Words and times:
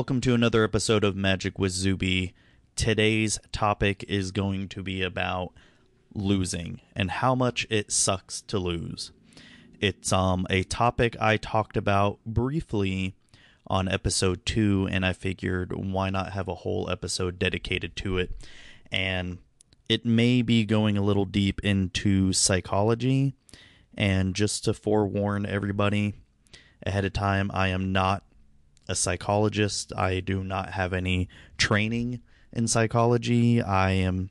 welcome 0.00 0.22
to 0.22 0.32
another 0.32 0.64
episode 0.64 1.04
of 1.04 1.14
Magic 1.14 1.58
with 1.58 1.72
Zuby. 1.72 2.32
Today's 2.74 3.38
topic 3.52 4.02
is 4.08 4.32
going 4.32 4.66
to 4.68 4.82
be 4.82 5.02
about 5.02 5.52
losing 6.14 6.80
and 6.96 7.10
how 7.10 7.34
much 7.34 7.66
it 7.68 7.92
sucks 7.92 8.40
to 8.40 8.58
lose. 8.58 9.12
It's 9.78 10.10
um 10.10 10.46
a 10.48 10.62
topic 10.62 11.18
I 11.20 11.36
talked 11.36 11.76
about 11.76 12.18
briefly 12.24 13.14
on 13.66 13.90
episode 13.90 14.46
2 14.46 14.88
and 14.90 15.04
I 15.04 15.12
figured 15.12 15.74
why 15.76 16.08
not 16.08 16.32
have 16.32 16.48
a 16.48 16.54
whole 16.54 16.88
episode 16.88 17.38
dedicated 17.38 17.94
to 17.96 18.16
it. 18.16 18.30
And 18.90 19.36
it 19.86 20.06
may 20.06 20.40
be 20.40 20.64
going 20.64 20.96
a 20.96 21.02
little 21.02 21.26
deep 21.26 21.60
into 21.62 22.32
psychology 22.32 23.34
and 23.98 24.34
just 24.34 24.64
to 24.64 24.72
forewarn 24.72 25.44
everybody 25.44 26.14
ahead 26.86 27.04
of 27.04 27.12
time, 27.12 27.50
I 27.52 27.68
am 27.68 27.92
not 27.92 28.24
a 28.90 28.94
psychologist. 28.94 29.92
I 29.96 30.20
do 30.20 30.42
not 30.42 30.70
have 30.70 30.92
any 30.92 31.28
training 31.56 32.20
in 32.52 32.66
psychology. 32.66 33.62
I 33.62 33.92
am 33.92 34.30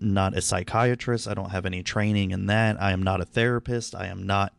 not 0.00 0.36
a 0.36 0.42
psychiatrist. 0.42 1.26
I 1.26 1.34
don't 1.34 1.50
have 1.50 1.66
any 1.66 1.82
training 1.82 2.30
in 2.30 2.46
that. 2.46 2.80
I 2.80 2.92
am 2.92 3.02
not 3.02 3.20
a 3.20 3.24
therapist. 3.24 3.94
I 3.94 4.06
am 4.06 4.26
not 4.26 4.52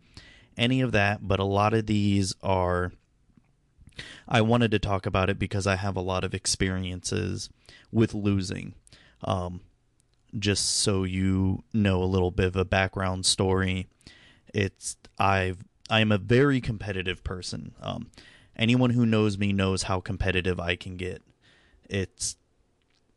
any 0.58 0.82
of 0.82 0.92
that. 0.92 1.28
But 1.28 1.40
a 1.40 1.46
lot 1.46 1.74
of 1.74 1.86
these 1.86 2.34
are. 2.42 2.92
I 4.28 4.42
wanted 4.42 4.72
to 4.72 4.80
talk 4.80 5.06
about 5.06 5.30
it 5.30 5.38
because 5.38 5.68
I 5.68 5.76
have 5.76 5.96
a 5.96 6.02
lot 6.02 6.24
of 6.24 6.34
experiences 6.34 7.50
with 7.92 8.14
losing. 8.14 8.74
Um, 9.24 9.62
just 10.38 10.66
so 10.66 11.04
you 11.04 11.64
know 11.74 12.02
a 12.02 12.06
little 12.06 12.32
bit 12.32 12.46
of 12.46 12.56
a 12.56 12.66
background 12.66 13.26
story, 13.26 13.88
it's 14.54 14.96
I've 15.18 15.60
I 15.90 16.02
am 16.02 16.12
a 16.12 16.18
very 16.18 16.62
competitive 16.62 17.24
person. 17.24 17.74
Um, 17.82 18.12
anyone 18.60 18.92
who 18.92 19.06
knows 19.06 19.38
me 19.38 19.54
knows 19.54 19.84
how 19.84 20.02
competitive 20.02 20.60
I 20.60 20.76
can 20.76 20.98
get. 20.98 21.24
It's 21.90 22.36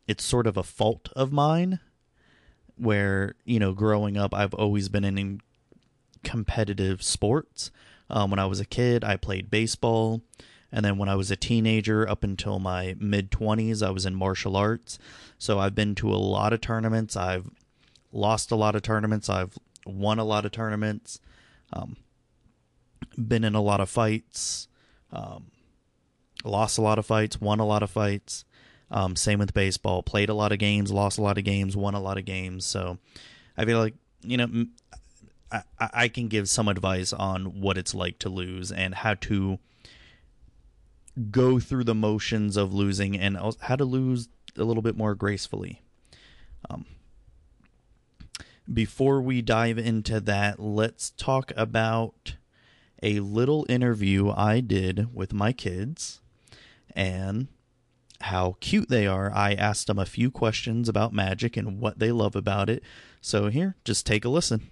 it's 0.07 0.23
sort 0.23 0.47
of 0.47 0.57
a 0.57 0.63
fault 0.63 1.09
of 1.15 1.31
mine 1.31 1.79
where, 2.75 3.35
you 3.45 3.59
know, 3.59 3.73
growing 3.73 4.17
up 4.17 4.33
I've 4.33 4.53
always 4.55 4.89
been 4.89 5.03
in 5.03 5.41
competitive 6.23 7.03
sports. 7.03 7.69
Um, 8.09 8.31
when 8.31 8.39
I 8.39 8.45
was 8.45 8.59
a 8.59 8.65
kid, 8.65 9.03
I 9.03 9.17
played 9.17 9.51
baseball. 9.51 10.21
And 10.71 10.83
then 10.83 10.97
when 10.97 11.07
I 11.07 11.15
was 11.15 11.29
a 11.29 11.35
teenager, 11.35 12.09
up 12.09 12.23
until 12.23 12.57
my 12.57 12.95
mid 12.97 13.29
20s, 13.29 13.85
I 13.85 13.91
was 13.91 14.07
in 14.07 14.15
martial 14.15 14.57
arts. 14.57 14.97
So 15.37 15.59
I've 15.59 15.75
been 15.75 15.93
to 15.95 16.09
a 16.09 16.17
lot 16.17 16.51
of 16.51 16.61
tournaments. 16.61 17.15
I've 17.15 17.49
lost 18.11 18.49
a 18.49 18.55
lot 18.55 18.75
of 18.75 18.81
tournaments. 18.81 19.29
I've 19.29 19.57
won 19.85 20.17
a 20.17 20.23
lot 20.23 20.45
of 20.45 20.51
tournaments. 20.51 21.19
Um, 21.71 21.97
been 23.15 23.43
in 23.43 23.53
a 23.53 23.61
lot 23.61 23.81
of 23.81 23.89
fights. 23.89 24.67
Um, 25.13 25.45
lost 26.43 26.77
a 26.77 26.81
lot 26.81 26.99
of 26.99 27.05
fights, 27.05 27.39
won 27.39 27.59
a 27.59 27.65
lot 27.65 27.83
of 27.83 27.89
fights. 27.89 28.43
Um, 28.91 29.15
same 29.15 29.39
with 29.39 29.53
baseball. 29.53 30.03
Played 30.03 30.29
a 30.29 30.33
lot 30.33 30.51
of 30.51 30.59
games, 30.59 30.91
lost 30.91 31.17
a 31.17 31.21
lot 31.21 31.37
of 31.37 31.45
games, 31.45 31.77
won 31.77 31.93
a 31.93 32.01
lot 32.01 32.17
of 32.17 32.25
games. 32.25 32.65
So 32.65 32.97
I 33.57 33.65
feel 33.65 33.79
like 33.79 33.93
you 34.21 34.37
know 34.37 34.65
I, 35.51 35.61
I 35.79 36.07
can 36.07 36.27
give 36.27 36.49
some 36.49 36.67
advice 36.67 37.13
on 37.13 37.61
what 37.61 37.77
it's 37.77 37.93
like 37.93 38.19
to 38.19 38.29
lose 38.29 38.71
and 38.71 38.95
how 38.95 39.13
to 39.15 39.59
go 41.29 41.59
through 41.59 41.83
the 41.83 41.95
motions 41.95 42.57
of 42.57 42.73
losing 42.73 43.17
and 43.17 43.37
how 43.61 43.75
to 43.75 43.85
lose 43.85 44.29
a 44.57 44.63
little 44.63 44.81
bit 44.81 44.97
more 44.97 45.13
gracefully. 45.13 45.81
Um, 46.69 46.85
before 48.71 49.21
we 49.21 49.41
dive 49.41 49.77
into 49.77 50.19
that, 50.21 50.59
let's 50.59 51.11
talk 51.11 51.51
about 51.55 52.35
a 53.03 53.19
little 53.19 53.65
interview 53.69 54.31
I 54.31 54.61
did 54.61 55.13
with 55.13 55.33
my 55.33 55.51
kids 55.51 56.21
and 56.95 57.47
how 58.21 58.55
cute 58.61 58.89
they 58.89 59.05
are. 59.05 59.31
I 59.35 59.53
asked 59.53 59.87
them 59.87 59.99
a 59.99 60.05
few 60.05 60.31
questions 60.31 60.87
about 60.87 61.13
magic 61.13 61.57
and 61.57 61.79
what 61.79 61.99
they 61.99 62.11
love 62.11 62.35
about 62.35 62.69
it. 62.69 62.81
So, 63.21 63.49
here, 63.49 63.75
just 63.83 64.05
take 64.05 64.25
a 64.25 64.29
listen. 64.29 64.69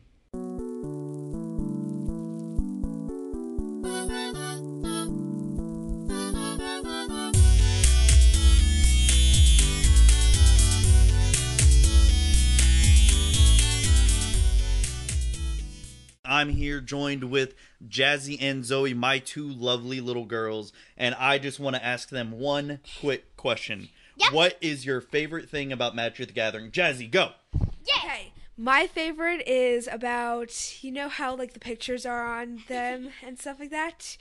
I'm 16.41 16.50
here 16.50 16.81
joined 16.81 17.25
with 17.25 17.53
Jazzy 17.88 18.35
and 18.41 18.66
Zoe, 18.66 18.96
my 18.96 19.19
two 19.19 19.47
lovely 19.47 20.02
little 20.02 20.25
girls, 20.25 20.74
and 20.97 21.13
I 21.13 21.38
just 21.38 21.59
want 21.59 21.75
to 21.75 21.85
ask 21.85 22.09
them 22.09 22.31
one 22.31 22.79
quick 23.00 23.38
question. 23.38 23.90
Yep. 24.18 24.34
What 24.34 24.57
is 24.59 24.84
your 24.84 25.01
favorite 25.01 25.51
thing 25.51 25.72
about 25.72 25.94
Magic 25.94 26.30
the 26.30 26.34
Gathering? 26.34 26.72
Jazzy, 26.72 27.12
go. 27.12 27.34
Okay. 27.56 28.34
My 28.57 28.88
favorite 28.88 29.47
is 29.47 29.88
about 29.88 30.84
you 30.84 30.91
know 30.91 31.09
how 31.09 31.35
like 31.35 31.53
the 31.53 31.59
pictures 31.59 32.07
are 32.07 32.25
on 32.25 32.63
them 32.68 33.09
and 33.24 33.38
stuff 33.38 33.59
like 33.59 33.69
that. 33.69 34.18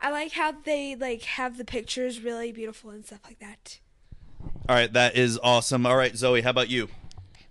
I 0.00 0.12
like 0.12 0.30
how 0.30 0.52
they 0.52 0.94
like 0.94 1.22
have 1.22 1.58
the 1.58 1.64
pictures 1.64 2.20
really 2.20 2.52
beautiful 2.52 2.90
and 2.90 3.04
stuff 3.04 3.22
like 3.24 3.40
that. 3.40 3.80
All 4.68 4.76
right, 4.76 4.92
that 4.92 5.16
is 5.16 5.40
awesome. 5.42 5.86
All 5.86 5.96
right, 5.96 6.16
Zoe, 6.16 6.42
how 6.42 6.50
about 6.50 6.70
you? 6.70 6.88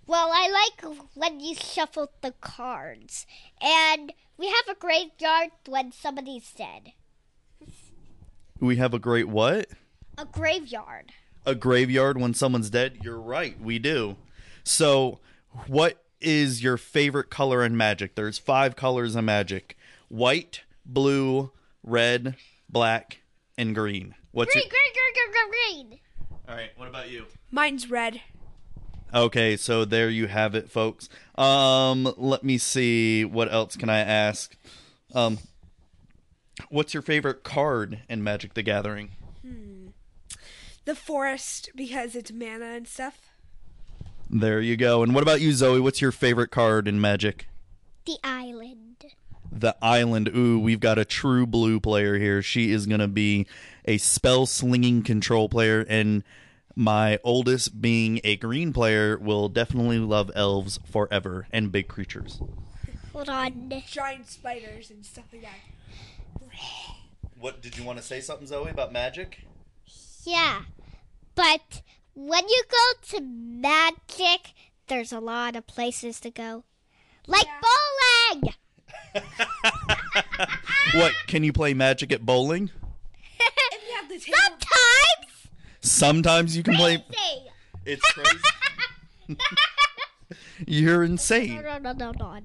Well, 0.06 0.30
I 0.32 0.48
like 0.50 0.96
when 1.14 1.40
you 1.40 1.54
shuffle 1.54 2.10
the 2.20 2.32
cards. 2.40 3.26
And 3.60 4.12
we 4.36 4.46
have 4.46 4.68
a 4.68 4.78
graveyard 4.78 5.50
when 5.66 5.92
somebody's 5.92 6.52
dead. 6.52 6.92
We 8.60 8.76
have 8.76 8.94
a 8.94 8.98
great 8.98 9.28
what? 9.28 9.68
A 10.18 10.24
graveyard. 10.24 11.12
A 11.46 11.54
graveyard 11.54 12.20
when 12.20 12.34
someone's 12.34 12.70
dead? 12.70 12.98
You're 13.02 13.20
right, 13.20 13.60
we 13.60 13.78
do. 13.78 14.16
So, 14.62 15.20
what 15.66 16.02
is 16.20 16.62
your 16.62 16.76
favorite 16.76 17.30
color 17.30 17.64
in 17.64 17.76
Magic? 17.76 18.14
There's 18.14 18.38
five 18.38 18.76
colors 18.76 19.16
in 19.16 19.24
Magic 19.24 19.76
white, 20.08 20.62
blue, 20.86 21.50
red, 21.82 22.36
black, 22.68 23.20
and 23.58 23.74
green. 23.74 24.14
What's 24.30 24.52
green, 24.52 24.64
your... 24.64 24.70
green, 24.70 24.92
green, 24.92 25.32
green, 25.32 25.90
green. 25.90 26.00
All 26.48 26.54
right, 26.54 26.70
what 26.76 26.88
about 26.88 27.10
you? 27.10 27.26
Mine's 27.50 27.90
red. 27.90 28.20
Okay, 29.14 29.56
so 29.56 29.84
there 29.84 30.10
you 30.10 30.26
have 30.26 30.56
it, 30.56 30.68
folks. 30.68 31.08
Um, 31.36 32.12
let 32.16 32.42
me 32.42 32.58
see. 32.58 33.24
What 33.24 33.52
else 33.52 33.76
can 33.76 33.88
I 33.88 34.00
ask? 34.00 34.56
Um, 35.14 35.38
what's 36.68 36.92
your 36.92 37.02
favorite 37.02 37.44
card 37.44 38.00
in 38.08 38.24
Magic: 38.24 38.54
The 38.54 38.62
Gathering? 38.62 39.10
Hmm. 39.42 39.86
The 40.84 40.96
forest 40.96 41.70
because 41.76 42.16
it's 42.16 42.32
mana 42.32 42.64
and 42.64 42.88
stuff. 42.88 43.30
There 44.28 44.60
you 44.60 44.76
go. 44.76 45.04
And 45.04 45.14
what 45.14 45.22
about 45.22 45.40
you, 45.40 45.52
Zoe? 45.52 45.78
What's 45.78 46.00
your 46.00 46.12
favorite 46.12 46.50
card 46.50 46.88
in 46.88 47.00
Magic? 47.00 47.46
The 48.06 48.16
island. 48.24 49.04
The 49.52 49.76
island. 49.80 50.28
Ooh, 50.34 50.58
we've 50.58 50.80
got 50.80 50.98
a 50.98 51.04
true 51.04 51.46
blue 51.46 51.78
player 51.78 52.18
here. 52.18 52.42
She 52.42 52.72
is 52.72 52.86
gonna 52.86 53.06
be 53.06 53.46
a 53.84 53.98
spell 53.98 54.44
slinging 54.46 55.02
control 55.02 55.48
player 55.48 55.86
and 55.88 56.24
my 56.76 57.18
oldest 57.22 57.80
being 57.80 58.20
a 58.24 58.36
green 58.36 58.72
player 58.72 59.18
will 59.18 59.48
definitely 59.48 59.98
love 59.98 60.30
elves 60.34 60.78
forever 60.90 61.46
and 61.52 61.70
big 61.70 61.88
creatures. 61.88 62.40
Hold 63.12 63.28
on. 63.28 63.72
Giant 63.86 64.28
spiders 64.28 64.90
and 64.90 65.04
stuff 65.04 65.24
like 65.32 65.42
that. 65.42 65.58
What 67.38 67.62
did 67.62 67.76
you 67.76 67.84
want 67.84 67.98
to 67.98 68.04
say 68.04 68.20
something 68.20 68.46
Zoe 68.46 68.70
about 68.70 68.92
magic? 68.92 69.42
Yeah. 70.24 70.62
But 71.34 71.82
when 72.14 72.48
you 72.48 72.62
go 72.70 73.18
to 73.18 73.20
magic, 73.20 74.54
there's 74.88 75.12
a 75.12 75.20
lot 75.20 75.56
of 75.56 75.66
places 75.66 76.20
to 76.20 76.30
go. 76.30 76.64
Like 77.26 77.46
yeah. 77.46 77.60
bowling. 78.32 78.54
what, 80.94 81.12
can 81.26 81.44
you 81.44 81.52
play 81.52 81.74
magic 81.74 82.12
at 82.12 82.24
bowling? 82.24 82.70
Sometimes. 84.08 85.23
Sometimes 85.84 86.56
you 86.56 86.62
can 86.62 86.76
play. 86.76 86.96
Crazy. 86.96 87.50
It's 87.84 88.12
crazy. 88.12 89.36
You're 90.66 91.04
insane. 91.04 91.56
No, 91.56 91.78
no, 91.78 91.92
no, 91.92 91.92
no, 91.92 92.12
no. 92.18 92.40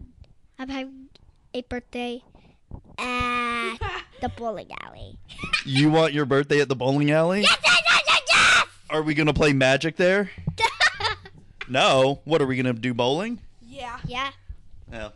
I'm 0.59 0.69
having 0.69 1.07
a 1.53 1.61
birthday 1.61 2.21
at 2.97 3.79
the 4.21 4.29
bowling 4.37 4.69
alley. 4.81 5.17
You 5.65 5.91
want 5.91 6.13
your 6.13 6.25
birthday 6.25 6.61
at 6.61 6.69
the 6.69 6.75
bowling 6.75 7.11
alley? 7.11 7.41
Yes, 7.41 7.57
yes, 7.63 7.81
yes, 7.85 8.01
yes, 8.07 8.21
yes! 8.29 8.65
Are 8.89 9.01
we 9.01 9.13
gonna 9.13 9.33
play 9.33 9.51
magic 9.53 9.97
there? 9.97 10.31
no. 11.69 12.21
What 12.23 12.41
are 12.41 12.45
we 12.45 12.55
gonna 12.55 12.73
do? 12.73 12.93
Bowling? 12.93 13.39
Yeah. 13.61 13.99
Yeah. 14.05 14.31
Yeah. 14.91 15.09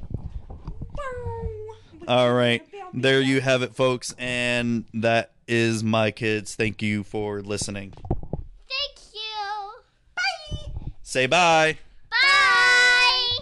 All 2.08 2.34
right. 2.34 2.62
There 2.94 3.22
you 3.22 3.42
have 3.42 3.62
it, 3.62 3.76
folks. 3.76 4.14
And 4.18 4.86
that 4.94 5.32
is 5.48 5.84
my 5.84 6.12
kids. 6.12 6.56
Thank 6.56 6.82
you 6.82 7.04
for 7.04 7.42
listening. 7.42 7.94
Thank 8.10 9.14
you. 9.14 9.72
Bye. 10.16 10.92
Say 11.02 11.26
bye. 11.28 11.78
Bye. 12.10 13.38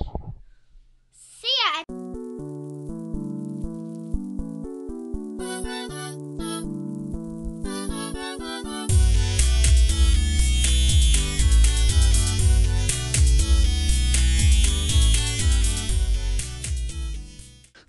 See 1.13 1.47
ya. 1.87 2.00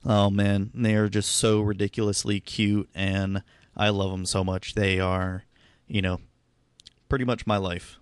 Oh 0.05 0.31
man, 0.31 0.71
they 0.75 0.95
are 0.95 1.09
just 1.09 1.31
so 1.31 1.61
ridiculously 1.61 2.41
cute, 2.41 2.89
and 2.95 3.43
I 3.77 3.91
love 3.91 4.11
them 4.11 4.27
so 4.27 4.43
much. 4.43 4.75
They 4.75 4.99
are, 4.99 5.45
you 5.87 6.03
know, 6.03 6.21
pretty 7.09 7.25
much 7.25 7.47
my 7.47 7.57
life. 7.57 7.99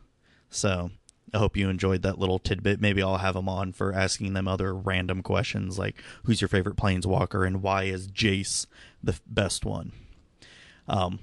So 0.48 0.90
I 1.32 1.38
hope 1.38 1.56
you 1.56 1.68
enjoyed 1.68 2.02
that 2.02 2.18
little 2.18 2.38
tidbit. 2.38 2.80
Maybe 2.80 3.02
I'll 3.02 3.18
have 3.18 3.34
them 3.34 3.48
on 3.48 3.72
for 3.72 3.92
asking 3.92 4.32
them 4.32 4.48
other 4.48 4.74
random 4.74 5.22
questions 5.22 5.78
like 5.78 6.02
who's 6.24 6.40
your 6.40 6.48
favorite 6.48 6.76
planeswalker 6.76 7.46
and 7.46 7.62
why 7.62 7.84
is 7.84 8.08
Jace 8.08 8.66
the 9.02 9.18
best 9.26 9.64
one. 9.64 9.92
Um, 10.88 11.20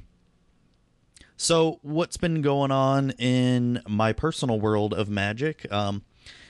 so 1.35 1.79
what's 1.81 2.17
been 2.17 2.41
going 2.41 2.71
on 2.71 3.11
in 3.11 3.81
my 3.87 4.13
personal 4.13 4.59
world 4.59 4.93
of 4.93 5.09
Magic? 5.09 5.71
Um, 5.71 6.03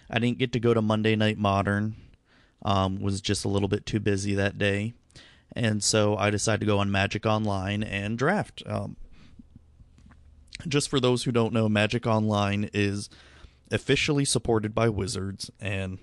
I 0.09 0.19
didn't 0.19 0.37
get 0.37 0.53
to 0.53 0.59
go 0.59 0.73
to 0.73 0.81
Monday 0.81 1.15
Night 1.15 1.37
Modern. 1.37 1.95
Um, 2.63 2.99
was 2.99 3.21
just 3.21 3.45
a 3.45 3.49
little 3.49 3.67
bit 3.67 3.85
too 3.85 3.99
busy 3.99 4.33
that 4.35 4.57
day, 4.57 4.93
and 5.53 5.83
so 5.83 6.17
I 6.17 6.29
decided 6.29 6.61
to 6.61 6.65
go 6.65 6.79
on 6.79 6.91
Magic 6.91 7.25
Online 7.25 7.83
and 7.83 8.17
draft. 8.17 8.63
Um, 8.65 8.97
just 10.67 10.89
for 10.89 10.99
those 10.99 11.23
who 11.23 11.31
don't 11.31 11.53
know, 11.53 11.69
Magic 11.69 12.07
Online 12.07 12.69
is 12.73 13.09
officially 13.71 14.25
supported 14.25 14.73
by 14.73 14.89
Wizards, 14.89 15.51
and 15.59 15.99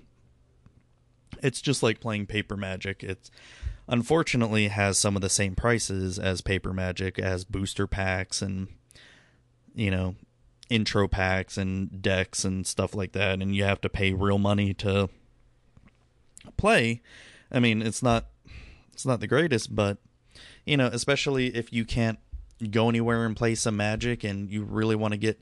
it's 1.41 1.61
just 1.61 1.83
like 1.83 1.99
playing 1.99 2.27
Paper 2.27 2.55
Magic. 2.55 3.03
It's 3.03 3.29
unfortunately 3.87 4.69
has 4.69 4.97
some 4.97 5.15
of 5.15 5.21
the 5.21 5.29
same 5.29 5.55
prices 5.55 6.17
as 6.17 6.41
Paper 6.41 6.73
Magic, 6.73 7.19
as 7.19 7.43
booster 7.43 7.87
packs 7.87 8.41
and 8.41 8.67
you 9.73 9.91
know 9.91 10.15
intro 10.69 11.07
packs 11.07 11.57
and 11.57 12.01
decks 12.01 12.43
and 12.43 12.65
stuff 12.65 12.95
like 12.95 13.11
that, 13.11 13.41
and 13.41 13.55
you 13.55 13.63
have 13.63 13.81
to 13.81 13.89
pay 13.89 14.13
real 14.13 14.39
money 14.39 14.73
to 14.73 15.09
play. 16.57 17.01
I 17.51 17.59
mean, 17.59 17.81
it's 17.81 18.03
not 18.03 18.27
it's 18.93 19.05
not 19.05 19.19
the 19.19 19.27
greatest, 19.27 19.75
but 19.75 19.97
you 20.65 20.77
know, 20.77 20.87
especially 20.87 21.47
if 21.55 21.71
you 21.71 21.85
can't 21.85 22.19
go 22.69 22.89
anywhere 22.89 23.25
and 23.25 23.35
play 23.35 23.55
some 23.55 23.77
Magic, 23.77 24.23
and 24.23 24.49
you 24.49 24.63
really 24.63 24.95
want 24.95 25.13
to 25.13 25.17
get 25.17 25.39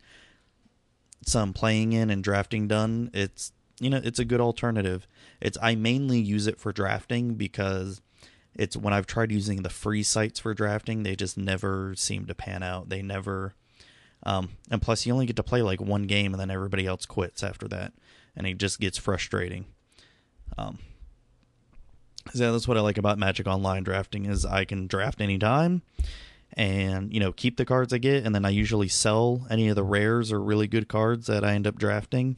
some 1.25 1.54
playing 1.54 1.94
in 1.94 2.10
and 2.10 2.24
drafting 2.24 2.68
done, 2.68 3.10
it's 3.13 3.51
you 3.80 3.89
know 3.89 4.01
it's 4.04 4.19
a 4.19 4.25
good 4.25 4.42
alternative. 4.42 5.07
It's 5.42 5.57
I 5.62 5.75
mainly 5.75 6.19
use 6.19 6.48
it 6.48 6.60
for 6.60 6.71
drafting 6.71 7.36
because 7.36 8.01
it's 8.56 8.77
when 8.77 8.94
I've 8.94 9.07
tried 9.07 9.31
using 9.31 9.63
the 9.63 9.69
free 9.69 10.04
sites 10.04 10.39
for 10.39 10.54
drafting, 10.54 11.04
they 11.04 11.15
just 11.15 11.38
never 11.38 11.95
seem 11.95 12.25
to 12.27 12.36
pan 12.36 12.63
out. 12.63 12.89
They 12.89 13.01
never 13.01 13.56
um, 14.25 14.51
and 14.71 14.81
plus 14.81 15.06
you 15.06 15.13
only 15.13 15.25
get 15.25 15.36
to 15.36 15.44
play 15.44 15.62
like 15.62 15.81
one 15.81 16.04
game 16.04 16.33
and 16.33 16.39
then 16.39 16.51
everybody 16.51 16.86
else 16.86 17.06
quits 17.06 17.44
after 17.44 17.68
that 17.68 17.94
and 18.36 18.48
it 18.48 18.57
just 18.57 18.80
gets 18.80 18.98
frustrating. 18.98 19.65
Um, 20.57 20.80
so 22.34 22.52
that's 22.52 22.68
what 22.68 22.78
I 22.78 22.81
like 22.81 22.98
about 22.98 23.18
Magic 23.18 23.48
Online 23.48 23.84
drafting 23.84 24.25
is 24.25 24.46
I 24.46 24.66
can 24.66 24.88
draft 24.88 25.22
anytime 25.22 25.81
and 26.56 27.14
you 27.14 27.20
know 27.20 27.31
keep 27.31 27.58
the 27.58 27.66
cards 27.66 27.94
I 27.94 27.98
get, 27.98 28.25
and 28.25 28.34
then 28.34 28.46
I 28.46 28.50
usually 28.50 28.88
sell 28.88 29.46
any 29.50 29.68
of 29.70 29.75
the 29.75 29.84
rares 29.84 30.31
or 30.31 30.40
really 30.40 30.68
good 30.68 30.88
cards 30.88 31.28
that 31.28 31.44
I 31.44 31.54
end 31.54 31.68
up 31.68 31.78
drafting, 31.78 32.38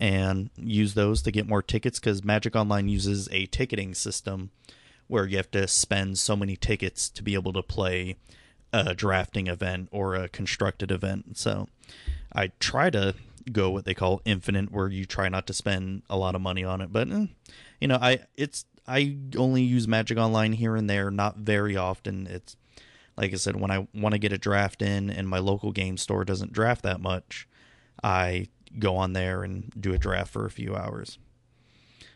and 0.00 0.50
use 0.56 0.94
those 0.94 1.22
to 1.22 1.30
get 1.30 1.48
more 1.48 1.62
tickets 1.62 1.98
because 1.98 2.24
Magic 2.24 2.56
Online 2.56 2.88
uses 2.88 3.28
a 3.30 3.46
ticketing 3.46 3.94
system 3.94 4.50
where 5.08 5.26
you 5.26 5.36
have 5.36 5.50
to 5.52 5.68
spend 5.68 6.18
so 6.18 6.34
many 6.34 6.56
tickets 6.56 7.08
to 7.08 7.22
be 7.22 7.34
able 7.34 7.52
to 7.52 7.62
play 7.62 8.16
a 8.72 8.94
drafting 8.94 9.46
event 9.46 9.88
or 9.92 10.14
a 10.14 10.28
constructed 10.28 10.90
event. 10.90 11.38
So 11.38 11.68
I 12.32 12.48
try 12.58 12.90
to 12.90 13.14
go 13.52 13.70
what 13.70 13.84
they 13.84 13.94
call 13.94 14.20
infinite, 14.24 14.72
where 14.72 14.88
you 14.88 15.04
try 15.04 15.28
not 15.28 15.46
to 15.46 15.52
spend 15.52 16.02
a 16.10 16.16
lot 16.16 16.34
of 16.34 16.40
money 16.40 16.64
on 16.64 16.80
it. 16.80 16.92
But 16.92 17.10
eh, 17.10 17.26
you 17.80 17.88
know, 17.88 17.98
I 18.00 18.20
it's 18.36 18.64
I 18.86 19.16
only 19.36 19.62
use 19.62 19.88
Magic 19.88 20.18
Online 20.18 20.52
here 20.52 20.76
and 20.76 20.88
there, 20.88 21.10
not 21.10 21.36
very 21.38 21.76
often. 21.76 22.26
It's 22.26 22.56
like 23.16 23.32
I 23.32 23.36
said, 23.36 23.58
when 23.58 23.70
I 23.70 23.88
want 23.94 24.12
to 24.12 24.18
get 24.18 24.32
a 24.32 24.38
draft 24.38 24.82
in 24.82 25.10
and 25.10 25.28
my 25.28 25.38
local 25.38 25.72
game 25.72 25.96
store 25.96 26.24
doesn't 26.24 26.52
draft 26.52 26.82
that 26.82 27.00
much, 27.00 27.48
I 28.02 28.48
go 28.78 28.96
on 28.96 29.14
there 29.14 29.42
and 29.42 29.72
do 29.78 29.94
a 29.94 29.98
draft 29.98 30.32
for 30.32 30.44
a 30.44 30.50
few 30.50 30.76
hours. 30.76 31.18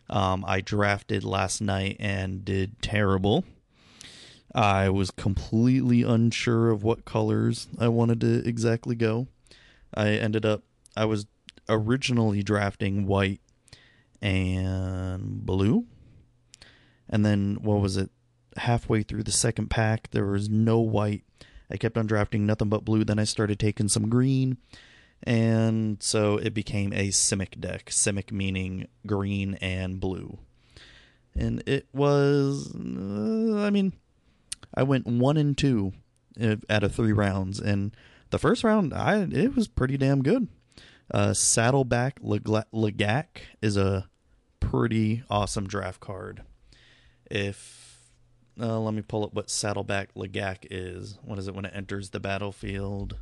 Um, 0.08 0.44
I 0.46 0.60
drafted 0.60 1.24
last 1.24 1.60
night 1.60 1.96
and 2.00 2.44
did 2.44 2.82
terrible. 2.82 3.44
I 4.54 4.88
was 4.90 5.10
completely 5.10 6.02
unsure 6.02 6.70
of 6.70 6.82
what 6.82 7.04
colors 7.04 7.68
I 7.78 7.88
wanted 7.88 8.20
to 8.22 8.46
exactly 8.46 8.96
go. 8.96 9.28
I 9.94 10.10
ended 10.10 10.44
up, 10.44 10.64
I 10.96 11.04
was 11.04 11.26
originally 11.68 12.42
drafting 12.42 13.06
white 13.06 13.40
and 14.20 15.46
blue. 15.46 15.86
And 17.10 17.26
then, 17.26 17.58
what 17.60 17.80
was 17.80 17.96
it? 17.96 18.10
halfway 18.56 19.02
through 19.02 19.22
the 19.22 19.32
second 19.32 19.68
pack, 19.68 20.10
there 20.10 20.26
was 20.26 20.48
no 20.48 20.80
white. 20.80 21.24
I 21.70 21.76
kept 21.76 21.96
on 21.96 22.06
drafting 22.06 22.46
nothing 22.46 22.68
but 22.68 22.84
blue. 22.84 23.04
Then 23.04 23.18
I 23.18 23.24
started 23.24 23.58
taking 23.58 23.88
some 23.88 24.08
green. 24.08 24.58
And 25.22 26.02
so 26.02 26.38
it 26.38 26.54
became 26.54 26.92
a 26.92 27.08
Simic 27.08 27.60
deck. 27.60 27.86
Simic 27.86 28.32
meaning 28.32 28.88
green 29.06 29.54
and 29.56 30.00
blue. 30.00 30.38
And 31.36 31.62
it 31.66 31.86
was, 31.92 32.74
uh, 32.74 33.64
I 33.64 33.70
mean, 33.70 33.92
I 34.74 34.82
went 34.82 35.06
one 35.06 35.36
and 35.36 35.56
two 35.56 35.92
out 36.68 36.82
of 36.82 36.94
three 36.94 37.12
rounds. 37.12 37.60
And 37.60 37.94
the 38.30 38.38
first 38.38 38.64
round, 38.64 38.92
I 38.92 39.22
it 39.30 39.54
was 39.54 39.68
pretty 39.68 39.96
damn 39.96 40.22
good. 40.22 40.48
Uh, 41.12 41.34
Saddleback 41.34 42.20
Lagac 42.20 43.24
is 43.60 43.76
a 43.76 44.08
pretty 44.58 45.22
awesome 45.28 45.66
draft 45.66 46.00
card. 46.00 46.42
If 47.30 47.80
uh, 48.60 48.78
let 48.78 48.94
me 48.94 49.02
pull 49.02 49.24
up 49.24 49.32
what 49.32 49.50
Saddleback 49.50 50.14
Lagac 50.14 50.66
is. 50.70 51.18
What 51.24 51.38
is 51.38 51.48
it 51.48 51.54
when 51.54 51.64
it 51.64 51.72
enters 51.74 52.10
the 52.10 52.20
battlefield? 52.20 53.16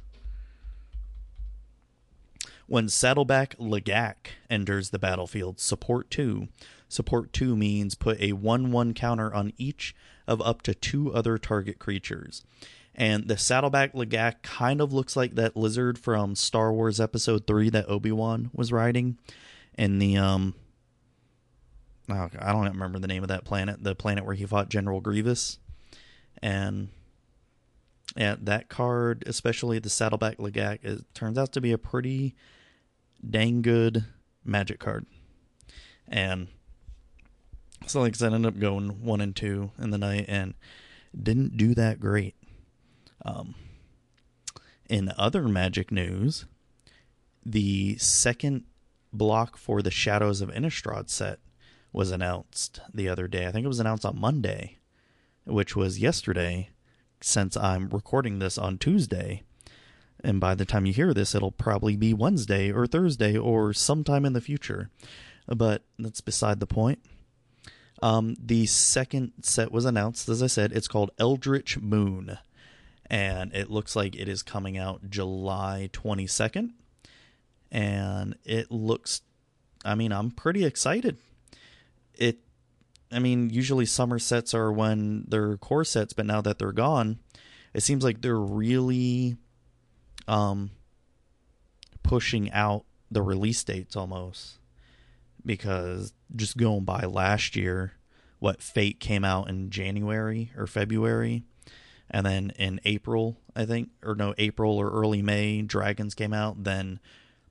When 2.66 2.88
Saddleback 2.88 3.56
Lagac 3.58 4.32
enters 4.50 4.90
the 4.90 4.98
battlefield, 4.98 5.60
support 5.60 6.10
2. 6.10 6.48
Support 6.88 7.32
2 7.32 7.56
means 7.56 7.94
put 7.94 8.20
a 8.20 8.32
1 8.32 8.72
1 8.72 8.94
counter 8.94 9.32
on 9.32 9.52
each 9.56 9.94
of 10.26 10.42
up 10.42 10.62
to 10.62 10.74
two 10.74 11.12
other 11.14 11.38
target 11.38 11.78
creatures. 11.78 12.44
And 12.94 13.28
the 13.28 13.38
Saddleback 13.38 13.94
Lagac 13.94 14.42
kind 14.42 14.80
of 14.80 14.92
looks 14.92 15.14
like 15.14 15.36
that 15.36 15.56
lizard 15.56 15.98
from 15.98 16.34
Star 16.34 16.72
Wars 16.72 17.00
Episode 17.00 17.46
3 17.46 17.70
that 17.70 17.88
Obi 17.88 18.10
Wan 18.10 18.50
was 18.52 18.72
riding 18.72 19.18
in 19.78 20.00
the 20.00 20.16
um, 20.16 20.54
oh, 22.08 22.28
I 22.38 22.52
don't 22.52 22.68
remember 22.68 22.98
the 22.98 23.06
name 23.06 23.22
of 23.22 23.28
that 23.28 23.44
planet, 23.44 23.82
the 23.82 23.94
planet 23.94 24.24
where 24.24 24.34
he 24.34 24.46
fought 24.46 24.68
General 24.68 25.00
Grievous. 25.00 25.58
And 26.42 26.88
yeah, 28.16 28.36
that 28.40 28.68
card, 28.68 29.24
especially 29.26 29.78
the 29.78 29.90
Saddleback 29.90 30.38
Lagac, 30.38 30.84
it 30.84 31.04
turns 31.14 31.38
out 31.38 31.52
to 31.52 31.60
be 31.60 31.72
a 31.72 31.78
pretty 31.78 32.34
dang 33.28 33.62
good 33.62 34.04
magic 34.44 34.78
card. 34.78 35.06
And 36.06 36.48
so, 37.86 38.00
like 38.00 38.14
I 38.14 38.16
said, 38.16 38.32
I 38.32 38.36
ended 38.36 38.54
up 38.54 38.60
going 38.60 39.02
one 39.02 39.20
and 39.20 39.36
two 39.36 39.72
in 39.78 39.90
the 39.90 39.98
night 39.98 40.24
and 40.28 40.54
didn't 41.20 41.56
do 41.56 41.74
that 41.74 42.00
great. 42.00 42.34
Um, 43.24 43.54
in 44.88 45.12
other 45.18 45.48
magic 45.48 45.92
news, 45.92 46.46
the 47.44 47.96
second 47.98 48.64
block 49.12 49.56
for 49.56 49.82
the 49.82 49.90
Shadows 49.90 50.40
of 50.40 50.50
Innistrad 50.50 51.08
set 51.10 51.40
was 51.92 52.10
announced 52.10 52.80
the 52.92 53.08
other 53.08 53.28
day. 53.28 53.46
I 53.46 53.52
think 53.52 53.64
it 53.64 53.68
was 53.68 53.80
announced 53.80 54.04
on 54.04 54.20
Monday, 54.20 54.78
which 55.44 55.74
was 55.74 55.98
yesterday, 55.98 56.70
since 57.20 57.56
I'm 57.56 57.88
recording 57.88 58.38
this 58.38 58.58
on 58.58 58.78
Tuesday. 58.78 59.42
And 60.22 60.40
by 60.40 60.54
the 60.54 60.64
time 60.64 60.84
you 60.84 60.92
hear 60.92 61.14
this, 61.14 61.34
it'll 61.34 61.52
probably 61.52 61.96
be 61.96 62.12
Wednesday 62.12 62.70
or 62.72 62.86
Thursday 62.86 63.36
or 63.36 63.72
sometime 63.72 64.24
in 64.24 64.32
the 64.32 64.40
future. 64.40 64.90
But 65.46 65.82
that's 65.98 66.20
beside 66.20 66.60
the 66.60 66.66
point. 66.66 67.00
Um, 68.02 68.36
the 68.38 68.66
second 68.66 69.32
set 69.42 69.72
was 69.72 69.84
announced, 69.84 70.28
as 70.28 70.42
I 70.42 70.46
said. 70.46 70.72
It's 70.72 70.88
called 70.88 71.10
Eldritch 71.18 71.78
Moon. 71.78 72.38
And 73.10 73.52
it 73.54 73.70
looks 73.70 73.96
like 73.96 74.14
it 74.14 74.28
is 74.28 74.42
coming 74.42 74.76
out 74.76 75.08
July 75.08 75.88
22nd. 75.92 76.72
And 77.70 78.36
it 78.44 78.70
looks, 78.70 79.22
I 79.84 79.94
mean, 79.94 80.12
I'm 80.12 80.30
pretty 80.30 80.64
excited 80.64 81.16
it 82.18 82.38
I 83.10 83.20
mean, 83.20 83.48
usually 83.48 83.86
summer 83.86 84.18
sets 84.18 84.52
are 84.52 84.70
when 84.70 85.24
they're 85.28 85.56
core 85.56 85.84
sets, 85.84 86.12
but 86.12 86.26
now 86.26 86.42
that 86.42 86.58
they're 86.58 86.72
gone, 86.72 87.18
it 87.72 87.82
seems 87.82 88.04
like 88.04 88.20
they're 88.20 88.38
really 88.38 89.36
um 90.26 90.70
pushing 92.02 92.50
out 92.52 92.84
the 93.10 93.22
release 93.22 93.62
dates 93.64 93.96
almost. 93.96 94.58
Because 95.44 96.12
just 96.34 96.56
going 96.58 96.84
by 96.84 97.04
last 97.04 97.56
year, 97.56 97.92
what 98.38 98.62
Fate 98.62 99.00
came 99.00 99.24
out 99.24 99.48
in 99.48 99.70
January 99.70 100.52
or 100.56 100.66
February, 100.66 101.44
and 102.10 102.26
then 102.26 102.50
in 102.58 102.80
April, 102.84 103.38
I 103.56 103.64
think, 103.64 103.90
or 104.02 104.14
no, 104.14 104.34
April 104.36 104.76
or 104.76 104.90
early 104.90 105.22
May, 105.22 105.62
Dragons 105.62 106.14
came 106.14 106.32
out, 106.32 106.64
then 106.64 107.00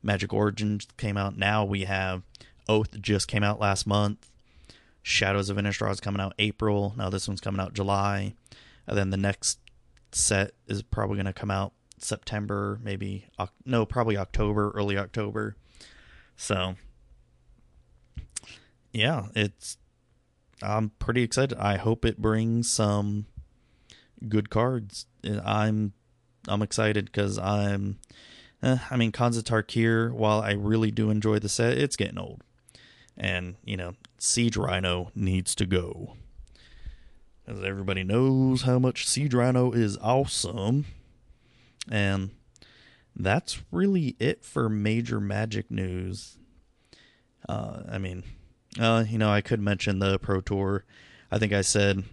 Magic 0.03 0.33
Origins 0.33 0.88
came 0.97 1.17
out. 1.17 1.38
Now 1.38 1.65
we 1.65 1.86
have 1.86 2.24
Oath 2.67 3.00
just 3.01 3.27
came 3.27 3.43
out 3.43 3.59
last 3.59 3.88
month. 3.88 4.29
Shadows 5.07 5.49
of 5.49 5.55
Innistrad 5.55 5.91
is 5.91 6.01
coming 6.01 6.19
out 6.19 6.33
April. 6.37 6.93
Now 6.97 7.09
this 7.09 7.29
one's 7.29 7.39
coming 7.39 7.61
out 7.61 7.73
July, 7.73 8.33
and 8.85 8.97
then 8.97 9.09
the 9.09 9.15
next 9.15 9.59
set 10.11 10.51
is 10.67 10.81
probably 10.81 11.15
going 11.15 11.27
to 11.27 11.33
come 11.33 11.49
out 11.49 11.71
September, 11.97 12.77
maybe 12.83 13.25
no, 13.65 13.85
probably 13.85 14.17
October, 14.17 14.71
early 14.71 14.97
October. 14.97 15.55
So 16.35 16.75
yeah, 18.91 19.27
it's 19.33 19.77
I'm 20.61 20.89
pretty 20.99 21.23
excited. 21.23 21.57
I 21.57 21.77
hope 21.77 22.03
it 22.03 22.17
brings 22.17 22.69
some 22.69 23.27
good 24.27 24.49
cards. 24.49 25.05
I'm 25.23 25.93
I'm 26.49 26.61
excited 26.61 27.05
because 27.05 27.37
I'm. 27.37 27.99
Eh, 28.61 28.77
I 28.91 28.97
mean, 28.97 29.13
of 29.37 29.43
Tarkir. 29.45 30.11
While 30.11 30.41
I 30.41 30.51
really 30.51 30.91
do 30.91 31.11
enjoy 31.11 31.39
the 31.39 31.47
set, 31.47 31.77
it's 31.77 31.95
getting 31.95 32.17
old, 32.17 32.43
and 33.17 33.55
you 33.63 33.77
know, 33.77 33.95
Siege 34.17 34.57
Rhino 34.57 35.12
needs 35.15 35.55
to 35.55 35.65
go. 35.65 36.13
As 37.47 37.63
everybody 37.63 38.03
knows 38.03 38.63
how 38.63 38.77
much 38.77 39.07
Siege 39.07 39.33
Rhino 39.33 39.71
is 39.71 39.97
awesome, 39.97 40.86
and 41.89 42.31
that's 43.15 43.62
really 43.71 44.15
it 44.19 44.43
for 44.43 44.69
major 44.69 45.19
Magic 45.19 45.71
news. 45.71 46.38
Uh, 47.47 47.83
I 47.89 47.97
mean, 47.97 48.24
uh, 48.79 49.05
you 49.07 49.17
know, 49.17 49.31
I 49.31 49.41
could 49.41 49.62
mention 49.62 50.00
the 50.00 50.19
Pro 50.19 50.41
Tour. 50.41 50.83
I 51.31 51.39
think 51.39 51.53
I 51.53 51.62
said 51.62 52.03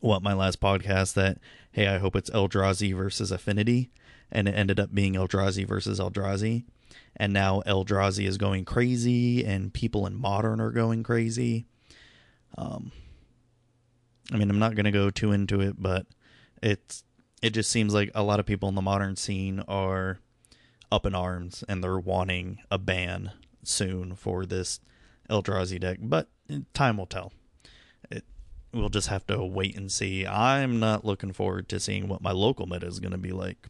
what 0.00 0.22
my 0.22 0.32
last 0.32 0.60
podcast 0.60 1.14
that 1.14 1.38
hey, 1.72 1.86
I 1.86 1.98
hope 1.98 2.16
it's 2.16 2.30
Eldrazi 2.30 2.94
versus 2.94 3.30
Affinity, 3.30 3.90
and 4.32 4.48
it 4.48 4.52
ended 4.52 4.80
up 4.80 4.94
being 4.94 5.14
Eldrazi 5.14 5.66
versus 5.66 6.00
Eldrazi, 6.00 6.64
and 7.16 7.32
now 7.32 7.62
Eldrazi 7.66 8.26
is 8.26 8.38
going 8.38 8.64
crazy, 8.64 9.44
and 9.44 9.72
people 9.72 10.06
in 10.06 10.14
Modern 10.14 10.60
are 10.60 10.70
going 10.70 11.02
crazy. 11.02 11.66
Um, 12.56 12.92
I 14.32 14.36
mean, 14.36 14.50
I'm 14.50 14.58
not 14.58 14.74
gonna 14.74 14.92
go 14.92 15.10
too 15.10 15.32
into 15.32 15.60
it, 15.60 15.76
but 15.78 16.06
it's 16.62 17.04
it 17.42 17.50
just 17.50 17.70
seems 17.70 17.94
like 17.94 18.10
a 18.14 18.22
lot 18.22 18.40
of 18.40 18.46
people 18.46 18.68
in 18.68 18.74
the 18.74 18.82
Modern 18.82 19.16
scene 19.16 19.60
are 19.68 20.18
up 20.90 21.06
in 21.06 21.14
arms, 21.14 21.64
and 21.68 21.82
they're 21.82 21.98
wanting 21.98 22.58
a 22.70 22.78
ban 22.78 23.32
soon 23.62 24.14
for 24.14 24.46
this 24.46 24.80
Eldrazi 25.28 25.78
deck, 25.78 25.98
but 26.00 26.28
time 26.72 26.96
will 26.96 27.06
tell. 27.06 27.32
It 28.10 28.24
we'll 28.72 28.88
just 28.88 29.08
have 29.08 29.26
to 29.26 29.44
wait 29.44 29.76
and 29.76 29.90
see. 29.90 30.26
I'm 30.26 30.78
not 30.80 31.04
looking 31.04 31.32
forward 31.32 31.68
to 31.68 31.80
seeing 31.80 32.08
what 32.08 32.22
my 32.22 32.32
local 32.32 32.66
meta 32.66 32.86
is 32.86 33.00
going 33.00 33.12
to 33.12 33.18
be 33.18 33.32
like 33.32 33.68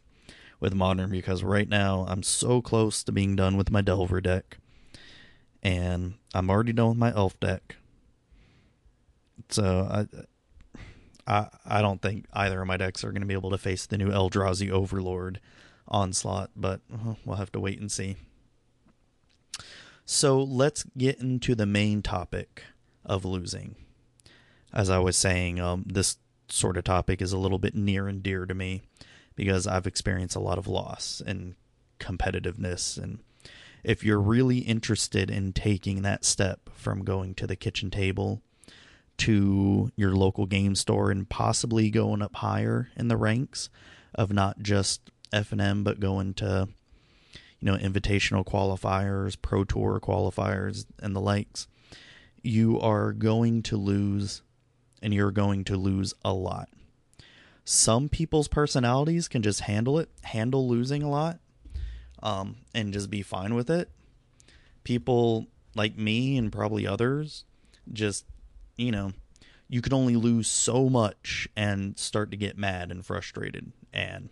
with 0.59 0.73
modern 0.73 1.09
because 1.09 1.43
right 1.43 1.67
now 1.67 2.05
I'm 2.07 2.23
so 2.23 2.61
close 2.61 3.03
to 3.03 3.11
being 3.11 3.35
done 3.35 3.57
with 3.57 3.71
my 3.71 3.81
Delver 3.81 4.21
deck, 4.21 4.57
and 5.63 6.15
I'm 6.33 6.49
already 6.49 6.73
done 6.73 6.89
with 6.89 6.97
my 6.97 7.13
Elf 7.13 7.39
deck. 7.39 7.77
So 9.49 9.87
I. 9.89 10.07
I, 11.27 11.47
I 11.63 11.81
don't 11.83 12.01
think 12.01 12.25
either 12.33 12.59
of 12.59 12.67
my 12.67 12.75
decks 12.75 13.03
are 13.03 13.11
going 13.11 13.21
to 13.21 13.27
be 13.27 13.35
able 13.35 13.51
to 13.51 13.59
face 13.59 13.85
the 13.85 13.99
new 13.99 14.09
Eldrazi 14.09 14.71
Overlord 14.71 15.39
onslaught, 15.87 16.49
but 16.55 16.81
we'll 17.23 17.37
have 17.37 17.51
to 17.51 17.59
wait 17.59 17.79
and 17.79 17.91
see. 17.91 18.15
So 20.05 20.41
let's 20.41 20.83
get 20.97 21.19
into 21.19 21.53
the 21.53 21.67
main 21.67 22.01
topic 22.01 22.63
of 23.05 23.25
losing. 23.25 23.75
As 24.73 24.89
I 24.89 24.97
was 24.97 25.15
saying, 25.15 25.59
um, 25.59 25.83
this 25.85 26.17
sort 26.47 26.77
of 26.77 26.83
topic 26.83 27.21
is 27.21 27.31
a 27.31 27.37
little 27.37 27.59
bit 27.59 27.75
near 27.75 28.07
and 28.07 28.23
dear 28.23 28.47
to 28.47 28.55
me 28.55 28.81
because 29.39 29.65
I've 29.65 29.87
experienced 29.87 30.35
a 30.35 30.41
lot 30.41 30.57
of 30.57 30.67
loss 30.67 31.21
and 31.25 31.55
competitiveness. 31.97 33.01
And 33.01 33.19
if 33.85 34.03
you're 34.03 34.19
really 34.19 34.57
interested 34.57 35.31
in 35.31 35.53
taking 35.53 36.01
that 36.01 36.25
step 36.25 36.69
from 36.73 37.05
going 37.05 37.35
to 37.35 37.47
the 37.47 37.55
kitchen 37.55 37.89
table 37.89 38.41
to 39.19 39.93
your 39.95 40.11
local 40.11 40.45
game 40.45 40.75
store 40.75 41.09
and 41.09 41.29
possibly 41.29 41.89
going 41.89 42.21
up 42.21 42.35
higher 42.35 42.89
in 42.97 43.07
the 43.07 43.15
ranks 43.15 43.69
of 44.13 44.33
not 44.33 44.59
just 44.59 45.09
FNM 45.31 45.85
but 45.85 46.01
going 46.01 46.33
to 46.33 46.67
you 47.61 47.65
know, 47.65 47.77
invitational 47.77 48.45
qualifiers, 48.45 49.41
pro 49.41 49.63
tour 49.63 50.01
qualifiers, 50.01 50.85
and 51.01 51.15
the 51.15 51.21
likes, 51.21 51.65
you 52.43 52.77
are 52.81 53.13
going 53.13 53.63
to 53.63 53.77
lose, 53.77 54.41
and 55.01 55.13
you're 55.13 55.31
going 55.31 55.63
to 55.63 55.77
lose 55.77 56.13
a 56.25 56.33
lot. 56.33 56.67
Some 57.71 58.09
people's 58.09 58.47
personalities 58.47 59.27
can 59.27 59.43
just 59.43 59.59
handle 59.59 59.99
it, 59.99 60.09
handle 60.23 60.67
losing 60.67 61.03
a 61.03 61.09
lot, 61.09 61.37
um, 62.23 62.55
and 62.73 62.91
just 62.91 63.11
be 63.11 63.21
fine 63.21 63.53
with 63.53 63.69
it. 63.69 63.91
People 64.83 65.45
like 65.75 65.95
me 65.95 66.35
and 66.35 66.51
probably 66.51 66.87
others 66.87 67.43
just, 67.93 68.25
you 68.75 68.89
know, 68.89 69.11
you 69.67 69.83
can 69.83 69.93
only 69.93 70.15
lose 70.15 70.47
so 70.47 70.89
much 70.89 71.47
and 71.55 71.95
start 71.95 72.31
to 72.31 72.37
get 72.37 72.57
mad 72.57 72.89
and 72.89 73.05
frustrated 73.05 73.71
and 73.93 74.29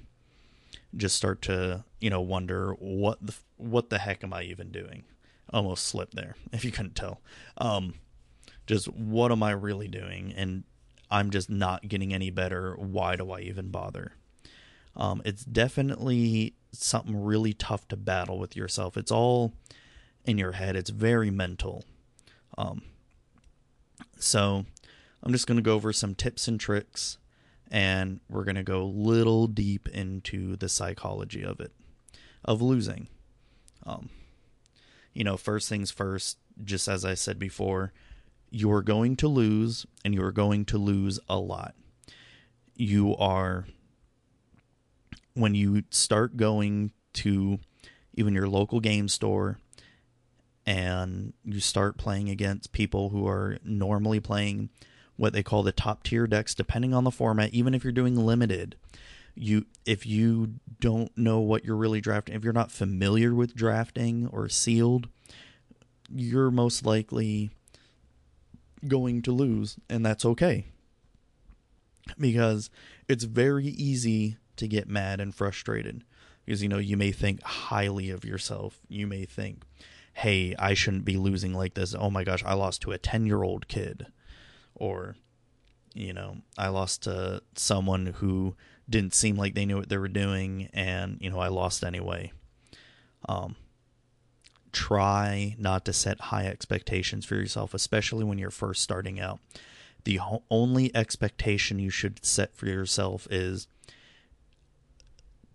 just 0.95 1.15
start 1.15 1.43
to 1.43 1.83
you 2.01 2.09
know 2.09 2.21
wonder 2.21 2.71
what 2.79 3.19
the 3.21 3.35
what 3.57 3.91
the 3.91 3.99
heck 3.99 4.23
am 4.23 4.33
I 4.33 4.41
even 4.45 4.71
doing? 4.71 5.03
Almost 5.53 5.85
slipped 5.85 6.15
there 6.15 6.35
if 6.51 6.65
you 6.65 6.71
couldn't 6.71 6.95
tell. 6.95 7.21
Um, 7.59 7.93
just 8.65 8.87
what 8.87 9.31
am 9.31 9.43
I 9.43 9.51
really 9.51 9.87
doing? 9.87 10.33
And 10.35 10.63
I'm 11.09 11.29
just 11.29 11.49
not 11.49 11.87
getting 11.87 12.13
any 12.13 12.29
better. 12.29 12.75
Why 12.75 13.15
do 13.15 13.31
I 13.31 13.41
even 13.41 13.69
bother? 13.69 14.13
Um, 14.95 15.21
it's 15.25 15.45
definitely 15.45 16.55
something 16.71 17.23
really 17.23 17.53
tough 17.53 17.87
to 17.89 17.97
battle 17.97 18.39
with 18.39 18.55
yourself. 18.55 18.97
It's 18.97 19.11
all 19.11 19.53
in 20.25 20.37
your 20.37 20.53
head. 20.53 20.75
It's 20.75 20.89
very 20.89 21.31
mental. 21.31 21.85
Um, 22.57 22.81
so 24.17 24.65
I'm 25.23 25.31
just 25.31 25.47
going 25.47 25.57
to 25.57 25.63
go 25.63 25.75
over 25.75 25.93
some 25.93 26.15
tips 26.15 26.47
and 26.47 26.59
tricks 26.59 27.17
and 27.69 28.19
we're 28.29 28.43
going 28.43 28.55
to 28.55 28.63
go 28.63 28.85
little 28.85 29.47
deep 29.47 29.87
into 29.89 30.55
the 30.55 30.69
psychology 30.69 31.43
of 31.43 31.59
it 31.59 31.71
of 32.45 32.61
losing 32.61 33.07
um 33.85 34.09
you 35.13 35.23
know 35.23 35.37
first 35.37 35.67
things 35.67 35.91
first 35.91 36.37
just 36.63 36.87
as 36.87 37.03
i 37.03 37.13
said 37.13 37.37
before 37.37 37.91
you're 38.49 38.81
going 38.81 39.15
to 39.17 39.27
lose 39.27 39.85
and 40.05 40.13
you're 40.13 40.31
going 40.31 40.65
to 40.65 40.77
lose 40.77 41.19
a 41.27 41.37
lot. 41.37 41.75
You 42.75 43.15
are 43.17 43.65
when 45.33 45.53
you 45.53 45.83
start 45.89 46.37
going 46.37 46.91
to 47.13 47.59
even 48.13 48.33
your 48.33 48.47
local 48.47 48.79
game 48.79 49.07
store 49.07 49.59
and 50.65 51.33
you 51.45 51.59
start 51.59 51.97
playing 51.97 52.29
against 52.29 52.73
people 52.73 53.09
who 53.09 53.27
are 53.27 53.57
normally 53.63 54.19
playing 54.19 54.69
what 55.15 55.33
they 55.33 55.41
call 55.41 55.63
the 55.63 55.71
top 55.71 56.03
tier 56.03 56.27
decks 56.27 56.53
depending 56.53 56.93
on 56.93 57.03
the 57.03 57.11
format 57.11 57.53
even 57.53 57.73
if 57.73 57.83
you're 57.83 57.93
doing 57.93 58.15
limited 58.15 58.75
you 59.33 59.65
if 59.85 60.05
you 60.05 60.55
don't 60.79 61.15
know 61.17 61.39
what 61.39 61.63
you're 61.63 61.75
really 61.75 62.01
drafting 62.01 62.35
if 62.35 62.43
you're 62.43 62.53
not 62.53 62.71
familiar 62.71 63.33
with 63.33 63.55
drafting 63.55 64.27
or 64.31 64.49
sealed 64.49 65.07
you're 66.13 66.51
most 66.51 66.85
likely 66.85 67.51
going 68.87 69.21
to 69.23 69.31
lose 69.31 69.77
and 69.89 70.05
that's 70.05 70.25
okay. 70.25 70.65
Because 72.17 72.69
it's 73.07 73.25
very 73.25 73.67
easy 73.67 74.37
to 74.55 74.67
get 74.67 74.87
mad 74.87 75.19
and 75.19 75.33
frustrated. 75.33 76.03
Because 76.45 76.63
you 76.63 76.69
know 76.69 76.77
you 76.77 76.97
may 76.97 77.11
think 77.11 77.43
highly 77.43 78.09
of 78.09 78.23
yourself. 78.23 78.79
You 78.87 79.07
may 79.07 79.25
think 79.25 79.63
hey 80.13 80.55
i 80.57 80.73
shouldn't 80.73 81.05
be 81.05 81.17
losing 81.17 81.53
like 81.53 81.73
this. 81.73 81.95
Oh 81.97 82.09
my 82.09 82.23
gosh 82.23 82.43
i 82.45 82.53
lost 82.53 82.81
to 82.83 82.91
a 82.91 82.97
10 82.97 83.25
year 83.25 83.43
old 83.43 83.67
kid. 83.67 84.07
Or 84.75 85.15
you 85.93 86.13
know 86.13 86.37
i 86.57 86.67
lost 86.67 87.03
to 87.03 87.41
someone 87.55 88.07
who 88.17 88.55
didn't 88.89 89.13
seem 89.13 89.35
like 89.35 89.53
they 89.53 89.65
knew 89.65 89.77
what 89.77 89.89
they 89.89 89.97
were 89.97 90.07
doing 90.07 90.69
and 90.73 91.17
you 91.19 91.29
know 91.29 91.39
i 91.39 91.47
lost 91.47 91.83
anyway. 91.83 92.31
Um 93.27 93.55
try 94.77 95.55
not 95.57 95.85
to 95.85 95.93
set 95.93 96.19
high 96.19 96.45
expectations 96.45 97.25
for 97.25 97.35
yourself 97.35 97.73
especially 97.73 98.23
when 98.23 98.37
you're 98.37 98.51
first 98.51 98.81
starting 98.81 99.19
out 99.19 99.39
the 100.03 100.17
ho- 100.17 100.43
only 100.49 100.95
expectation 100.95 101.79
you 101.79 101.89
should 101.89 102.23
set 102.25 102.55
for 102.55 102.67
yourself 102.67 103.27
is 103.31 103.67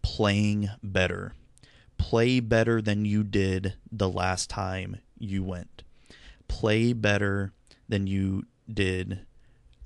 playing 0.02 0.68
better 0.82 1.34
play 1.98 2.40
better 2.40 2.82
than 2.82 3.04
you 3.04 3.22
did 3.22 3.74
the 3.90 4.08
last 4.08 4.50
time 4.50 4.96
you 5.18 5.42
went 5.42 5.82
play 6.48 6.92
better 6.92 7.52
than 7.88 8.06
you 8.06 8.44
did 8.72 9.20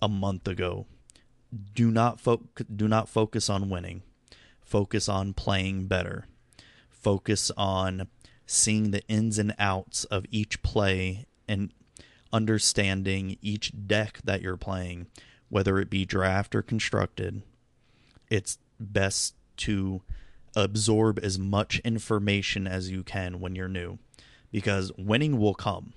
a 0.02 0.08
month 0.08 0.48
ago. 0.48 0.86
Do 1.74 1.90
not 1.90 2.20
fo- 2.20 2.48
do 2.74 2.88
not 2.88 3.08
focus 3.08 3.48
on 3.48 3.70
winning. 3.70 4.02
Focus 4.60 5.08
on 5.08 5.32
playing 5.32 5.86
better. 5.86 6.26
Focus 6.90 7.52
on 7.56 8.08
seeing 8.46 8.90
the 8.90 9.06
ins 9.08 9.38
and 9.38 9.54
outs 9.58 10.04
of 10.04 10.24
each 10.30 10.62
play 10.62 11.26
and 11.48 11.72
understanding 12.32 13.36
each 13.42 13.72
deck 13.86 14.20
that 14.24 14.40
you're 14.40 14.56
playing, 14.56 15.06
whether 15.48 15.78
it 15.78 15.90
be 15.90 16.04
draft 16.04 16.54
or 16.54 16.62
constructed. 16.62 17.42
It's 18.30 18.58
best 18.78 19.34
to 19.58 20.02
absorb 20.54 21.18
as 21.22 21.38
much 21.38 21.80
information 21.80 22.66
as 22.66 22.90
you 22.90 23.02
can 23.02 23.40
when 23.40 23.54
you're 23.54 23.68
new 23.68 23.98
because 24.50 24.90
winning 24.96 25.38
will 25.38 25.54
come 25.54 25.92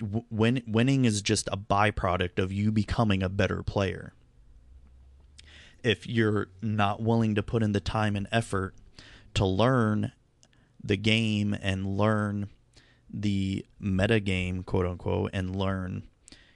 winning 0.00 1.04
is 1.04 1.22
just 1.22 1.48
a 1.52 1.56
byproduct 1.56 2.38
of 2.38 2.52
you 2.52 2.72
becoming 2.72 3.22
a 3.22 3.28
better 3.28 3.62
player. 3.62 4.12
If 5.82 6.06
you're 6.06 6.48
not 6.60 7.02
willing 7.02 7.34
to 7.34 7.42
put 7.42 7.62
in 7.62 7.72
the 7.72 7.80
time 7.80 8.16
and 8.16 8.26
effort 8.32 8.74
to 9.34 9.44
learn 9.44 10.12
the 10.86 10.96
game 10.96 11.56
and 11.60 11.98
learn 11.98 12.48
the 13.12 13.64
meta 13.80 14.20
game, 14.20 14.62
quote 14.62 14.86
unquote, 14.86 15.30
and 15.32 15.56
learn, 15.56 16.04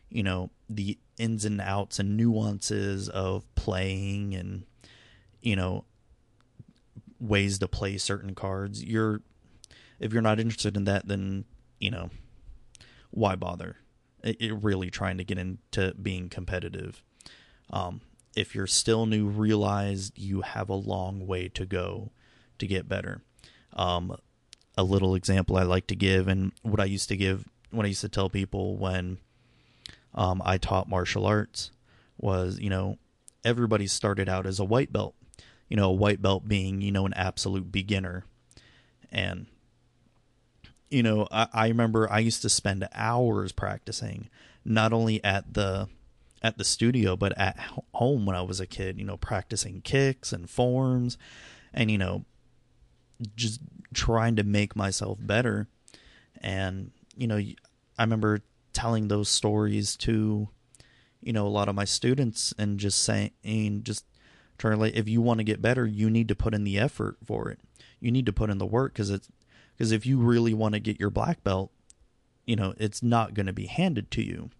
you 0.08 0.22
know, 0.22 0.50
the 0.68 0.98
ins 1.18 1.44
and 1.44 1.60
outs 1.60 1.98
and 1.98 2.16
nuances 2.16 3.08
of 3.08 3.44
playing 3.54 4.34
and, 4.34 4.64
you 5.42 5.56
know, 5.56 5.84
ways 7.18 7.58
to 7.58 7.68
play 7.68 7.98
certain 7.98 8.34
cards. 8.34 8.82
You're, 8.82 9.20
if 9.98 10.12
you're 10.12 10.22
not 10.22 10.40
interested 10.40 10.76
in 10.76 10.84
that, 10.84 11.06
then, 11.08 11.44
you 11.78 11.90
know, 11.90 12.10
why 13.10 13.36
bother? 13.36 13.76
It, 14.22 14.40
it 14.40 14.52
really 14.54 14.90
trying 14.90 15.18
to 15.18 15.24
get 15.24 15.38
into 15.38 15.94
being 16.00 16.28
competitive. 16.28 17.02
Um, 17.70 18.00
if 18.36 18.54
you're 18.54 18.66
still 18.66 19.06
new, 19.06 19.26
realize 19.26 20.12
you 20.14 20.42
have 20.42 20.68
a 20.68 20.74
long 20.74 21.26
way 21.26 21.48
to 21.48 21.66
go 21.66 22.12
to 22.58 22.66
get 22.66 22.88
better. 22.88 23.22
Um, 23.80 24.16
a 24.76 24.82
little 24.82 25.14
example 25.14 25.56
I 25.56 25.62
like 25.62 25.86
to 25.88 25.96
give, 25.96 26.28
and 26.28 26.52
what 26.62 26.80
I 26.80 26.84
used 26.84 27.08
to 27.08 27.16
give, 27.16 27.48
what 27.70 27.86
I 27.86 27.88
used 27.88 28.02
to 28.02 28.08
tell 28.08 28.28
people 28.28 28.76
when 28.76 29.18
um, 30.14 30.42
I 30.44 30.58
taught 30.58 30.88
martial 30.88 31.26
arts 31.26 31.70
was, 32.18 32.58
you 32.60 32.70
know, 32.70 32.98
everybody 33.44 33.86
started 33.86 34.28
out 34.28 34.46
as 34.46 34.60
a 34.60 34.64
white 34.64 34.92
belt. 34.92 35.14
You 35.68 35.76
know, 35.76 35.90
a 35.90 35.94
white 35.94 36.20
belt 36.20 36.48
being, 36.48 36.82
you 36.82 36.90
know, 36.90 37.06
an 37.06 37.14
absolute 37.14 37.70
beginner. 37.70 38.24
And, 39.12 39.46
you 40.90 41.02
know, 41.02 41.28
I, 41.30 41.46
I 41.52 41.68
remember 41.68 42.10
I 42.10 42.18
used 42.18 42.42
to 42.42 42.48
spend 42.48 42.86
hours 42.92 43.52
practicing, 43.52 44.28
not 44.64 44.92
only 44.92 45.22
at 45.22 45.54
the 45.54 45.88
at 46.42 46.58
the 46.58 46.64
studio, 46.64 47.16
but 47.16 47.38
at 47.38 47.56
home 47.94 48.26
when 48.26 48.34
I 48.34 48.42
was 48.42 48.60
a 48.60 48.66
kid, 48.66 48.98
you 48.98 49.04
know, 49.04 49.16
practicing 49.16 49.80
kicks 49.80 50.32
and 50.32 50.50
forms 50.50 51.16
and, 51.72 51.90
you 51.90 51.98
know, 51.98 52.24
just 53.36 53.60
trying 53.94 54.36
to 54.36 54.44
make 54.44 54.76
myself 54.76 55.18
better. 55.20 55.68
And, 56.40 56.92
you 57.16 57.26
know, 57.26 57.36
I 57.36 58.02
remember 58.02 58.40
telling 58.72 59.08
those 59.08 59.28
stories 59.28 59.96
to, 59.96 60.48
you 61.20 61.32
know, 61.32 61.46
a 61.46 61.48
lot 61.48 61.68
of 61.68 61.74
my 61.74 61.84
students 61.84 62.54
and 62.58 62.78
just 62.78 63.02
saying, 63.02 63.82
just 63.82 64.04
trying 64.58 64.74
to 64.74 64.80
like, 64.80 64.94
if 64.94 65.08
you 65.08 65.20
want 65.20 65.38
to 65.38 65.44
get 65.44 65.62
better, 65.62 65.86
you 65.86 66.08
need 66.08 66.28
to 66.28 66.34
put 66.34 66.54
in 66.54 66.64
the 66.64 66.78
effort 66.78 67.16
for 67.24 67.50
it. 67.50 67.58
You 68.00 68.10
need 68.10 68.26
to 68.26 68.32
put 68.32 68.50
in 68.50 68.58
the 68.58 68.66
work 68.66 68.94
because 68.94 69.10
it's, 69.10 69.28
because 69.76 69.92
if 69.92 70.06
you 70.06 70.18
really 70.18 70.54
want 70.54 70.74
to 70.74 70.80
get 70.80 71.00
your 71.00 71.10
black 71.10 71.42
belt, 71.42 71.70
you 72.46 72.56
know, 72.56 72.74
it's 72.78 73.02
not 73.02 73.34
going 73.34 73.46
to 73.46 73.52
be 73.52 73.66
handed 73.66 74.10
to 74.12 74.22
you. 74.22 74.50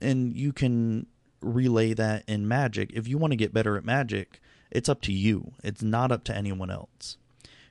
And 0.00 0.36
you 0.36 0.52
can 0.52 1.06
relay 1.40 1.94
that 1.94 2.24
in 2.28 2.46
magic. 2.46 2.90
If 2.92 3.08
you 3.08 3.18
want 3.18 3.32
to 3.32 3.36
get 3.36 3.52
better 3.52 3.76
at 3.76 3.84
magic, 3.84 4.40
it's 4.70 4.88
up 4.88 5.00
to 5.02 5.12
you. 5.12 5.52
It's 5.64 5.82
not 5.82 6.12
up 6.12 6.24
to 6.24 6.36
anyone 6.36 6.70
else 6.70 7.16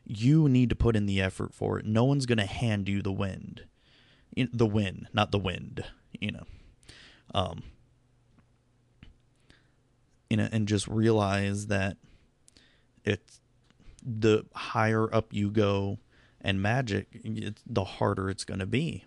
you 0.08 0.48
need 0.48 0.70
to 0.70 0.76
put 0.76 0.96
in 0.96 1.06
the 1.06 1.22
effort 1.22 1.54
for 1.54 1.78
it. 1.78 1.86
No 1.86 2.06
one's 2.06 2.26
going 2.26 2.38
to 2.38 2.46
hand 2.46 2.88
you 2.88 3.02
the 3.02 3.12
wind, 3.12 3.66
the 4.36 4.66
win, 4.66 5.08
not 5.14 5.32
the 5.32 5.38
wind. 5.38 5.84
You 6.20 6.32
know, 6.32 6.44
um, 7.36 7.64
you 10.30 10.38
know, 10.38 10.48
and 10.52 10.68
just 10.68 10.88
realize 10.88 11.68
that 11.68 11.98
it's 13.04 13.42
the 14.02 14.46
higher 14.56 15.14
up 15.14 15.34
you 15.34 15.52
go, 15.52 16.00
and 16.40 16.62
magic, 16.62 17.20
the 17.66 17.84
harder 17.84 18.30
it's 18.30 18.46
going 18.46 18.60
to 18.60 18.66
be. 18.66 19.04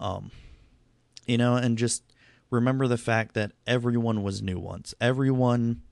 Um, 0.00 0.32
you 1.26 1.38
know, 1.38 1.54
and 1.54 1.78
just 1.78 2.02
remember 2.50 2.88
the 2.88 2.98
fact 2.98 3.34
that 3.34 3.52
everyone 3.64 4.24
was 4.24 4.42
new 4.42 4.58
once. 4.58 4.92
Everyone 5.00 5.82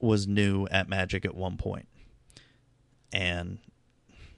was 0.00 0.26
new 0.26 0.66
at 0.70 0.88
magic 0.88 1.26
at 1.26 1.34
one 1.34 1.58
point 1.58 1.86
and 3.14 3.58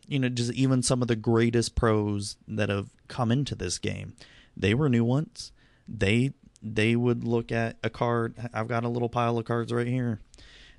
you 0.06 0.18
know 0.20 0.28
just 0.28 0.52
even 0.52 0.82
some 0.82 1.02
of 1.02 1.08
the 1.08 1.16
greatest 1.16 1.74
pros 1.74 2.36
that 2.46 2.68
have 2.68 2.90
come 3.08 3.32
into 3.32 3.56
this 3.56 3.78
game. 3.78 4.14
They 4.56 4.74
were 4.74 4.88
new 4.88 5.04
ones. 5.04 5.50
They 5.88 6.32
they 6.62 6.94
would 6.94 7.24
look 7.24 7.50
at 7.50 7.76
a 7.82 7.90
card. 7.90 8.36
I've 8.52 8.68
got 8.68 8.84
a 8.84 8.88
little 8.88 9.08
pile 9.08 9.38
of 9.38 9.44
cards 9.44 9.72
right 9.72 9.86
here. 9.86 10.20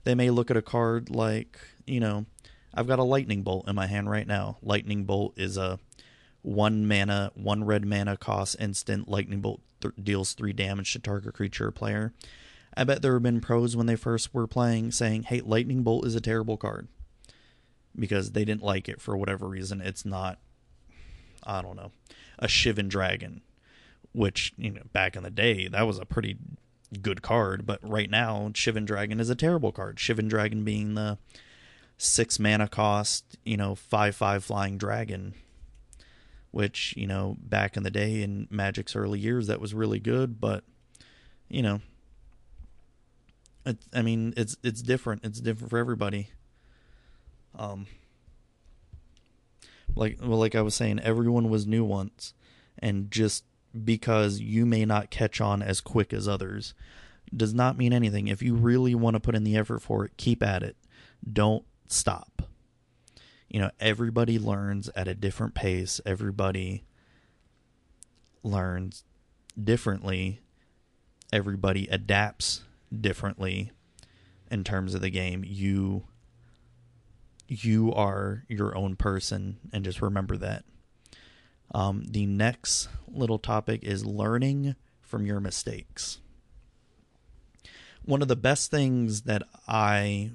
They 0.04 0.16
may 0.16 0.30
look 0.30 0.50
at 0.50 0.58
a 0.58 0.62
card 0.62 1.10
like 1.10 1.60
you 1.86 2.00
know 2.00 2.26
i've 2.74 2.88
got 2.88 3.00
a 3.00 3.04
lightning 3.04 3.44
bolt 3.44 3.68
in 3.68 3.76
my 3.76 3.88
hand 3.88 4.10
right 4.10 4.28
now. 4.28 4.58
Lightning 4.62 5.04
bolt 5.04 5.34
is 5.38 5.58
a 5.58 5.80
one 6.44 6.88
mana 6.88 7.32
one 7.34 7.64
red 7.64 7.86
mana 7.86 8.16
cost 8.16 8.56
instant. 8.60 9.10
Lightning 9.10 9.42
bolt 9.42 9.62
th- 9.82 9.96
deals 10.02 10.34
three 10.34 10.54
damage 10.54 10.94
to 10.94 11.00
target 11.00 11.34
creature 11.34 11.68
or 11.68 11.72
player. 11.72 12.14
I 12.76 12.84
bet 12.84 13.02
there 13.02 13.14
have 13.14 13.24
been 13.24 13.42
pros 13.42 13.76
when 13.76 13.88
they 13.88 13.96
first 13.96 14.34
were 14.34 14.46
playing 14.46 14.92
saying 14.92 15.24
hey 15.24 15.42
lightning 15.42 15.82
bolt 15.82 16.06
is 16.06 16.14
a 16.14 16.22
terrible 16.22 16.58
card 16.58 16.88
because 17.98 18.32
they 18.32 18.46
didn't 18.46 18.64
like 18.64 18.88
it 18.90 19.02
for 19.02 19.18
whatever 19.18 19.48
reason. 19.48 19.82
It's 19.82 20.06
not, 20.06 20.40
I 21.44 21.62
don't 21.62 21.76
know, 21.76 21.92
a 22.40 22.48
Shivan 22.48 22.90
Dragon, 22.90 23.42
which, 24.14 24.54
you 24.58 24.72
know, 24.72 24.84
back 24.94 25.16
in 25.16 25.24
the 25.24 25.30
day, 25.30 25.68
that 25.68 25.88
was 25.88 26.00
a 26.00 26.06
pretty 26.06 26.38
good 27.02 27.22
card. 27.22 27.66
But 27.66 27.80
right 27.82 28.10
now, 28.10 28.50
Shivan 28.54 28.86
Dragon 28.86 29.20
is 29.20 29.30
a 29.30 29.36
terrible 29.36 29.72
card. 29.72 29.98
Shivan 29.98 30.30
Dragon 30.30 30.64
being 30.64 30.96
the 30.96 31.18
six 31.98 32.40
mana 32.40 32.68
cost, 32.68 33.38
you 33.44 33.58
know, 33.58 33.76
5 33.76 34.16
5 34.16 34.44
flying 34.44 34.78
dragon, 34.78 35.34
which, 36.52 36.94
you 36.96 37.08
know, 37.08 37.38
back 37.40 37.76
in 37.76 37.84
the 37.84 37.92
day 37.92 38.22
in 38.22 38.48
Magic's 38.50 38.96
early 38.96 39.20
years, 39.20 39.48
that 39.48 39.60
was 39.60 39.74
really 39.74 40.00
good. 40.00 40.40
But, 40.40 40.64
you 41.50 41.62
know, 41.62 41.82
I 43.94 44.02
mean, 44.02 44.34
it's 44.38 44.56
it's 44.64 44.82
different. 44.82 45.26
It's 45.26 45.42
different 45.42 45.70
for 45.70 45.78
everybody. 45.78 46.30
Um, 47.58 47.88
like 49.96 50.20
well, 50.22 50.40
like 50.40 50.56
I 50.56 50.62
was 50.62 50.76
saying, 50.76 51.00
everyone 51.00 51.50
was 51.50 51.68
new 51.68 51.84
once, 51.84 52.34
and 52.80 53.12
just 53.12 53.44
because 53.84 54.40
you 54.40 54.66
may 54.66 54.86
not 54.86 55.10
catch 55.10 55.42
on 55.42 55.62
as 55.62 55.82
quick 55.82 56.14
as 56.14 56.28
others 56.28 56.74
does 57.36 57.54
not 57.54 57.78
mean 57.78 57.92
anything. 57.92 58.28
If 58.28 58.42
you 58.42 58.56
really 58.56 58.96
want 58.96 59.16
to 59.16 59.20
put 59.20 59.36
in 59.36 59.44
the 59.44 59.58
effort 59.58 59.82
for 59.82 60.06
it, 60.06 60.16
keep 60.18 60.42
at 60.42 60.64
it. 60.64 60.78
Don't 61.32 61.66
stop. 61.88 62.44
You 63.50 63.60
know, 63.60 63.72
everybody 63.80 64.40
learns 64.40 64.90
at 64.96 65.08
a 65.08 65.16
different 65.16 65.54
pace. 65.56 66.00
Everybody 66.06 66.84
learns 68.44 69.04
differently. 69.62 70.42
Everybody 71.34 71.88
adapts 71.88 72.62
differently 73.00 73.72
in 74.50 74.64
terms 74.64 74.94
of 74.94 75.02
the 75.02 75.10
game. 75.10 75.44
You 75.46 76.06
you 77.48 77.94
are 77.94 78.44
your 78.48 78.76
own 78.76 78.96
person, 78.96 79.58
and 79.72 79.84
just 79.84 80.02
remember 80.02 80.38
that. 80.38 80.66
Um, 81.74 82.06
the 82.10 82.26
next 82.26 82.90
little 83.08 83.40
topic 83.40 83.84
is 83.84 84.06
learning 84.06 84.76
from 85.02 85.26
your 85.26 85.40
mistakes. 85.40 86.20
One 88.06 88.22
of 88.22 88.28
the 88.28 88.36
best 88.36 88.72
things 88.72 89.24
that 89.24 89.44
I 89.68 90.32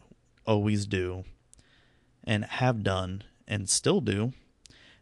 always 0.46 0.86
do 0.86 1.24
and 2.24 2.44
have 2.44 2.82
done 2.82 3.24
and 3.48 3.68
still 3.68 4.00
do 4.00 4.32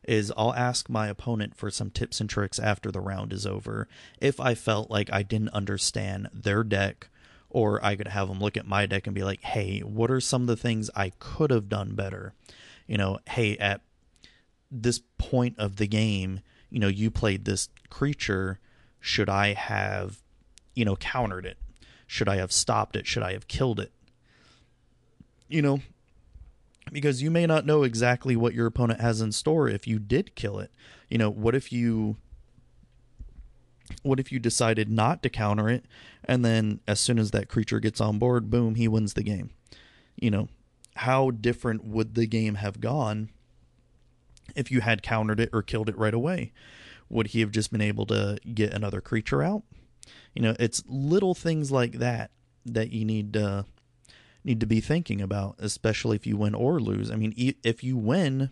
is 0.06 0.32
I'll 0.36 0.54
ask 0.54 0.88
my 0.88 1.08
opponent 1.08 1.56
for 1.56 1.70
some 1.70 1.90
tips 1.90 2.20
and 2.20 2.30
tricks 2.30 2.58
after 2.58 2.90
the 2.90 3.00
round 3.00 3.32
is 3.32 3.46
over 3.46 3.88
if 4.20 4.40
I 4.40 4.54
felt 4.54 4.90
like 4.90 5.12
I 5.12 5.22
didn't 5.22 5.50
understand 5.50 6.28
their 6.32 6.64
deck 6.64 7.08
or 7.50 7.84
I 7.84 7.96
could 7.96 8.08
have 8.08 8.28
them 8.28 8.40
look 8.40 8.56
at 8.56 8.66
my 8.66 8.86
deck 8.86 9.06
and 9.06 9.14
be 9.14 9.24
like, 9.24 9.42
hey, 9.42 9.80
what 9.80 10.10
are 10.10 10.20
some 10.20 10.42
of 10.42 10.48
the 10.48 10.56
things 10.56 10.88
I 10.94 11.12
could 11.18 11.50
have 11.50 11.68
done 11.68 11.94
better? 11.94 12.32
You 12.86 12.96
know, 12.96 13.18
hey, 13.28 13.56
at 13.58 13.82
this 14.70 15.00
point 15.18 15.58
of 15.58 15.76
the 15.76 15.86
game, 15.86 16.40
you 16.70 16.78
know, 16.78 16.88
you 16.88 17.10
played 17.10 17.44
this 17.44 17.68
creature. 17.90 18.60
Should 19.00 19.28
I 19.28 19.54
have, 19.54 20.22
you 20.74 20.84
know, 20.84 20.96
countered 20.96 21.44
it? 21.44 21.58
Should 22.06 22.28
I 22.28 22.36
have 22.36 22.52
stopped 22.52 22.96
it? 22.96 23.06
Should 23.06 23.22
I 23.22 23.32
have 23.32 23.48
killed 23.48 23.80
it? 23.80 23.92
You 25.48 25.62
know, 25.62 25.80
because 26.92 27.22
you 27.22 27.30
may 27.30 27.46
not 27.46 27.66
know 27.66 27.82
exactly 27.82 28.36
what 28.36 28.54
your 28.54 28.66
opponent 28.66 29.00
has 29.00 29.20
in 29.20 29.32
store 29.32 29.68
if 29.68 29.86
you 29.86 29.98
did 29.98 30.34
kill 30.36 30.58
it. 30.58 30.70
You 31.08 31.18
know, 31.18 31.30
what 31.30 31.54
if 31.54 31.72
you 31.72 32.16
what 34.02 34.20
if 34.20 34.32
you 34.32 34.38
decided 34.38 34.88
not 34.88 35.22
to 35.22 35.28
counter 35.28 35.68
it? 35.68 35.84
And 36.24 36.44
then 36.44 36.80
as 36.86 37.00
soon 37.00 37.18
as 37.18 37.30
that 37.30 37.48
creature 37.48 37.80
gets 37.80 38.00
on 38.00 38.18
board 38.18 38.50
boom 38.50 38.74
he 38.74 38.88
wins 38.88 39.14
the 39.14 39.22
game. 39.22 39.50
You 40.16 40.30
know 40.30 40.48
how 40.96 41.30
different 41.30 41.84
would 41.84 42.14
the 42.14 42.26
game 42.26 42.56
have 42.56 42.80
gone 42.80 43.30
if 44.54 44.70
you 44.70 44.80
had 44.80 45.02
countered 45.02 45.40
it 45.40 45.50
or 45.52 45.62
killed 45.62 45.88
it 45.88 45.96
right 45.96 46.14
away? 46.14 46.52
Would 47.08 47.28
he 47.28 47.40
have 47.40 47.50
just 47.50 47.72
been 47.72 47.80
able 47.80 48.06
to 48.06 48.38
get 48.54 48.72
another 48.72 49.00
creature 49.00 49.42
out? 49.42 49.62
You 50.34 50.42
know 50.42 50.56
it's 50.58 50.82
little 50.86 51.34
things 51.34 51.70
like 51.70 51.92
that 51.92 52.30
that 52.66 52.90
you 52.90 53.04
need 53.04 53.32
to 53.34 53.64
need 54.44 54.60
to 54.60 54.66
be 54.66 54.80
thinking 54.80 55.20
about 55.20 55.56
especially 55.58 56.16
if 56.16 56.26
you 56.26 56.36
win 56.36 56.54
or 56.54 56.80
lose. 56.80 57.10
I 57.10 57.16
mean 57.16 57.34
if 57.62 57.82
you 57.82 57.96
win 57.96 58.50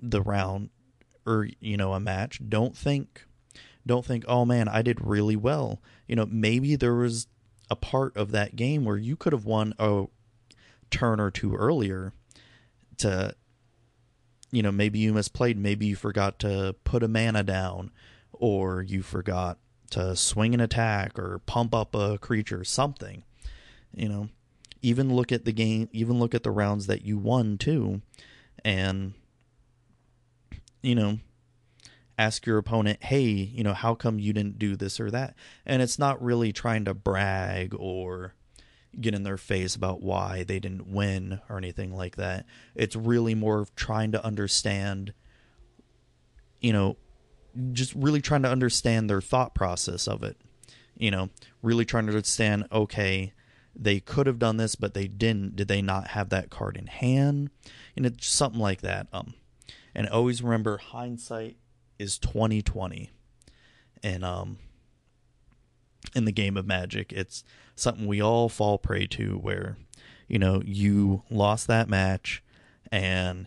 the 0.00 0.22
round 0.22 0.70
or 1.26 1.48
you 1.60 1.76
know 1.76 1.92
a 1.92 2.00
match, 2.00 2.40
don't 2.48 2.76
think 2.76 3.26
don't 3.90 4.06
think, 4.06 4.24
"Oh 4.26 4.44
man, 4.44 4.68
I 4.68 4.82
did 4.82 5.00
really 5.00 5.36
well." 5.36 5.80
You 6.06 6.16
know, 6.16 6.26
maybe 6.26 6.76
there 6.76 6.94
was 6.94 7.26
a 7.70 7.76
part 7.76 8.16
of 8.16 8.30
that 8.32 8.56
game 8.56 8.84
where 8.84 8.96
you 8.96 9.16
could 9.16 9.32
have 9.32 9.44
won 9.44 9.74
a 9.78 10.06
turn 10.90 11.20
or 11.20 11.30
two 11.30 11.54
earlier 11.54 12.12
to 12.98 13.34
you 14.52 14.62
know, 14.62 14.72
maybe 14.72 14.98
you 14.98 15.12
misplayed, 15.12 15.56
maybe 15.56 15.86
you 15.86 15.96
forgot 15.96 16.38
to 16.40 16.74
put 16.84 17.02
a 17.02 17.08
mana 17.08 17.42
down 17.42 17.92
or 18.32 18.82
you 18.82 19.02
forgot 19.02 19.58
to 19.90 20.16
swing 20.16 20.54
an 20.54 20.60
attack 20.60 21.18
or 21.18 21.40
pump 21.46 21.74
up 21.74 21.94
a 21.94 22.18
creature, 22.18 22.64
something. 22.64 23.22
You 23.94 24.08
know, 24.08 24.28
even 24.82 25.14
look 25.14 25.32
at 25.32 25.44
the 25.44 25.52
game, 25.52 25.88
even 25.92 26.18
look 26.18 26.34
at 26.34 26.42
the 26.42 26.50
rounds 26.50 26.86
that 26.86 27.04
you 27.04 27.18
won 27.18 27.58
too, 27.58 28.02
and 28.64 29.14
you 30.82 30.94
know, 30.94 31.18
ask 32.20 32.44
your 32.44 32.58
opponent, 32.58 33.02
hey, 33.02 33.22
you 33.22 33.64
know, 33.64 33.72
how 33.72 33.94
come 33.94 34.18
you 34.18 34.34
didn't 34.34 34.58
do 34.58 34.76
this 34.76 35.00
or 35.00 35.10
that? 35.10 35.34
And 35.64 35.80
it's 35.80 35.98
not 35.98 36.22
really 36.22 36.52
trying 36.52 36.84
to 36.84 36.92
brag 36.92 37.74
or 37.74 38.34
get 39.00 39.14
in 39.14 39.22
their 39.22 39.38
face 39.38 39.74
about 39.74 40.02
why 40.02 40.44
they 40.44 40.58
didn't 40.58 40.86
win 40.86 41.40
or 41.48 41.56
anything 41.56 41.94
like 41.94 42.16
that. 42.16 42.44
It's 42.74 42.94
really 42.94 43.34
more 43.34 43.60
of 43.60 43.74
trying 43.74 44.12
to 44.12 44.22
understand, 44.22 45.14
you 46.60 46.74
know, 46.74 46.98
just 47.72 47.94
really 47.94 48.20
trying 48.20 48.42
to 48.42 48.50
understand 48.50 49.08
their 49.08 49.22
thought 49.22 49.54
process 49.54 50.06
of 50.06 50.22
it. 50.22 50.36
You 50.98 51.10
know, 51.10 51.30
really 51.62 51.86
trying 51.86 52.04
to 52.06 52.12
understand, 52.12 52.66
okay, 52.70 53.32
they 53.74 54.00
could 54.00 54.26
have 54.26 54.38
done 54.38 54.58
this, 54.58 54.74
but 54.74 54.92
they 54.92 55.06
didn't. 55.06 55.56
Did 55.56 55.68
they 55.68 55.80
not 55.80 56.08
have 56.08 56.28
that 56.28 56.50
card 56.50 56.76
in 56.76 56.86
hand? 56.86 57.48
You 57.96 58.02
know, 58.02 58.10
something 58.20 58.60
like 58.60 58.82
that. 58.82 59.06
Um, 59.10 59.32
and 59.94 60.06
always 60.10 60.42
remember, 60.42 60.76
hindsight 60.76 61.56
is 62.00 62.18
twenty 62.18 62.62
twenty, 62.62 63.10
and 64.02 64.24
um, 64.24 64.58
in 66.14 66.24
the 66.24 66.32
game 66.32 66.56
of 66.56 66.66
Magic, 66.66 67.12
it's 67.12 67.44
something 67.74 68.06
we 68.06 68.20
all 68.20 68.48
fall 68.48 68.78
prey 68.78 69.06
to, 69.08 69.36
where 69.38 69.76
you 70.28 70.38
know 70.38 70.62
you 70.64 71.22
lost 71.30 71.66
that 71.66 71.88
match, 71.88 72.42
and 72.90 73.46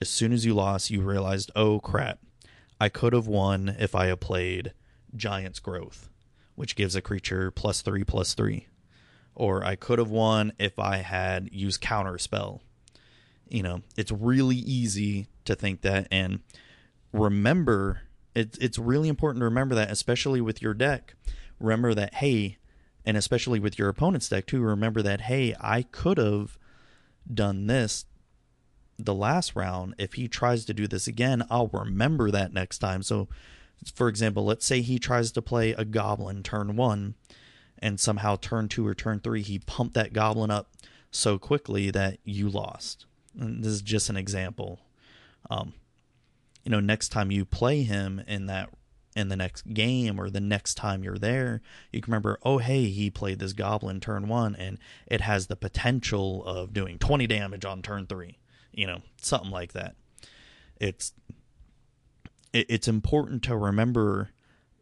as 0.00 0.08
soon 0.08 0.32
as 0.32 0.44
you 0.44 0.54
lost, 0.54 0.90
you 0.90 1.02
realized, 1.02 1.50
oh 1.54 1.80
crap, 1.80 2.18
I 2.80 2.88
could 2.88 3.12
have 3.12 3.26
won 3.26 3.76
if 3.78 3.94
I 3.94 4.06
had 4.06 4.20
played 4.20 4.72
Giant's 5.14 5.60
Growth, 5.60 6.08
which 6.54 6.76
gives 6.76 6.96
a 6.96 7.02
creature 7.02 7.50
plus 7.50 7.82
three 7.82 8.04
plus 8.04 8.34
three 8.34 8.66
or 9.34 9.64
I 9.64 9.76
could 9.76 9.98
have 9.98 10.10
won 10.10 10.52
if 10.58 10.78
I 10.78 10.98
had 10.98 11.48
used 11.52 11.80
counter 11.80 12.18
spell. 12.18 12.62
You 13.48 13.62
know, 13.62 13.82
it's 13.96 14.12
really 14.12 14.56
easy 14.56 15.26
to 15.44 15.54
think 15.54 15.82
that 15.82 16.08
and 16.10 16.40
remember 17.14 18.02
it's 18.34 18.58
it's 18.58 18.78
really 18.78 19.08
important 19.08 19.40
to 19.40 19.44
remember 19.44 19.74
that 19.76 19.90
especially 19.90 20.40
with 20.40 20.60
your 20.60 20.74
deck. 20.74 21.14
Remember 21.60 21.94
that 21.94 22.14
hey, 22.14 22.58
and 23.06 23.16
especially 23.16 23.60
with 23.60 23.78
your 23.78 23.88
opponent's 23.88 24.28
deck 24.28 24.46
too, 24.46 24.60
remember 24.60 25.00
that 25.02 25.22
hey, 25.22 25.54
I 25.60 25.82
could 25.82 26.18
have 26.18 26.58
done 27.32 27.68
this 27.68 28.04
the 28.98 29.14
last 29.14 29.54
round. 29.54 29.94
If 29.96 30.14
he 30.14 30.28
tries 30.28 30.64
to 30.64 30.74
do 30.74 30.86
this 30.86 31.06
again, 31.06 31.44
I'll 31.48 31.68
remember 31.68 32.30
that 32.32 32.52
next 32.52 32.78
time. 32.78 33.02
So 33.02 33.28
for 33.94 34.08
example, 34.08 34.44
let's 34.44 34.66
say 34.66 34.82
he 34.82 34.98
tries 34.98 35.30
to 35.32 35.42
play 35.42 35.70
a 35.72 35.84
goblin 35.84 36.42
turn 36.42 36.76
1 36.76 37.14
and 37.78 38.00
somehow 38.00 38.36
turn 38.36 38.68
two 38.68 38.86
or 38.86 38.94
turn 38.94 39.20
three, 39.20 39.42
he 39.42 39.58
pumped 39.58 39.94
that 39.94 40.12
goblin 40.12 40.50
up 40.50 40.70
so 41.10 41.38
quickly 41.38 41.90
that 41.90 42.18
you 42.24 42.48
lost. 42.48 43.06
And 43.38 43.62
this 43.62 43.72
is 43.72 43.82
just 43.82 44.08
an 44.08 44.16
example. 44.16 44.80
Um, 45.50 45.74
you 46.64 46.70
know, 46.70 46.80
next 46.80 47.10
time 47.10 47.30
you 47.30 47.44
play 47.44 47.82
him 47.82 48.22
in 48.26 48.46
that 48.46 48.70
in 49.14 49.28
the 49.28 49.36
next 49.36 49.72
game 49.72 50.18
or 50.18 50.28
the 50.28 50.40
next 50.40 50.74
time 50.74 51.04
you're 51.04 51.18
there, 51.18 51.62
you 51.92 52.00
can 52.00 52.10
remember, 52.10 52.38
oh 52.42 52.58
hey, 52.58 52.86
he 52.86 53.10
played 53.10 53.38
this 53.38 53.52
goblin 53.52 54.00
turn 54.00 54.26
one 54.26 54.56
and 54.56 54.78
it 55.06 55.20
has 55.20 55.46
the 55.46 55.56
potential 55.56 56.44
of 56.44 56.72
doing 56.72 56.98
20 56.98 57.26
damage 57.26 57.64
on 57.64 57.80
turn 57.80 58.06
three. 58.06 58.38
You 58.72 58.88
know, 58.88 59.02
something 59.22 59.52
like 59.52 59.72
that. 59.74 59.94
It's 60.80 61.12
it, 62.52 62.66
it's 62.68 62.88
important 62.88 63.42
to 63.44 63.56
remember 63.56 64.30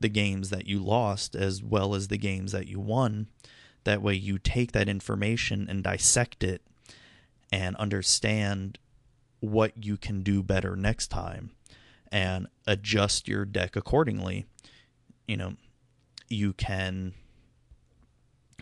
the 0.01 0.09
games 0.09 0.51
that 0.51 0.66
you 0.66 0.83
lost 0.83 1.35
as 1.35 1.62
well 1.62 1.95
as 1.95 2.09
the 2.09 2.16
games 2.16 2.53
that 2.53 2.66
you 2.66 2.81
won. 2.81 3.27
That 3.85 4.01
way, 4.01 4.14
you 4.14 4.38
take 4.38 4.73
that 4.73 4.88
information 4.88 5.66
and 5.68 5.83
dissect 5.83 6.45
it 6.45 6.62
and 7.51 7.77
understand 7.77 8.79
what 9.40 9.85
you 9.85 9.97
can 9.97 10.23
do 10.23 10.42
better 10.42 10.77
next 10.77 11.09
time 11.09 11.51
and 12.12 12.46
adjust 12.66 13.27
your 13.27 13.44
deck 13.44 13.75
accordingly. 13.75 14.46
You 15.27 15.38
know, 15.38 15.55
you 16.29 16.53
can 16.53 17.14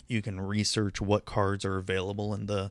you 0.06 0.22
can 0.22 0.40
research 0.40 1.00
what 1.00 1.26
cards 1.26 1.64
are 1.64 1.76
available 1.76 2.32
in 2.32 2.46
the 2.46 2.70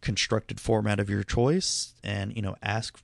constructed 0.00 0.60
format 0.60 1.00
of 1.00 1.10
your 1.10 1.22
choice 1.22 1.94
and 2.02 2.34
you 2.34 2.40
know 2.40 2.56
ask 2.62 2.98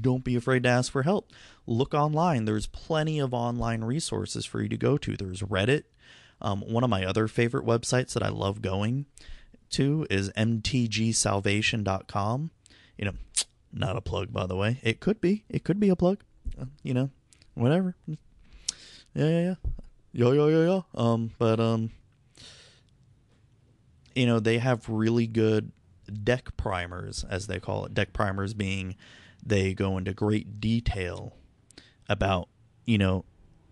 don't 0.00 0.24
be 0.24 0.36
afraid 0.36 0.62
to 0.64 0.68
ask 0.68 0.90
for 0.90 1.02
help. 1.02 1.30
Look 1.66 1.94
online. 1.94 2.44
There's 2.44 2.66
plenty 2.66 3.18
of 3.18 3.32
online 3.34 3.84
resources 3.84 4.44
for 4.44 4.62
you 4.62 4.68
to 4.68 4.76
go 4.76 4.98
to. 4.98 5.16
There's 5.16 5.42
Reddit. 5.42 5.84
Um, 6.40 6.62
one 6.62 6.82
of 6.82 6.90
my 6.90 7.04
other 7.04 7.28
favorite 7.28 7.66
websites 7.66 8.14
that 8.14 8.22
I 8.22 8.28
love 8.28 8.62
going 8.62 9.06
to 9.70 10.06
is 10.10 10.30
mtgsalvation.com. 10.30 12.50
You 12.98 13.04
know, 13.04 13.12
not 13.74 13.96
a 13.96 14.00
plug, 14.00 14.32
by 14.32 14.46
the 14.46 14.56
way. 14.56 14.80
It 14.82 15.00
could 15.00 15.20
be. 15.20 15.44
It 15.48 15.64
could 15.64 15.80
be 15.80 15.88
a 15.88 15.96
plug. 15.96 16.22
Uh, 16.60 16.66
you 16.82 16.94
know, 16.94 17.10
whatever. 17.54 17.96
Yeah, 18.06 18.16
yeah, 19.14 19.28
yeah. 19.28 19.54
Yo, 20.12 20.32
yo, 20.32 20.48
yo, 20.48 20.64
yo. 20.64 21.00
Um, 21.00 21.32
but 21.38 21.60
um, 21.60 21.90
you 24.14 24.26
know, 24.26 24.40
they 24.40 24.58
have 24.58 24.88
really 24.88 25.26
good 25.26 25.72
deck 26.22 26.56
primers, 26.56 27.24
as 27.28 27.46
they 27.46 27.58
call 27.58 27.84
it. 27.86 27.94
Deck 27.94 28.12
primers 28.12 28.54
being 28.54 28.96
they 29.44 29.74
go 29.74 29.98
into 29.98 30.12
great 30.12 30.60
detail 30.60 31.34
about 32.08 32.48
you 32.84 32.98
know 32.98 33.24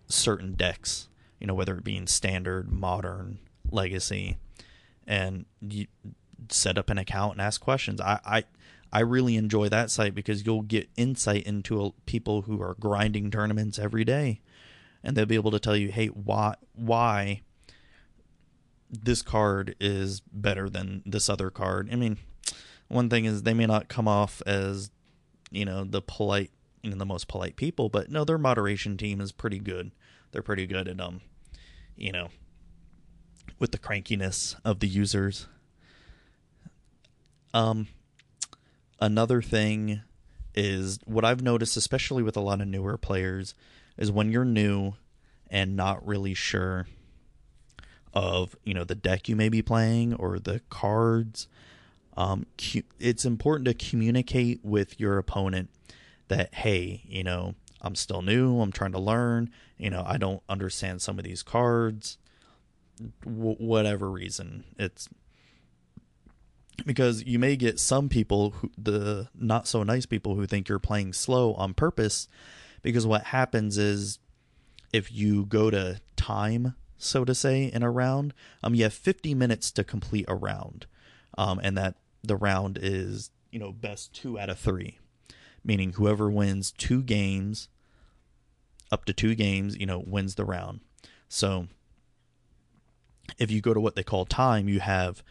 certain 0.07 0.53
decks 0.53 1.07
you 1.39 1.47
know 1.47 1.53
whether 1.53 1.75
it 1.75 1.83
be 1.83 1.97
in 1.97 2.05
standard 2.07 2.71
modern 2.71 3.39
legacy 3.71 4.37
and 5.07 5.45
you 5.61 5.87
set 6.49 6.77
up 6.77 6.89
an 6.89 6.97
account 6.97 7.33
and 7.33 7.41
ask 7.41 7.61
questions 7.61 7.99
i 8.01 8.19
i 8.25 8.43
I 8.93 8.99
really 8.99 9.37
enjoy 9.37 9.69
that 9.69 9.89
site 9.89 10.13
because 10.13 10.45
you'll 10.45 10.61
get 10.61 10.87
insight 10.95 11.47
into 11.47 11.83
a, 11.83 11.91
people 12.05 12.43
who 12.43 12.61
are 12.61 12.75
grinding 12.79 13.31
tournaments 13.31 13.79
every 13.79 14.05
day, 14.05 14.39
and 15.03 15.17
they'll 15.17 15.25
be 15.25 15.33
able 15.33 15.49
to 15.49 15.59
tell 15.59 15.75
you, 15.75 15.91
hey, 15.91 16.07
why 16.07 16.53
why 16.75 17.41
this 18.91 19.23
card 19.23 19.75
is 19.79 20.21
better 20.31 20.69
than 20.69 21.01
this 21.07 21.27
other 21.27 21.49
card. 21.49 21.89
I 21.91 21.95
mean, 21.95 22.17
one 22.87 23.09
thing 23.09 23.25
is 23.25 23.41
they 23.41 23.55
may 23.55 23.65
not 23.65 23.87
come 23.87 24.07
off 24.07 24.43
as 24.45 24.91
you 25.49 25.65
know 25.65 25.83
the 25.83 26.01
polite 26.01 26.51
you 26.83 26.91
know 26.91 26.97
the 26.97 27.05
most 27.05 27.27
polite 27.27 27.55
people 27.55 27.89
but 27.89 28.09
no 28.09 28.23
their 28.23 28.37
moderation 28.37 28.95
team 28.95 29.19
is 29.19 29.31
pretty 29.31 29.57
good. 29.59 29.91
They're 30.31 30.43
pretty 30.43 30.67
good 30.67 30.87
at 30.87 31.01
um 31.01 31.21
you 31.95 32.11
know 32.11 32.29
with 33.57 33.71
the 33.71 33.79
crankiness 33.79 34.55
of 34.63 34.79
the 34.79 34.87
users. 34.87 35.47
Um 37.55 37.87
another 39.03 39.41
thing 39.41 40.01
is 40.55 40.97
what 41.03 41.25
i've 41.25 41.41
noticed 41.41 41.75
especially 41.75 42.23
with 42.23 42.37
a 42.37 42.41
lot 42.41 42.61
of 42.61 42.67
newer 42.67 42.97
players 42.97 43.53
is 43.97 44.09
when 44.09 44.31
you're 44.31 44.45
new 44.45 44.93
and 45.49 45.75
not 45.75 46.05
really 46.07 46.33
sure 46.33 46.87
of 48.13 48.55
you 48.63 48.73
know 48.73 48.85
the 48.85 48.95
deck 48.95 49.27
you 49.27 49.35
may 49.35 49.49
be 49.49 49.61
playing 49.61 50.13
or 50.13 50.39
the 50.39 50.61
cards 50.69 51.49
um, 52.15 52.45
it's 52.99 53.25
important 53.25 53.65
to 53.65 53.73
communicate 53.73 54.63
with 54.63 54.99
your 54.99 55.17
opponent 55.17 55.69
that 56.29 56.53
hey 56.53 57.01
you 57.05 57.25
know 57.25 57.55
i'm 57.81 57.95
still 57.95 58.21
new 58.21 58.61
i'm 58.61 58.71
trying 58.71 58.93
to 58.93 58.99
learn 58.99 59.49
you 59.77 59.89
know 59.89 60.03
i 60.07 60.15
don't 60.15 60.43
understand 60.47 61.01
some 61.01 61.19
of 61.19 61.25
these 61.25 61.43
cards 61.43 62.17
w- 63.25 63.57
whatever 63.57 64.09
reason 64.09 64.63
it's 64.79 65.09
because 66.85 67.23
you 67.23 67.39
may 67.39 67.55
get 67.55 67.79
some 67.79 68.09
people 68.09 68.51
who 68.51 68.71
the 68.77 69.29
not 69.35 69.67
so 69.67 69.83
nice 69.83 70.05
people 70.05 70.35
who 70.35 70.45
think 70.45 70.67
you're 70.67 70.79
playing 70.79 71.13
slow 71.13 71.53
on 71.53 71.73
purpose 71.73 72.27
because 72.81 73.05
what 73.05 73.25
happens 73.25 73.77
is 73.77 74.19
if 74.91 75.11
you 75.11 75.45
go 75.45 75.69
to 75.69 75.99
time 76.15 76.75
so 76.97 77.23
to 77.23 77.35
say 77.35 77.65
in 77.65 77.83
a 77.83 77.91
round 77.91 78.33
um 78.63 78.73
you 78.73 78.83
have 78.83 78.93
50 78.93 79.35
minutes 79.35 79.71
to 79.71 79.83
complete 79.83 80.25
a 80.27 80.35
round 80.35 80.87
um 81.37 81.59
and 81.63 81.77
that 81.77 81.95
the 82.23 82.37
round 82.37 82.79
is, 82.81 83.31
you 83.51 83.59
know, 83.59 83.71
best 83.71 84.13
two 84.13 84.39
out 84.39 84.49
of 84.49 84.57
three, 84.57 84.97
meaning 85.63 85.93
whoever 85.93 86.29
wins 86.29 86.71
two 86.71 87.03
games, 87.03 87.67
up 88.91 89.05
to 89.05 89.13
two 89.13 89.35
games, 89.35 89.77
you 89.77 89.85
know, 89.85 90.03
wins 90.05 90.35
the 90.35 90.45
round. 90.45 90.79
So 91.27 91.67
if 93.37 93.51
you 93.51 93.61
go 93.61 93.73
to 93.73 93.81
what 93.81 93.95
they 93.95 94.03
call 94.03 94.25
time, 94.25 94.69
you 94.69 94.79
have, 94.79 95.23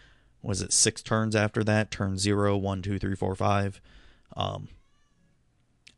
was 0.42 0.60
it 0.60 0.72
six 0.72 1.02
turns 1.02 1.36
after 1.36 1.62
that? 1.64 1.90
Turn 1.90 2.18
zero, 2.18 2.56
one, 2.56 2.82
two, 2.82 2.98
three, 2.98 3.14
four, 3.14 3.34
five. 3.34 3.80
Um, 4.36 4.68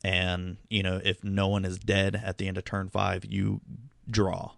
and 0.05 0.59
you 0.69 0.83
know 0.83 1.01
if 1.03 1.25
no 1.25 1.49
one 1.49 1.65
is 1.65 1.79
dead 1.79 2.21
at 2.23 2.39
the 2.39 2.47
end 2.47 2.59
of 2.59 2.65
turn 2.65 2.91
five, 2.91 3.25
you 3.25 3.61
draw. 4.09 4.53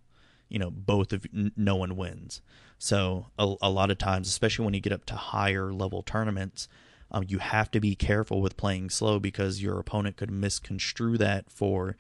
You 0.49 0.59
know, 0.59 0.70
both 0.70 1.12
of 1.12 1.27
no 1.33 1.77
one 1.77 1.96
wins. 1.96 2.40
So 2.79 3.27
a, 3.38 3.55
a 3.62 3.70
lot 3.70 3.90
of 3.90 3.99
times, 3.99 4.29
especially 4.29 4.64
when 4.64 4.75
you 4.75 4.81
get 4.81 4.92
up 4.92 5.05
to 5.07 5.14
higher 5.14 5.72
level 5.72 6.03
tournaments, 6.03 6.68
um, 7.11 7.25
you 7.27 7.38
have 7.38 7.70
to 7.72 7.81
be 7.81 7.94
careful 7.94 8.40
with 8.40 8.57
playing 8.57 8.90
slow 8.90 9.18
because 9.18 9.62
your 9.62 9.79
opponent 9.79 10.16
could 10.16 10.31
misconstrue 10.31 11.18
that 11.18 11.51
for 11.51 11.96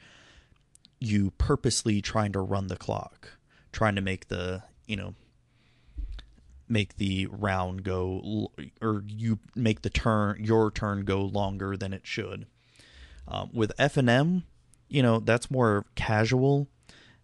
you 1.00 1.30
purposely 1.38 2.00
trying 2.00 2.32
to 2.32 2.40
run 2.40 2.68
the 2.68 2.76
clock, 2.76 3.30
trying 3.72 3.94
to 3.94 4.00
make 4.00 4.28
the 4.28 4.62
you 4.86 4.96
know 4.96 5.14
make 6.68 6.96
the 6.96 7.26
round 7.30 7.84
go 7.84 8.50
or 8.82 9.04
you 9.06 9.38
make 9.54 9.82
the 9.82 9.90
turn 9.90 10.42
your 10.44 10.70
turn 10.70 11.04
go 11.04 11.22
longer 11.22 11.76
than 11.76 11.92
it 11.92 12.06
should. 12.06 12.46
Um, 13.28 13.50
with 13.52 13.72
F 13.78 13.96
and 13.96 14.08
M, 14.08 14.44
you 14.88 15.02
know 15.02 15.20
that's 15.20 15.50
more 15.50 15.84
casual, 15.94 16.68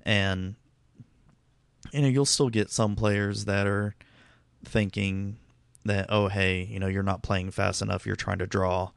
and 0.03 0.57
you 1.93 2.03
know 2.03 2.09
you'll 2.09 2.25
still 2.25 2.49
get 2.49 2.71
some 2.71 2.97
players 2.97 3.45
that 3.45 3.67
are 3.67 3.95
thinking 4.65 5.37
that 5.85 6.07
oh 6.09 6.29
hey 6.29 6.63
you 6.63 6.79
know 6.79 6.87
you're 6.87 7.03
not 7.03 7.23
playing 7.23 7.51
fast 7.51 7.83
enough 7.83 8.07
you're 8.07 8.17
trying 8.17 8.39
to 8.39 8.47
draw 8.47 8.91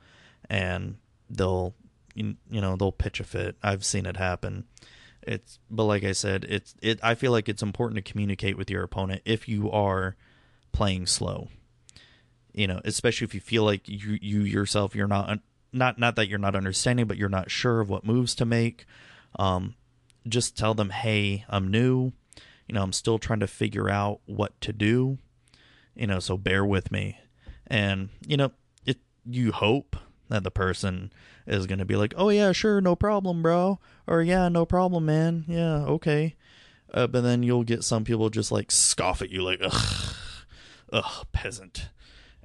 and 0.50 0.98
they'll 1.30 1.74
you, 2.14 2.36
you 2.50 2.62
know 2.62 2.76
they'll 2.76 2.92
pitch 2.92 3.20
a 3.20 3.24
fit 3.24 3.56
i've 3.64 3.84
seen 3.84 4.06
it 4.06 4.18
happen 4.18 4.66
it's 5.24 5.60
but 5.72 5.86
like 5.86 6.04
i 6.04 6.12
said 6.12 6.46
it's 6.48 6.76
it 6.82 7.00
i 7.02 7.16
feel 7.16 7.32
like 7.32 7.50
it's 7.50 7.64
important 7.64 7.96
to 8.04 8.12
communicate 8.12 8.58
with 8.58 8.70
your 8.70 8.84
opponent 8.84 9.22
if 9.26 9.48
you 9.48 9.72
are 9.72 10.16
playing 10.76 11.06
slow 11.06 11.48
you 12.54 12.68
know 12.68 12.80
especially 12.86 13.26
if 13.26 13.34
you 13.34 13.40
feel 13.40 13.64
like 13.64 13.88
you 13.88 14.18
you 14.22 14.42
yourself 14.42 14.96
you're 14.96 15.08
not 15.08 15.40
not 15.74 15.98
not 15.98 16.16
that 16.16 16.28
you're 16.28 16.40
not 16.40 16.56
understanding 16.56 17.06
but 17.06 17.18
you're 17.18 17.30
not 17.30 17.50
sure 17.50 17.82
of 17.82 17.90
what 17.90 18.06
moves 18.06 18.36
to 18.36 18.46
make 18.46 18.86
um 19.40 19.76
just 20.28 20.58
tell 20.58 20.74
them 20.74 20.90
hey 20.90 21.46
i'm 21.50 21.70
new 21.70 22.12
you 22.68 22.74
know 22.74 22.82
i'm 22.82 22.94
still 22.94 23.20
trying 23.20 23.40
to 23.40 23.48
figure 23.48 23.90
out 23.90 24.20
what 24.26 24.60
to 24.62 24.74
do 24.74 25.18
you 25.96 26.08
know, 26.08 26.20
so 26.20 26.38
bear 26.38 26.64
with 26.64 26.92
me. 26.92 27.18
And, 27.68 28.10
you 28.28 28.38
know, 28.38 28.52
it 28.86 28.98
you 29.26 29.52
hope 29.52 29.96
that 30.30 30.44
the 30.44 30.52
person 30.52 31.12
is 31.48 31.66
going 31.66 31.80
to 31.80 31.86
be 31.86 31.96
like, 31.96 32.14
"Oh 32.18 32.30
yeah, 32.30 32.52
sure, 32.52 32.82
no 32.82 32.96
problem, 32.96 33.42
bro." 33.42 33.80
Or, 34.06 34.22
"Yeah, 34.22 34.50
no 34.50 34.66
problem, 34.66 35.06
man. 35.06 35.46
Yeah, 35.48 35.86
okay." 35.86 36.36
Uh, 36.94 37.08
but 37.08 37.22
then 37.22 37.42
you'll 37.44 37.64
get 37.64 37.84
some 37.84 38.04
people 38.04 38.30
just 38.30 38.52
like 38.52 38.72
scoff 38.72 39.22
at 39.22 39.32
you 39.32 39.42
like, 39.42 39.60
"Ugh, 39.64 40.16
ugh, 40.92 41.28
peasant." 41.32 41.90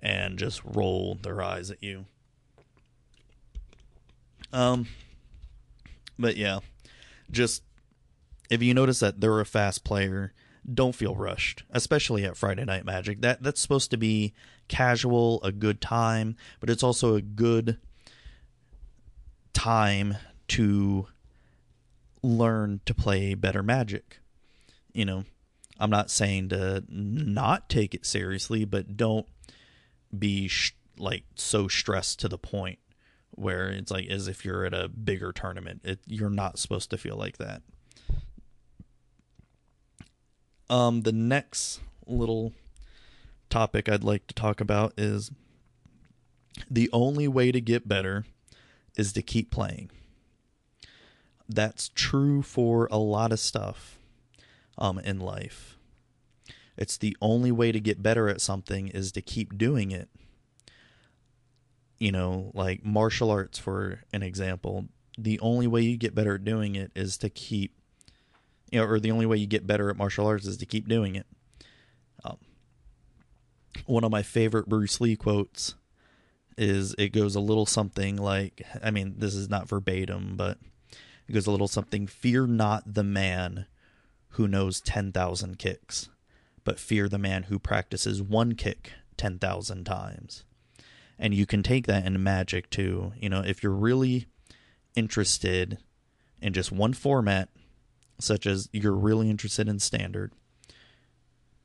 And 0.03 0.39
just 0.39 0.63
roll 0.65 1.17
their 1.17 1.43
eyes 1.43 1.71
at 1.71 1.83
you. 1.83 2.07
Um 4.53 4.87
but 6.19 6.37
yeah, 6.37 6.61
just 7.31 7.63
if 8.51 8.63
you 8.63 8.75
notice 8.75 9.01
that 9.01 9.21
they're 9.21 9.41
a 9.41 9.47
fast 9.47 9.85
player, 9.85 10.33
don't 10.73 10.95
feel 10.95 11.15
rushed, 11.15 11.63
especially 11.71 12.25
at 12.25 12.37
Friday 12.37 12.65
Night 12.65 12.85
Magic. 12.85 13.21
That 13.21 13.43
that's 13.43 13.61
supposed 13.61 13.91
to 13.93 13.97
be 13.97 14.35
casual, 14.69 15.43
a 15.43 15.53
good 15.53 15.81
time, 15.81 16.37
but 16.61 16.71
it's 16.71 16.83
also 16.83 17.15
a 17.15 17.23
good 17.23 17.79
time 19.53 20.17
to 20.49 21.07
learn 22.23 22.81
to 22.85 22.95
play 22.95 23.35
better 23.35 23.63
Magic. 23.63 24.21
You 24.93 25.05
know, 25.05 25.25
I'm 25.81 25.91
not 25.91 26.11
saying 26.11 26.51
to 26.51 26.85
not 26.89 27.71
take 27.71 27.95
it 27.95 28.05
seriously, 28.05 28.67
but 28.67 28.99
don't 28.99 29.27
be 30.17 30.47
sh- 30.47 30.77
like 30.99 31.25
so 31.35 31.69
stressed 31.69 32.21
to 32.21 32.29
the 32.29 32.37
point 32.37 32.79
where 33.31 33.69
it's 33.71 33.91
like 33.91 34.07
as 34.09 34.29
if 34.29 34.45
you're 34.45 34.67
at 34.67 34.75
a 34.75 34.89
bigger 34.89 35.33
tournament. 35.33 35.81
It, 35.83 36.01
you're 36.07 36.29
not 36.29 36.59
supposed 36.59 36.91
to 36.91 36.99
feel 36.99 37.17
like 37.17 37.39
that. 37.39 37.63
Um, 40.69 41.01
the 41.01 41.13
next 41.13 41.81
little 42.07 42.53
topic 43.49 43.89
I'd 43.89 44.05
like 44.05 44.27
to 44.27 44.35
talk 44.35 44.61
about 44.61 44.93
is 44.99 45.33
the 46.71 46.91
only 46.93 47.27
way 47.27 47.51
to 47.53 47.61
get 47.61 47.89
better 47.89 48.27
is 48.97 49.15
to 49.15 49.23
keep 49.23 49.51
playing. 49.51 49.91
That's 51.49 51.89
true 51.89 52.43
for 52.43 52.87
a 52.93 52.99
lot 52.99 53.33
of 53.33 53.41
stuff 53.41 54.00
um, 54.81 54.99
in 54.99 55.21
life. 55.21 55.79
It's 56.77 56.97
the 56.97 57.17
only 57.21 57.53
way 57.53 57.73
to 57.73 57.81
get 57.81 58.03
better 58.03 58.29
at 58.29 58.41
something 58.41 58.89
is 58.89 59.13
to 59.13 59.21
keep 59.21 59.59
doing 59.59 59.91
it. 59.91 60.09
You 61.99 62.13
know, 62.13 62.51
like 62.55 62.85
martial 62.85 63.31
arts, 63.31 63.59
for 63.59 64.01
an 64.13 64.23
example, 64.23 64.87
the 65.19 65.39
only 65.41 65.67
way 65.67 65.83
you 65.83 65.99
get 65.99 66.15
better 66.15 66.37
at 66.37 66.45
doing 66.45 66.75
it 66.75 66.91
is 66.95 67.19
to 67.19 67.29
keep 67.29 67.75
you 68.71 68.81
know, 68.81 68.87
or 68.87 69.01
the 69.01 69.11
only 69.11 69.27
way 69.27 69.37
you 69.37 69.47
get 69.47 69.67
better 69.67 69.91
at 69.91 69.97
martial 69.97 70.27
arts 70.27 70.47
is 70.47 70.57
to 70.59 70.67
keep 70.67 70.89
doing 70.89 71.17
it. 71.17 71.27
Um, 72.25 72.37
one 73.87 74.05
of 74.05 74.11
my 74.11 74.23
favorite 74.23 74.69
Bruce 74.69 75.01
Lee 75.01 75.17
quotes 75.17 75.75
is 76.57 76.95
it 76.99 77.09
goes 77.09 77.35
a 77.35 77.41
little 77.41 77.67
something 77.67 78.17
like 78.17 78.63
I 78.83 78.91
mean, 78.91 79.15
this 79.19 79.35
is 79.35 79.51
not 79.51 79.69
verbatim, 79.69 80.37
but 80.37 80.59
it 81.29 81.33
goes 81.33 81.47
a 81.47 81.51
little 81.51 81.69
something 81.69 82.07
fear 82.07 82.47
not 82.47 82.95
the 82.95 83.05
man 83.05 83.67
who 84.31 84.49
knows 84.49 84.81
10,000 84.81 85.59
kicks, 85.59 86.09
but 86.65 86.79
fear 86.79 87.09
the 87.09 87.19
man 87.19 87.45
who 87.45 87.59
practices 87.59 88.23
one 88.23 88.55
kick 88.55 88.93
10,000 89.17 89.85
times. 89.85 90.45
And 91.19 91.35
you 91.35 91.47
can 91.47 91.63
take 91.63 91.87
that 91.87 92.07
in 92.07 92.23
magic 92.23 92.71
too. 92.71 93.13
You 93.19 93.29
know, 93.29 93.41
if 93.41 93.63
you're 93.63 93.73
really 93.73 94.27
interested 94.97 95.79
in 96.41 96.53
just 96.53 96.73
one 96.73 96.95
format 96.95 97.51
such 98.19 98.47
as 98.47 98.69
you're 98.73 98.93
really 98.93 99.31
interested 99.31 99.69
in 99.69 99.79
standard, 99.79 100.33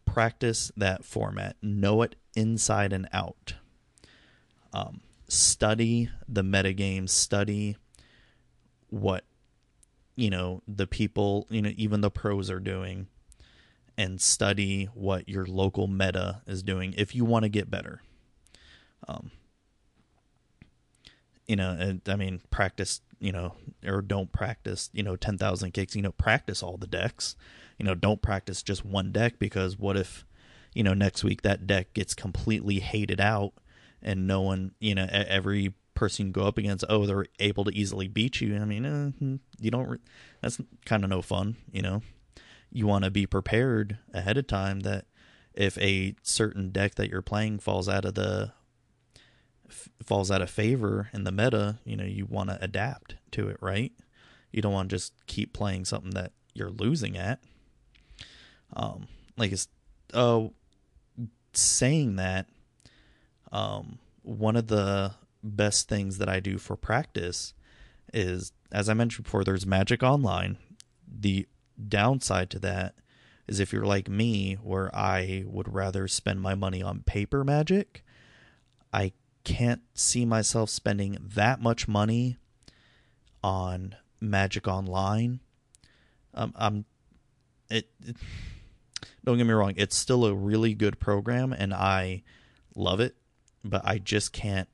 practice 0.06 0.72
that 0.78 1.04
format, 1.04 1.56
know 1.62 2.02
it 2.02 2.16
inside 2.36 2.94
and 2.94 3.08
out. 3.12 3.56
Um, 4.74 5.02
study 5.28 6.10
the 6.28 6.44
metagame, 6.44 7.10
study 7.10 7.78
what 8.90 9.26
you 10.16 10.30
know 10.30 10.62
the 10.68 10.88
people, 10.88 11.48
you 11.50 11.62
know, 11.62 11.72
even 11.76 12.02
the 12.02 12.12
pros 12.12 12.50
are 12.50 12.60
doing, 12.60 13.08
and 13.98 14.22
study 14.22 14.86
what 14.94 15.28
your 15.30 15.46
local 15.46 15.88
meta 15.88 16.42
is 16.48 16.64
doing 16.64 16.94
if 16.98 17.16
you 17.16 17.26
want 17.26 17.44
to 17.44 17.50
get 17.50 17.70
better. 17.70 18.02
Um, 19.08 19.32
you 21.48 21.56
know, 21.56 21.76
and, 21.80 22.02
I 22.08 22.16
mean, 22.16 22.42
practice 22.50 23.02
you 23.20 23.32
know, 23.32 23.54
or 23.86 24.02
don't 24.02 24.32
practice, 24.32 24.90
you 24.94 25.04
know, 25.04 25.16
10,000 25.16 25.72
kicks, 25.72 25.96
you 25.96 26.02
know, 26.02 26.12
practice 26.12 26.62
all 26.62 26.78
the 26.78 26.88
decks. 26.88 27.36
You 27.78 27.86
know, 27.86 27.96
don't 27.96 28.22
practice 28.22 28.62
just 28.62 28.86
one 28.86 29.12
deck 29.12 29.40
because 29.40 29.78
what 29.78 29.98
if, 29.98 30.26
you 30.74 30.84
know, 30.84 30.94
next 30.94 31.24
week 31.24 31.42
that 31.42 31.68
deck 31.68 31.94
gets 31.94 32.14
completely 32.14 32.80
hated 32.80 33.20
out 33.20 33.54
and 34.02 34.28
no 34.28 34.42
one, 34.42 34.72
you 34.80 34.96
know, 34.96 35.08
every 35.10 35.74
person 35.96 36.28
you 36.28 36.32
go 36.32 36.46
up 36.46 36.58
against, 36.58 36.86
oh, 36.90 37.06
they're 37.06 37.26
able 37.40 37.64
to 37.64 37.76
easily 37.76 38.08
beat 38.08 38.42
you. 38.42 38.56
I 38.56 38.66
mean, 38.66 38.86
uh, 38.86 39.38
you 39.60 39.72
don't, 39.72 40.00
that's 40.42 40.60
kind 40.86 41.04
of 41.04 41.10
no 41.10 41.22
fun, 41.22 41.56
you 41.72 41.82
know. 41.82 42.02
You 42.72 42.88
want 42.88 43.06
to 43.06 43.12
be 43.12 43.26
prepared 43.26 43.98
ahead 44.14 44.38
of 44.38 44.48
time 44.48 44.82
that 44.82 45.06
if 45.54 45.78
a 45.78 46.16
certain 46.22 46.70
deck 46.70 46.96
that 46.96 47.10
you're 47.10 47.22
playing 47.22 47.60
falls 47.60 47.88
out 47.88 48.06
of 48.06 48.16
the 48.16 48.52
f- 49.70 49.90
falls 50.04 50.30
out 50.30 50.42
of 50.42 50.50
favor 50.50 51.10
in 51.14 51.24
the 51.24 51.32
meta, 51.32 51.80
you 51.86 51.96
know, 51.96 52.04
you 52.04 52.26
want 52.26 52.50
to 52.50 52.62
adapt 52.62 53.16
to 53.32 53.48
it, 53.48 53.58
right? 53.62 53.94
You 54.52 54.62
don't 54.62 54.74
want 54.74 54.90
to 54.90 54.96
just 54.96 55.14
keep 55.28 55.54
playing 55.54 55.86
something 55.86 56.12
that 56.12 56.34
you're 56.54 56.70
losing 56.70 57.18
at. 57.18 57.40
Um, 58.74 59.08
like 59.38 59.52
it's 59.52 59.70
uh, 60.14 60.48
saying 61.54 62.18
that, 62.18 62.48
um, 63.52 64.00
one 64.22 64.56
of 64.56 64.68
the 64.68 65.14
best 65.46 65.88
things 65.88 66.18
that 66.18 66.30
I 66.30 66.40
do 66.40 66.58
for 66.58 66.76
practice 66.76 67.54
is, 68.14 68.52
as 68.72 68.90
I 68.90 68.94
mentioned 68.94 69.26
before, 69.26 69.44
there's 69.44 69.66
Magic 69.66 70.04
Online. 70.04 70.58
The 71.08 71.48
downside 71.88 72.50
to 72.52 72.60
that 72.60 72.96
is 73.48 73.60
if 73.60 73.72
you're 73.72 73.86
like 73.86 74.10
me, 74.10 74.56
where 74.56 74.94
I 74.96 75.44
would 75.46 75.74
rather 75.74 76.08
spend 76.08 76.42
my 76.42 76.56
money 76.56 76.82
on 76.82 77.04
paper 77.04 77.44
magic, 77.44 78.04
I 78.92 79.14
can't 79.44 79.82
see 79.94 80.26
myself 80.26 80.70
spending 80.70 81.18
that 81.36 81.62
much 81.62 81.88
money 81.88 82.38
on 83.44 83.96
Magic 84.20 84.68
Online. 84.68 85.40
Um, 86.34 86.54
I'm 86.56 86.86
it, 87.70 87.90
it, 88.06 88.16
Don't 89.24 89.38
get 89.38 89.46
me 89.46 89.54
wrong; 89.54 89.74
it's 89.78 89.96
still 89.96 90.26
a 90.26 90.34
really 90.34 90.74
good 90.74 91.00
program, 91.00 91.54
and 91.54 91.74
I 91.74 92.24
love 92.76 93.00
it. 93.00 93.16
But 93.64 93.82
I 93.86 93.98
just 94.00 94.32
can't 94.34 94.70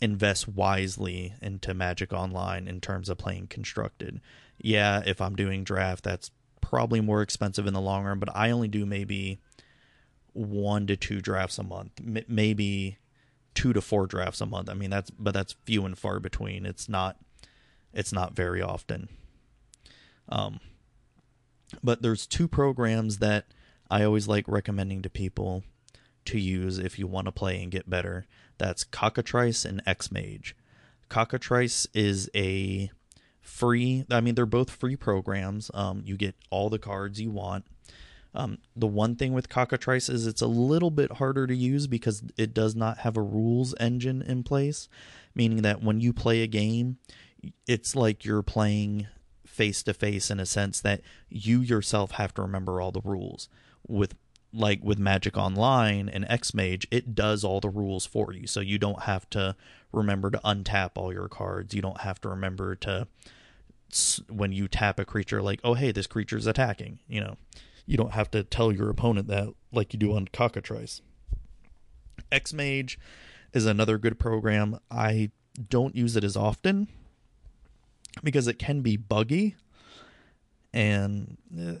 invest 0.00 0.48
wisely 0.48 1.34
into 1.40 1.74
Magic 1.74 2.12
Online 2.12 2.68
in 2.68 2.80
terms 2.80 3.08
of 3.08 3.18
playing 3.18 3.46
constructed. 3.48 4.20
Yeah, 4.58 5.02
if 5.04 5.20
I'm 5.20 5.36
doing 5.36 5.64
draft, 5.64 6.04
that's 6.04 6.30
probably 6.60 7.00
more 7.00 7.22
expensive 7.22 7.66
in 7.66 7.74
the 7.74 7.80
long 7.80 8.04
run. 8.04 8.18
But 8.18 8.34
I 8.34 8.50
only 8.50 8.68
do 8.68 8.84
maybe 8.84 9.40
one 10.32 10.86
to 10.86 10.96
two 10.96 11.20
drafts 11.20 11.58
a 11.58 11.62
month, 11.62 11.92
M- 11.98 12.24
maybe 12.28 12.98
two 13.54 13.72
to 13.72 13.80
four 13.80 14.06
drafts 14.06 14.40
a 14.40 14.46
month. 14.46 14.68
I 14.68 14.74
mean 14.74 14.90
that's 14.90 15.10
but 15.10 15.32
that's 15.32 15.56
few 15.64 15.84
and 15.86 15.96
far 15.96 16.20
between. 16.20 16.66
It's 16.66 16.88
not 16.88 17.16
it's 17.92 18.12
not 18.12 18.36
very 18.36 18.60
often. 18.60 19.08
Um, 20.28 20.60
but 21.82 22.02
there's 22.02 22.26
two 22.26 22.48
programs 22.48 23.18
that 23.18 23.46
I 23.90 24.04
always 24.04 24.28
like 24.28 24.46
recommending 24.46 25.02
to 25.02 25.10
people 25.10 25.64
to 26.26 26.38
use 26.38 26.78
if 26.78 26.98
you 26.98 27.06
want 27.06 27.26
to 27.26 27.32
play 27.32 27.62
and 27.62 27.72
get 27.72 27.88
better. 27.88 28.26
That's 28.58 28.84
Cockatrice 28.84 29.64
and 29.64 29.84
Xmage. 29.84 30.52
Cockatrice 31.08 31.86
is 31.94 32.30
a 32.34 32.90
free. 33.40 34.04
I 34.10 34.20
mean, 34.20 34.34
they're 34.34 34.46
both 34.46 34.70
free 34.70 34.96
programs. 34.96 35.70
Um, 35.72 36.02
you 36.04 36.16
get 36.16 36.34
all 36.50 36.68
the 36.68 36.78
cards 36.78 37.20
you 37.20 37.30
want. 37.30 37.64
Um, 38.34 38.58
the 38.74 38.86
one 38.86 39.16
thing 39.16 39.32
with 39.32 39.48
Cockatrice 39.48 40.10
is 40.10 40.26
it's 40.26 40.42
a 40.42 40.46
little 40.46 40.90
bit 40.90 41.12
harder 41.12 41.46
to 41.46 41.56
use 41.56 41.86
because 41.86 42.22
it 42.36 42.52
does 42.52 42.76
not 42.76 42.98
have 42.98 43.16
a 43.16 43.22
rules 43.22 43.74
engine 43.80 44.20
in 44.20 44.42
place, 44.42 44.88
meaning 45.34 45.62
that 45.62 45.82
when 45.82 46.00
you 46.00 46.12
play 46.12 46.42
a 46.42 46.46
game, 46.46 46.98
it's 47.66 47.96
like 47.96 48.26
you're 48.26 48.42
playing 48.42 49.06
face 49.46 49.82
to 49.84 49.94
face 49.94 50.30
in 50.30 50.38
a 50.38 50.44
sense 50.44 50.80
that 50.82 51.00
you 51.30 51.60
yourself 51.60 52.12
have 52.12 52.34
to 52.34 52.42
remember 52.42 52.78
all 52.78 52.92
the 52.92 53.00
rules. 53.02 53.48
With 53.88 54.14
like 54.56 54.80
with 54.82 54.98
Magic 54.98 55.36
Online 55.36 56.08
and 56.08 56.24
Xmage, 56.26 56.86
it 56.90 57.14
does 57.14 57.44
all 57.44 57.60
the 57.60 57.68
rules 57.68 58.06
for 58.06 58.32
you. 58.32 58.46
So 58.46 58.60
you 58.60 58.78
don't 58.78 59.02
have 59.02 59.28
to 59.30 59.56
remember 59.92 60.30
to 60.30 60.38
untap 60.38 60.92
all 60.94 61.12
your 61.12 61.28
cards. 61.28 61.74
You 61.74 61.82
don't 61.82 62.00
have 62.00 62.20
to 62.22 62.28
remember 62.28 62.74
to 62.76 63.06
when 64.28 64.52
you 64.52 64.66
tap 64.66 64.98
a 64.98 65.04
creature 65.04 65.42
like, 65.42 65.60
"Oh, 65.62 65.74
hey, 65.74 65.92
this 65.92 66.06
creature's 66.06 66.46
attacking." 66.46 66.98
You 67.08 67.20
know, 67.20 67.36
you 67.86 67.96
don't 67.96 68.12
have 68.12 68.30
to 68.32 68.42
tell 68.42 68.72
your 68.72 68.90
opponent 68.90 69.28
that 69.28 69.52
like 69.72 69.92
you 69.92 69.98
do 69.98 70.14
on 70.14 70.28
Cockatrice. 70.28 71.02
Xmage 72.32 72.96
is 73.52 73.66
another 73.66 73.98
good 73.98 74.18
program. 74.18 74.80
I 74.90 75.30
don't 75.70 75.94
use 75.94 76.16
it 76.16 76.24
as 76.24 76.36
often 76.36 76.88
because 78.22 78.48
it 78.48 78.58
can 78.58 78.80
be 78.80 78.96
buggy 78.96 79.54
and 80.72 81.38
uh, 81.58 81.74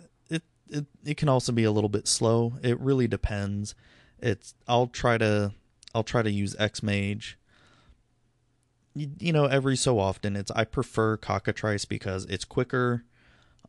it 0.68 0.86
it 1.04 1.16
can 1.16 1.28
also 1.28 1.52
be 1.52 1.64
a 1.64 1.70
little 1.70 1.90
bit 1.90 2.08
slow. 2.08 2.54
It 2.62 2.80
really 2.80 3.08
depends. 3.08 3.74
It's 4.18 4.54
I'll 4.66 4.86
try 4.86 5.18
to 5.18 5.52
I'll 5.94 6.04
try 6.04 6.22
to 6.22 6.30
use 6.30 6.54
Xmage 6.56 7.34
you, 8.96 9.10
you 9.18 9.32
know 9.32 9.44
every 9.44 9.76
so 9.76 9.98
often. 9.98 10.34
It's 10.34 10.50
I 10.50 10.64
prefer 10.64 11.16
Cockatrice 11.16 11.84
because 11.84 12.24
it's 12.24 12.44
quicker. 12.44 13.04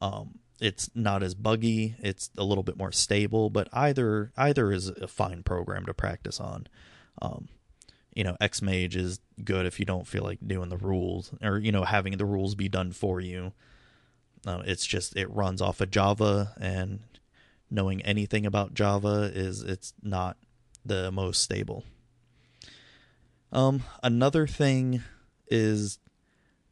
Um 0.02 0.40
it's 0.60 0.90
not 0.96 1.22
as 1.22 1.36
buggy, 1.36 1.96
it's 2.00 2.32
a 2.36 2.44
little 2.44 2.64
bit 2.64 2.78
more 2.78 2.92
stable, 2.92 3.50
but 3.52 3.68
either 3.74 4.32
either 4.38 4.72
is 4.72 4.88
a 4.88 5.08
fine 5.08 5.44
program 5.44 5.86
to 5.86 5.94
practice 5.94 6.40
on. 6.40 6.68
Um 7.22 7.50
you 8.16 8.24
know, 8.24 8.36
Xmage 8.42 8.96
is 8.96 9.20
good 9.44 9.68
if 9.68 9.80
you 9.80 9.86
don't 9.86 10.08
feel 10.08 10.24
like 10.24 10.40
doing 10.46 10.70
the 10.70 10.78
rules 10.78 11.32
or 11.44 11.60
you 11.60 11.72
know 11.72 11.84
having 11.84 12.18
the 12.18 12.26
rules 12.26 12.56
be 12.56 12.70
done 12.70 12.92
for 12.94 13.20
you. 13.20 13.52
Uh, 14.46 14.64
it's 14.66 14.86
just 14.86 15.16
it 15.16 15.30
runs 15.32 15.62
off 15.62 15.82
of 15.82 15.92
Java, 15.92 16.54
and 16.60 17.00
knowing 17.70 18.02
anything 18.02 18.46
about 18.46 18.74
Java 18.74 19.32
is 19.34 19.62
it's 19.62 19.94
not 20.02 20.38
the 20.86 21.12
most 21.12 21.42
stable. 21.42 21.84
Um, 23.52 23.84
another 24.04 24.48
thing 24.48 25.02
is 25.48 26.00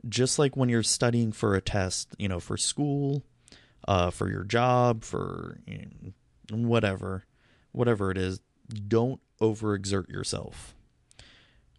just 0.08 0.38
like 0.38 0.56
when 0.56 0.70
you're 0.70 0.84
studying 0.84 1.32
for 1.32 1.56
a 1.56 1.62
test, 1.62 2.10
you 2.18 2.28
know, 2.28 2.40
for 2.40 2.58
school, 2.58 3.24
uh, 3.88 4.12
for 4.12 4.30
your 4.30 4.44
job, 4.44 5.04
for 5.04 5.60
you 5.66 5.86
know, 6.52 6.58
whatever, 6.68 7.26
whatever 7.72 8.12
it 8.12 8.18
is, 8.18 8.40
don't 8.88 9.20
overexert 9.42 10.10
yourself 10.10 10.76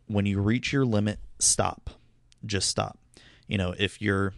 when 0.07 0.27
you 0.27 0.41
reach 0.41 0.73
your 0.73 0.85
limit, 0.85 1.19
stop. 1.39 1.91
Just 2.45 2.69
stop. 2.69 2.99
You 3.49 3.59
know, 3.59 3.75
if 3.79 4.01
you're 4.01 4.35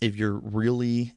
if 0.00 0.16
you're 0.16 0.38
really 0.38 1.14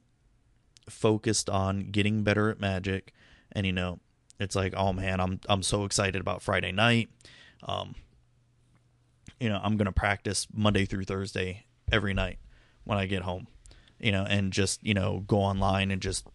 focused 0.88 1.48
on 1.48 1.90
getting 1.90 2.22
better 2.22 2.50
at 2.50 2.60
magic 2.60 3.12
and 3.52 3.66
you 3.66 3.72
know, 3.72 4.00
it's 4.40 4.56
like, 4.56 4.74
"Oh 4.76 4.92
man, 4.92 5.20
I'm 5.20 5.40
I'm 5.48 5.62
so 5.62 5.84
excited 5.84 6.20
about 6.20 6.42
Friday 6.42 6.72
night." 6.72 7.10
Um 7.62 7.94
you 9.42 9.48
know, 9.48 9.60
I'm 9.60 9.76
to 9.76 9.92
practice 9.92 10.46
Monday 10.54 10.84
through 10.84 11.02
Thursday 11.02 11.64
every 11.90 12.14
night 12.14 12.38
when 12.84 12.96
I 12.96 13.06
get 13.06 13.22
home. 13.22 13.48
You 13.98 14.12
know, 14.12 14.24
and 14.24 14.52
just, 14.52 14.84
you 14.84 14.94
know, 14.94 15.24
go 15.26 15.38
online 15.38 15.90
and 15.90 16.00
just 16.00 16.26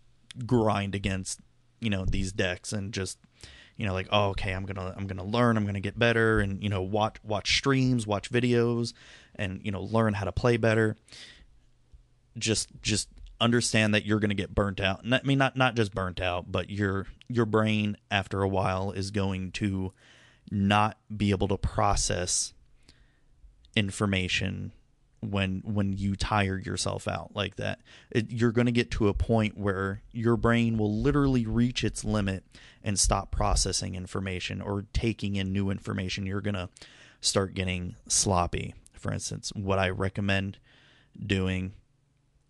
grind 0.45 0.93
against, 0.93 1.39
you 1.79 1.89
know, 1.89 2.03
these 2.05 2.33
decks 2.33 2.73
and 2.73 2.93
just 2.93 3.17
you 3.77 3.86
know 3.86 3.93
like 3.93 4.07
oh 4.12 4.29
okay 4.29 4.53
i'm 4.53 4.65
gonna 4.65 4.91
i'm 4.97 5.05
gonna 5.05 5.23
learn 5.23 5.55
i'm 5.55 5.63
gonna 5.63 5.79
get 5.79 5.99
better 5.99 6.39
and 6.39 6.63
you 6.63 6.69
know 6.69 6.81
watch 6.81 7.17
watch 7.23 7.57
streams 7.57 8.07
watch 8.07 8.31
videos 8.31 8.93
and 9.36 9.62
you 9.63 9.71
know 9.71 9.83
learn 9.83 10.15
how 10.15 10.25
to 10.25 10.31
play 10.31 10.57
better 10.57 10.95
just 12.39 12.69
just 12.82 13.10
understand 13.39 13.93
that 13.93 14.06
you're 14.06 14.19
gonna 14.19 14.34
get 14.34 14.56
burnt 14.56 14.80
out. 14.80 15.02
I 15.12 15.21
mean 15.23 15.38
not 15.38 15.56
not 15.56 15.76
just 15.76 15.93
burnt 15.93 16.21
out 16.21 16.52
but 16.52 16.69
your 16.69 17.08
your 17.28 17.45
brain 17.45 17.97
after 18.10 18.41
a 18.41 18.47
while 18.47 18.91
is 18.91 19.12
going 19.12 19.52
to 19.54 19.93
not 20.50 20.97
be 21.15 21.32
able 21.32 21.47
to 21.50 21.58
process 21.58 22.54
information 23.76 24.71
when 25.19 25.62
when 25.65 25.93
you 25.93 26.15
tire 26.15 26.58
yourself 26.58 27.08
out 27.08 27.32
like 27.36 27.56
that. 27.56 27.82
It, 28.12 28.32
you're 28.32 28.52
going 28.52 28.65
to 28.67 28.71
get 28.71 28.91
to 28.91 29.08
a 29.08 29.13
point 29.13 29.58
where 29.58 30.02
your 30.12 30.38
brain 30.38 30.78
will 30.78 31.02
literally 31.02 31.45
reach 31.45 31.84
its 31.84 32.04
limit 32.04 32.43
and 32.84 33.00
stop 33.00 33.32
processing 33.32 33.95
information 33.95 34.62
or 34.62 34.86
taking 34.93 35.36
in 35.36 35.52
new 35.52 35.69
information. 35.69 36.26
You're 36.26 36.41
going 36.41 36.56
to 36.56 36.69
start 37.19 37.54
getting 37.54 37.95
sloppy. 38.08 38.73
For 38.93 39.13
instance 39.13 39.52
what 39.56 39.80
i 39.80 39.89
recommend 39.89 40.58
doing 41.26 41.73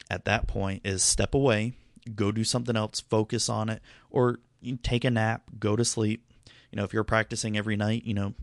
at 0.09 0.25
that 0.25 0.47
point 0.47 0.81
is 0.85 1.03
step 1.03 1.33
away 1.33 1.73
go 2.15 2.31
do 2.31 2.43
something 2.43 2.75
else 2.75 2.99
focus 2.99 3.49
on 3.49 3.69
it 3.69 3.81
or 4.09 4.39
take 4.81 5.03
a 5.03 5.11
nap 5.11 5.43
go 5.59 5.75
to 5.75 5.83
sleep 5.83 6.23
you 6.71 6.77
know 6.77 6.83
if 6.83 6.93
you're 6.93 7.03
practicing 7.03 7.57
every 7.57 7.75
night 7.75 8.03
you 8.05 8.13
know 8.13 8.33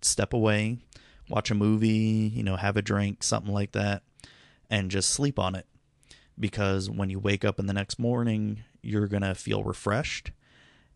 step 0.00 0.32
away 0.32 0.78
watch 1.28 1.50
a 1.50 1.54
movie, 1.54 2.32
you 2.34 2.42
know, 2.42 2.56
have 2.56 2.76
a 2.76 2.82
drink, 2.82 3.22
something 3.22 3.52
like 3.52 3.72
that, 3.72 4.02
and 4.70 4.90
just 4.90 5.10
sleep 5.10 5.38
on 5.38 5.54
it. 5.54 5.66
Because 6.38 6.88
when 6.88 7.10
you 7.10 7.18
wake 7.18 7.44
up 7.44 7.58
in 7.58 7.66
the 7.66 7.72
next 7.72 7.98
morning, 7.98 8.62
you're 8.82 9.08
going 9.08 9.22
to 9.22 9.34
feel 9.34 9.64
refreshed 9.64 10.30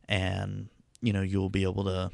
and, 0.09 0.69
you 1.01 1.13
know, 1.13 1.23
you'll 1.23 1.49
be 1.49 1.65
able 1.65 1.85
to 1.85 2.11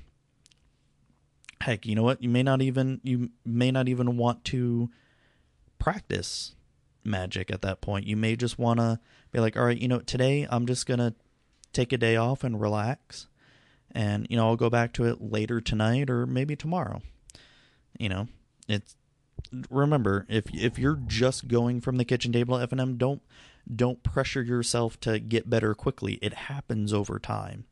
heck, 1.61 1.85
you 1.85 1.95
know 1.95 2.03
what? 2.03 2.23
You 2.23 2.29
may 2.29 2.43
not 2.43 2.63
even 2.63 3.01
you 3.03 3.31
may 3.45 3.71
not 3.71 3.89
even 3.89 4.17
want 4.17 4.45
to 4.47 4.89
practice 5.79 6.55
magic 7.09 7.51
at 7.51 7.63
that 7.63 7.81
point. 7.81 8.07
You 8.07 8.17
may 8.17 8.37
just 8.37 8.59
want 8.59 8.81
to 8.81 9.01
be 9.33 9.41
like, 9.41 9.57
"All 9.57 9.65
right, 9.65 9.79
you 9.79 9.89
know, 9.89 10.01
today 10.01 10.47
I'm 10.51 10.67
just 10.67 10.87
going 10.87 11.01
to 11.01 11.15
take 11.73 11.93
a 11.93 11.99
day 11.99 12.17
off 12.17 12.45
and 12.45 12.61
relax." 12.61 13.27
And, 13.93 14.27
you 14.29 14.37
know, 14.37 14.49
I'll 14.49 14.57
go 14.57 14.71
back 14.71 14.93
to 14.95 15.05
it 15.05 15.21
later 15.21 15.61
tonight 15.61 16.11
or 16.11 16.27
maybe 16.27 16.55
tomorrow. 16.55 17.01
You 17.99 18.11
know, 18.11 18.29
it's 18.69 18.97
remember 19.71 20.27
if 20.29 20.45
if 20.55 20.79
you're 20.79 21.01
just 21.07 21.49
going 21.49 21.81
from 21.81 21.97
the 21.97 22.05
kitchen 22.05 22.33
table 22.33 22.57
at 22.59 22.71
FNM, 22.71 22.99
don't 22.99 23.23
don't 23.75 24.03
pressure 24.03 24.43
yourself 24.43 24.99
to 25.01 25.19
get 25.19 25.51
better 25.51 25.75
quickly. 25.75 26.15
It 26.23 26.35
happens 26.35 26.93
over 26.93 27.19
time. 27.19 27.65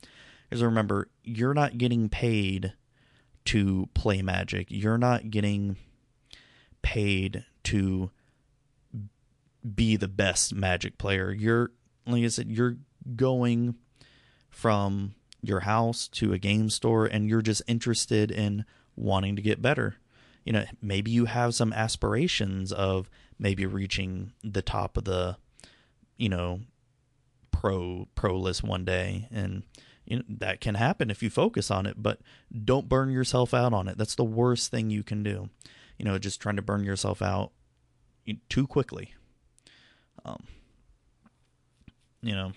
Because 0.49 0.63
remember, 0.63 1.09
you're 1.25 1.55
not 1.55 1.79
getting 1.79 2.09
paid 2.09 2.75
to 3.47 3.89
play 3.95 4.23
magic. 4.23 4.69
You're 4.71 4.99
not 4.99 5.31
getting 5.31 5.77
paid 6.83 7.45
to 7.65 8.11
be 9.75 9.97
the 9.97 10.09
best 10.09 10.55
magic 10.55 10.99
player. 10.99 11.33
You're 11.33 11.73
like 12.07 12.25
I 12.25 12.29
said, 12.29 12.51
you're 12.51 12.77
going 13.15 13.77
from 14.51 15.15
your 15.43 15.61
house 15.61 16.09
to 16.09 16.33
a 16.33 16.39
game 16.39 16.71
store 16.71 17.07
and 17.07 17.29
you're 17.29 17.43
just 17.43 17.63
interested 17.67 18.31
in 18.31 18.65
wanting 18.95 19.37
to 19.37 19.43
get 19.43 19.63
better. 19.63 19.97
You 20.45 20.53
know 20.53 20.65
maybe 20.81 21.11
you 21.11 21.25
have 21.25 21.55
some 21.55 21.73
aspirations 21.73 22.73
of 22.73 23.11
maybe 23.39 23.67
reaching 23.67 24.33
the 24.45 24.63
top 24.63 24.97
of 24.97 25.05
the 25.05 25.37
you 26.17 26.29
know 26.29 26.61
pro 27.51 28.07
pro 28.15 28.37
list 28.39 28.63
one 28.63 28.85
day 28.85 29.29
and 29.31 29.65
you 30.05 30.19
know, 30.19 30.23
that 30.29 30.61
can 30.61 30.77
happen 30.77 31.11
if 31.11 31.21
you 31.21 31.31
focus 31.31 31.71
on 31.71 31.85
it 31.85 32.01
but 32.01 32.21
don't 32.65 32.89
burn 32.89 33.11
yourself 33.11 33.53
out 33.53 33.73
on 33.73 33.89
it. 33.89 33.99
That's 33.99 34.15
the 34.15 34.25
worst 34.25 34.71
thing 34.71 34.89
you 34.89 35.03
can 35.03 35.25
do. 35.25 35.51
You 35.99 36.05
know 36.05 36.17
just 36.19 36.41
trying 36.41 36.57
to 36.57 36.63
burn 36.63 36.85
yourself 36.85 37.21
out 37.21 37.51
too 38.49 38.67
quickly 38.69 39.16
um 40.27 40.43
you 42.21 42.35
know 42.35 42.53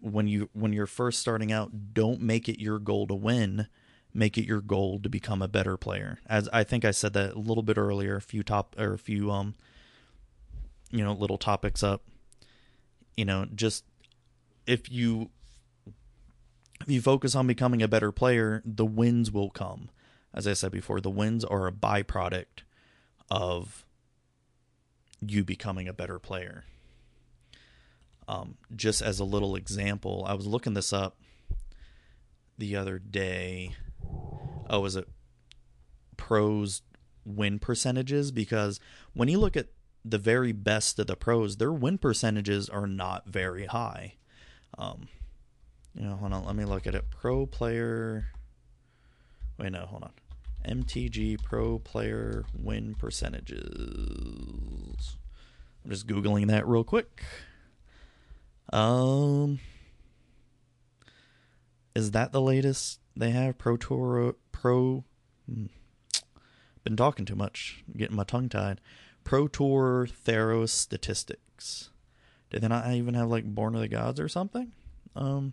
when 0.00 0.28
you 0.28 0.48
when 0.52 0.72
you're 0.72 0.86
first 0.86 1.20
starting 1.20 1.50
out 1.50 1.94
don't 1.94 2.20
make 2.20 2.48
it 2.48 2.60
your 2.60 2.78
goal 2.78 3.06
to 3.06 3.14
win 3.14 3.66
make 4.12 4.36
it 4.36 4.46
your 4.46 4.60
goal 4.60 4.98
to 5.00 5.08
become 5.08 5.42
a 5.42 5.48
better 5.48 5.76
player. 5.76 6.18
As 6.26 6.48
I 6.52 6.64
think 6.64 6.84
I 6.84 6.90
said 6.90 7.12
that 7.14 7.34
a 7.34 7.38
little 7.38 7.62
bit 7.62 7.78
earlier, 7.78 8.16
a 8.16 8.20
few 8.20 8.42
top 8.42 8.74
or 8.78 8.94
a 8.94 8.98
few 8.98 9.30
um 9.30 9.54
you 10.90 11.04
know, 11.04 11.12
little 11.12 11.38
topics 11.38 11.82
up. 11.82 12.02
You 13.16 13.24
know, 13.24 13.46
just 13.54 13.84
if 14.66 14.90
you 14.90 15.30
if 16.80 16.88
you 16.88 17.00
focus 17.00 17.34
on 17.34 17.46
becoming 17.46 17.82
a 17.82 17.88
better 17.88 18.10
player, 18.10 18.62
the 18.64 18.86
wins 18.86 19.30
will 19.30 19.50
come. 19.50 19.90
As 20.32 20.46
I 20.46 20.54
said 20.54 20.72
before, 20.72 21.00
the 21.00 21.10
wins 21.10 21.44
are 21.44 21.66
a 21.66 21.72
byproduct 21.72 22.64
of 23.30 23.84
you 25.20 25.44
becoming 25.44 25.88
a 25.88 25.92
better 25.92 26.18
player. 26.18 26.64
Um, 28.28 28.56
just 28.74 29.02
as 29.02 29.18
a 29.18 29.24
little 29.24 29.56
example, 29.56 30.24
I 30.26 30.34
was 30.34 30.46
looking 30.46 30.74
this 30.74 30.92
up 30.92 31.18
the 32.58 32.76
other 32.76 32.98
day. 32.98 33.74
Oh, 34.68 34.80
was 34.80 34.96
it 34.96 35.08
pros 36.16 36.82
win 37.24 37.58
percentages? 37.58 38.30
Because 38.30 38.78
when 39.14 39.28
you 39.28 39.38
look 39.38 39.56
at 39.56 39.68
the 40.04 40.18
very 40.18 40.52
best 40.52 40.98
of 40.98 41.06
the 41.08 41.16
pros, 41.16 41.56
their 41.56 41.72
win 41.72 41.98
percentages 41.98 42.68
are 42.68 42.86
not 42.86 43.28
very 43.28 43.66
high. 43.66 44.14
Um, 44.78 45.08
you 45.94 46.04
know, 46.04 46.14
hold 46.14 46.32
on, 46.32 46.44
let 46.44 46.54
me 46.54 46.64
look 46.64 46.86
at 46.86 46.94
it. 46.94 47.10
Pro 47.10 47.46
player. 47.46 48.26
Wait, 49.58 49.72
no, 49.72 49.86
hold 49.86 50.04
on. 50.04 50.12
MTG 50.66 51.42
pro 51.42 51.78
player 51.78 52.44
win 52.56 52.94
percentages. 52.94 53.66
I'm 55.84 55.90
just 55.90 56.06
googling 56.06 56.48
that 56.48 56.66
real 56.66 56.84
quick. 56.84 57.22
Um, 58.72 59.58
is 61.94 62.12
that 62.12 62.32
the 62.32 62.40
latest 62.40 63.00
they 63.16 63.30
have? 63.30 63.58
Pro 63.58 63.76
Tour 63.76 64.36
Pro. 64.52 65.04
Hmm. 65.46 65.66
Been 66.84 66.96
talking 66.96 67.24
too 67.24 67.36
much, 67.36 67.84
getting 67.96 68.16
my 68.16 68.24
tongue 68.24 68.48
tied. 68.48 68.80
Pro 69.24 69.48
Tour 69.48 70.06
Theros 70.06 70.70
statistics. 70.70 71.90
Did 72.50 72.62
they 72.62 72.68
not 72.68 72.90
even 72.90 73.14
have 73.14 73.28
like 73.28 73.44
Born 73.44 73.74
of 73.74 73.80
the 73.80 73.88
Gods 73.88 74.18
or 74.18 74.28
something? 74.28 74.72
Um, 75.14 75.52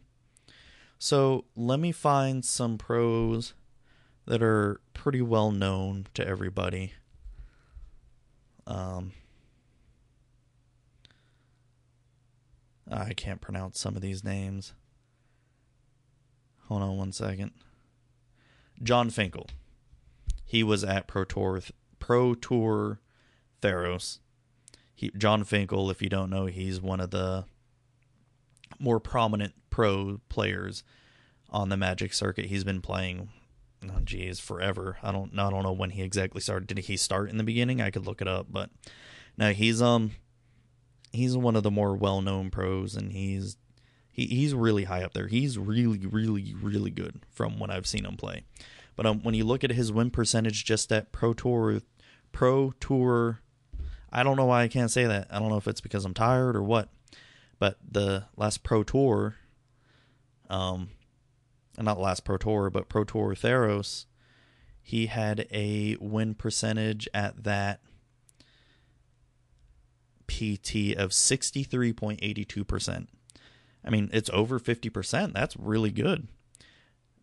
so 0.97 1.45
let 1.55 1.79
me 1.79 1.91
find 1.91 2.43
some 2.43 2.77
pros 2.77 3.53
that 4.27 4.43
are 4.43 4.79
pretty 4.93 5.21
well 5.21 5.51
known 5.51 6.05
to 6.13 6.27
everybody. 6.27 6.93
Um, 8.67 9.13
I 12.91 13.13
can't 13.13 13.41
pronounce 13.41 13.79
some 13.79 13.95
of 13.95 14.01
these 14.01 14.23
names. 14.23 14.73
Hold 16.67 16.81
on 16.81 16.97
one 16.97 17.11
second. 17.13 17.51
Jon 18.83 19.09
Finkel. 19.09 19.47
He 20.45 20.63
was 20.63 20.83
at 20.83 21.07
Pro 21.07 21.23
Tour 21.23 21.61
Pro 21.99 22.35
Tour 22.35 22.99
Theros. 23.61 24.19
He, 24.93 25.11
Jon 25.17 25.43
Finkel, 25.43 25.89
if 25.89 26.01
you 26.01 26.09
don't 26.09 26.29
know, 26.29 26.47
he's 26.47 26.81
one 26.81 26.99
of 26.99 27.11
the 27.11 27.45
more 28.79 28.99
prominent 28.99 29.53
pro 29.69 30.19
players 30.29 30.83
on 31.49 31.69
the 31.69 31.77
Magic 31.77 32.13
circuit. 32.13 32.45
He's 32.45 32.63
been 32.63 32.81
playing, 32.81 33.29
oh 33.83 33.99
geez, 34.03 34.39
forever. 34.39 34.97
I 35.03 35.11
don't, 35.11 35.37
I 35.37 35.49
don't 35.49 35.63
know 35.63 35.71
when 35.71 35.91
he 35.91 36.01
exactly 36.03 36.41
started. 36.41 36.67
Did 36.67 36.79
he 36.79 36.97
start 36.97 37.29
in 37.29 37.37
the 37.37 37.43
beginning? 37.43 37.81
I 37.81 37.91
could 37.91 38.05
look 38.05 38.21
it 38.21 38.27
up, 38.27 38.47
but 38.49 38.69
no, 39.37 39.51
he's 39.51 39.81
um, 39.81 40.11
he's 41.11 41.37
one 41.37 41.55
of 41.55 41.63
the 41.63 41.71
more 41.71 41.95
well-known 41.95 42.49
pros, 42.49 42.95
and 42.95 43.11
he's 43.11 43.57
he, 44.11 44.25
he's 44.25 44.53
really 44.53 44.85
high 44.85 45.03
up 45.03 45.13
there. 45.13 45.27
He's 45.27 45.57
really, 45.57 45.99
really, 45.99 46.55
really 46.61 46.91
good 46.91 47.21
from 47.29 47.59
what 47.59 47.69
I've 47.69 47.87
seen 47.87 48.05
him 48.05 48.17
play. 48.17 48.43
But 48.95 49.05
um, 49.05 49.21
when 49.21 49.35
you 49.35 49.45
look 49.45 49.63
at 49.63 49.71
his 49.71 49.91
win 49.91 50.09
percentage 50.09 50.65
just 50.65 50.91
at 50.91 51.11
Pro 51.11 51.33
Tour, 51.33 51.81
Pro 52.31 52.71
Tour, 52.79 53.41
I 54.11 54.23
don't 54.23 54.37
know 54.37 54.45
why 54.45 54.63
I 54.63 54.67
can't 54.67 54.89
say 54.89 55.05
that. 55.05 55.27
I 55.29 55.37
don't 55.37 55.49
know 55.49 55.57
if 55.57 55.67
it's 55.67 55.81
because 55.81 56.03
I'm 56.03 56.15
tired 56.15 56.55
or 56.55 56.63
what. 56.63 56.89
But 57.59 57.77
the 57.87 58.25
last 58.35 58.63
Pro 58.63 58.83
Tour, 58.83 59.35
um, 60.49 60.89
not 61.85 61.99
last 61.99 62.23
Pro 62.23 62.37
Tour, 62.37 62.69
but 62.69 62.89
Pro 62.89 63.03
Tour 63.03 63.35
Theros, 63.35 64.05
he 64.81 65.07
had 65.07 65.47
a 65.51 65.97
win 65.99 66.33
percentage 66.33 67.07
at 67.13 67.43
that 67.43 67.81
PT 70.27 70.95
of 70.97 71.11
63.82%. 71.11 73.07
I 73.83 73.89
mean, 73.89 74.09
it's 74.11 74.29
over 74.31 74.59
50%. 74.59 75.33
That's 75.33 75.55
really 75.57 75.91
good. 75.91 76.27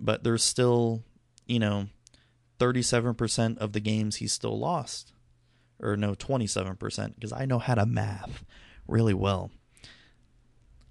But 0.01 0.25
there's 0.25 0.43
still, 0.43 1.03
you 1.47 1.59
know, 1.59 1.89
37% 2.59 3.59
of 3.59 3.73
the 3.73 3.81
games 3.81 4.17
he 4.17 4.27
still 4.27 4.59
lost. 4.59 5.13
Or 5.81 5.97
no, 5.97 6.15
27%, 6.15 7.15
because 7.15 7.33
I 7.33 7.45
know 7.45 7.59
how 7.59 7.75
to 7.75 7.85
math 7.85 8.45
really 8.87 9.15
well. 9.15 9.51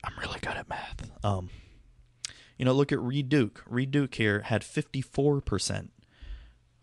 I'm 0.03 0.13
really 0.19 0.39
good 0.41 0.57
at 0.57 0.69
math. 0.69 1.09
Um, 1.23 1.49
you 2.63 2.65
know, 2.65 2.71
look 2.71 2.93
at 2.93 3.01
Reid 3.01 3.27
Duke. 3.27 3.61
Reid 3.67 3.91
Duke 3.91 4.15
here 4.15 4.39
had 4.39 4.61
54% 4.61 5.89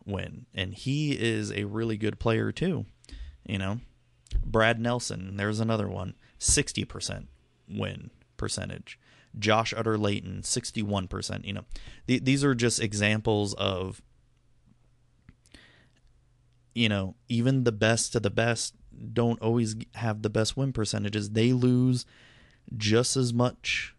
win, 0.05 0.45
and 0.55 0.75
he 0.75 1.13
is 1.13 1.51
a 1.51 1.65
really 1.65 1.97
good 1.97 2.19
player 2.19 2.53
too. 2.53 2.85
You 3.47 3.57
know, 3.57 3.81
Brad 4.45 4.79
Nelson, 4.79 5.39
there's 5.39 5.59
another 5.59 5.89
one, 5.89 6.17
60% 6.39 7.29
win 7.67 8.11
percentage. 8.37 8.99
Josh 9.39 9.73
Utter-Leyton, 9.75 10.43
61%. 10.43 11.47
You 11.47 11.55
know, 11.55 11.65
th- 12.07 12.25
these 12.25 12.45
are 12.45 12.55
just 12.55 12.79
examples 12.79 13.55
of, 13.55 14.03
you 16.75 16.91
know, 16.91 17.15
even 17.27 17.65
the 17.65 17.73
best 17.73 18.15
of 18.15 18.23
the 18.23 18.29
best 18.29 18.75
don't 19.15 19.41
always 19.41 19.77
have 19.95 20.21
the 20.21 20.29
best 20.29 20.59
win 20.59 20.75
percentages. 20.75 21.31
They 21.31 21.55
lose 21.55 22.05
just 22.77 23.17
as 23.17 23.33
much, 23.33 23.95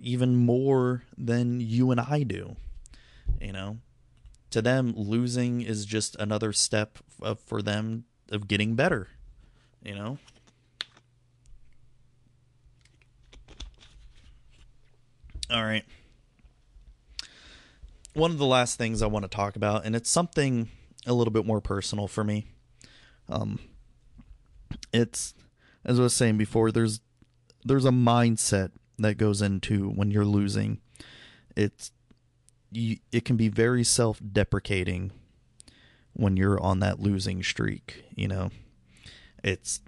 even 0.00 0.36
more 0.36 1.04
than 1.16 1.60
you 1.60 1.90
and 1.90 2.00
I 2.00 2.22
do. 2.22 2.56
You 3.40 3.52
know, 3.52 3.78
to 4.50 4.62
them, 4.62 4.94
losing 4.96 5.60
is 5.60 5.86
just 5.86 6.16
another 6.16 6.52
step 6.52 6.98
of, 7.22 7.38
for 7.40 7.62
them 7.62 8.04
of 8.30 8.48
getting 8.48 8.74
better. 8.74 9.08
You 9.84 9.94
know. 9.94 10.18
All 15.50 15.64
right. 15.64 15.84
One 18.12 18.30
of 18.30 18.38
the 18.38 18.46
last 18.46 18.76
things 18.76 19.00
I 19.00 19.06
want 19.06 19.24
to 19.24 19.28
talk 19.28 19.56
about, 19.56 19.86
and 19.86 19.94
it's 19.94 20.10
something 20.10 20.68
a 21.06 21.12
little 21.12 21.32
bit 21.32 21.46
more 21.46 21.60
personal 21.60 22.08
for 22.08 22.24
me. 22.24 22.46
Um, 23.28 23.58
it's 24.92 25.34
as 25.84 25.98
I 25.98 26.02
was 26.02 26.14
saying 26.14 26.36
before. 26.36 26.70
There's 26.70 27.00
there's 27.64 27.84
a 27.84 27.90
mindset 27.90 28.70
that 28.98 29.16
goes 29.16 29.42
into 29.42 29.88
when 29.88 30.10
you're 30.10 30.24
losing. 30.24 30.80
It's 31.56 31.92
you, 32.70 32.98
it 33.12 33.24
can 33.24 33.36
be 33.36 33.48
very 33.48 33.84
self-deprecating 33.84 35.12
when 36.12 36.36
you're 36.36 36.60
on 36.60 36.80
that 36.80 37.00
losing 37.00 37.42
streak, 37.42 38.04
you 38.14 38.28
know. 38.28 38.50
It's 39.42 39.80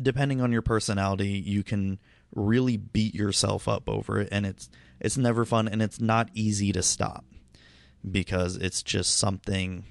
depending 0.00 0.40
on 0.40 0.52
your 0.52 0.62
personality, 0.62 1.30
you 1.30 1.62
can 1.62 1.98
really 2.34 2.76
beat 2.76 3.14
yourself 3.14 3.68
up 3.68 3.88
over 3.88 4.20
it 4.20 4.28
and 4.32 4.46
it's 4.46 4.70
it's 5.00 5.16
never 5.16 5.44
fun 5.44 5.68
and 5.68 5.82
it's 5.82 6.00
not 6.00 6.30
easy 6.32 6.72
to 6.72 6.82
stop 6.82 7.24
because 8.10 8.56
it's 8.56 8.82
just 8.82 9.16
something 9.16 9.84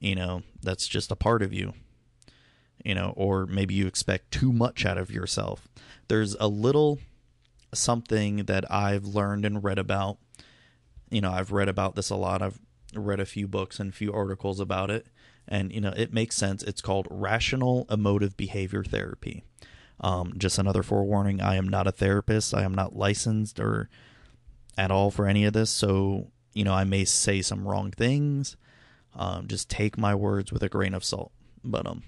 you 0.00 0.14
know 0.14 0.42
that's 0.62 0.88
just 0.88 1.10
a 1.10 1.16
part 1.16 1.42
of 1.42 1.52
you 1.52 1.72
you 2.84 2.94
know, 2.94 3.12
or 3.16 3.46
maybe 3.46 3.74
you 3.74 3.86
expect 3.86 4.30
too 4.30 4.52
much 4.52 4.86
out 4.86 4.98
of 4.98 5.10
yourself. 5.10 5.68
There's 6.08 6.34
a 6.40 6.48
little 6.48 6.98
something 7.74 8.44
that 8.44 8.70
I've 8.70 9.04
learned 9.04 9.44
and 9.44 9.62
read 9.62 9.78
about. 9.78 10.18
You 11.10 11.20
know, 11.20 11.30
I've 11.30 11.52
read 11.52 11.68
about 11.68 11.94
this 11.94 12.10
a 12.10 12.16
lot. 12.16 12.42
I've 12.42 12.58
read 12.94 13.20
a 13.20 13.26
few 13.26 13.48
books 13.48 13.78
and 13.78 13.90
a 13.90 13.96
few 13.96 14.12
articles 14.12 14.60
about 14.60 14.90
it. 14.90 15.06
And, 15.46 15.72
you 15.72 15.80
know, 15.80 15.92
it 15.96 16.12
makes 16.12 16.36
sense. 16.36 16.62
It's 16.62 16.82
called 16.82 17.08
rational 17.10 17.86
emotive 17.90 18.36
behavior 18.36 18.84
therapy. 18.84 19.44
Um, 20.00 20.34
just 20.36 20.58
another 20.58 20.82
forewarning 20.82 21.40
I 21.40 21.56
am 21.56 21.66
not 21.66 21.86
a 21.86 21.92
therapist. 21.92 22.54
I 22.54 22.62
am 22.62 22.74
not 22.74 22.94
licensed 22.94 23.58
or 23.58 23.88
at 24.76 24.90
all 24.90 25.10
for 25.10 25.26
any 25.26 25.44
of 25.44 25.54
this. 25.54 25.70
So, 25.70 26.30
you 26.52 26.64
know, 26.64 26.74
I 26.74 26.84
may 26.84 27.04
say 27.04 27.42
some 27.42 27.66
wrong 27.66 27.90
things. 27.90 28.56
Um, 29.14 29.48
just 29.48 29.68
take 29.68 29.98
my 29.98 30.14
words 30.14 30.52
with 30.52 30.62
a 30.62 30.68
grain 30.68 30.94
of 30.94 31.04
salt. 31.04 31.32
But, 31.64 31.86
um, 31.86 32.02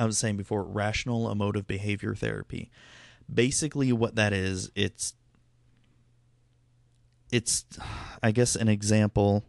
I 0.00 0.06
was 0.06 0.16
saying 0.16 0.38
before, 0.38 0.64
rational 0.64 1.30
emotive 1.30 1.66
behavior 1.66 2.14
therapy. 2.14 2.70
Basically, 3.32 3.92
what 3.92 4.14
that 4.14 4.32
is, 4.32 4.70
it's 4.74 5.12
it's 7.30 7.66
I 8.22 8.30
guess 8.30 8.56
an 8.56 8.68
example 8.68 9.44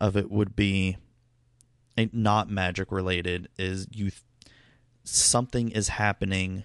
of 0.00 0.16
it 0.16 0.30
would 0.30 0.54
be 0.54 0.96
not 2.12 2.48
magic 2.48 2.92
related 2.92 3.48
is 3.58 3.88
you 3.90 4.12
something 5.02 5.70
is 5.70 5.88
happening 5.88 6.62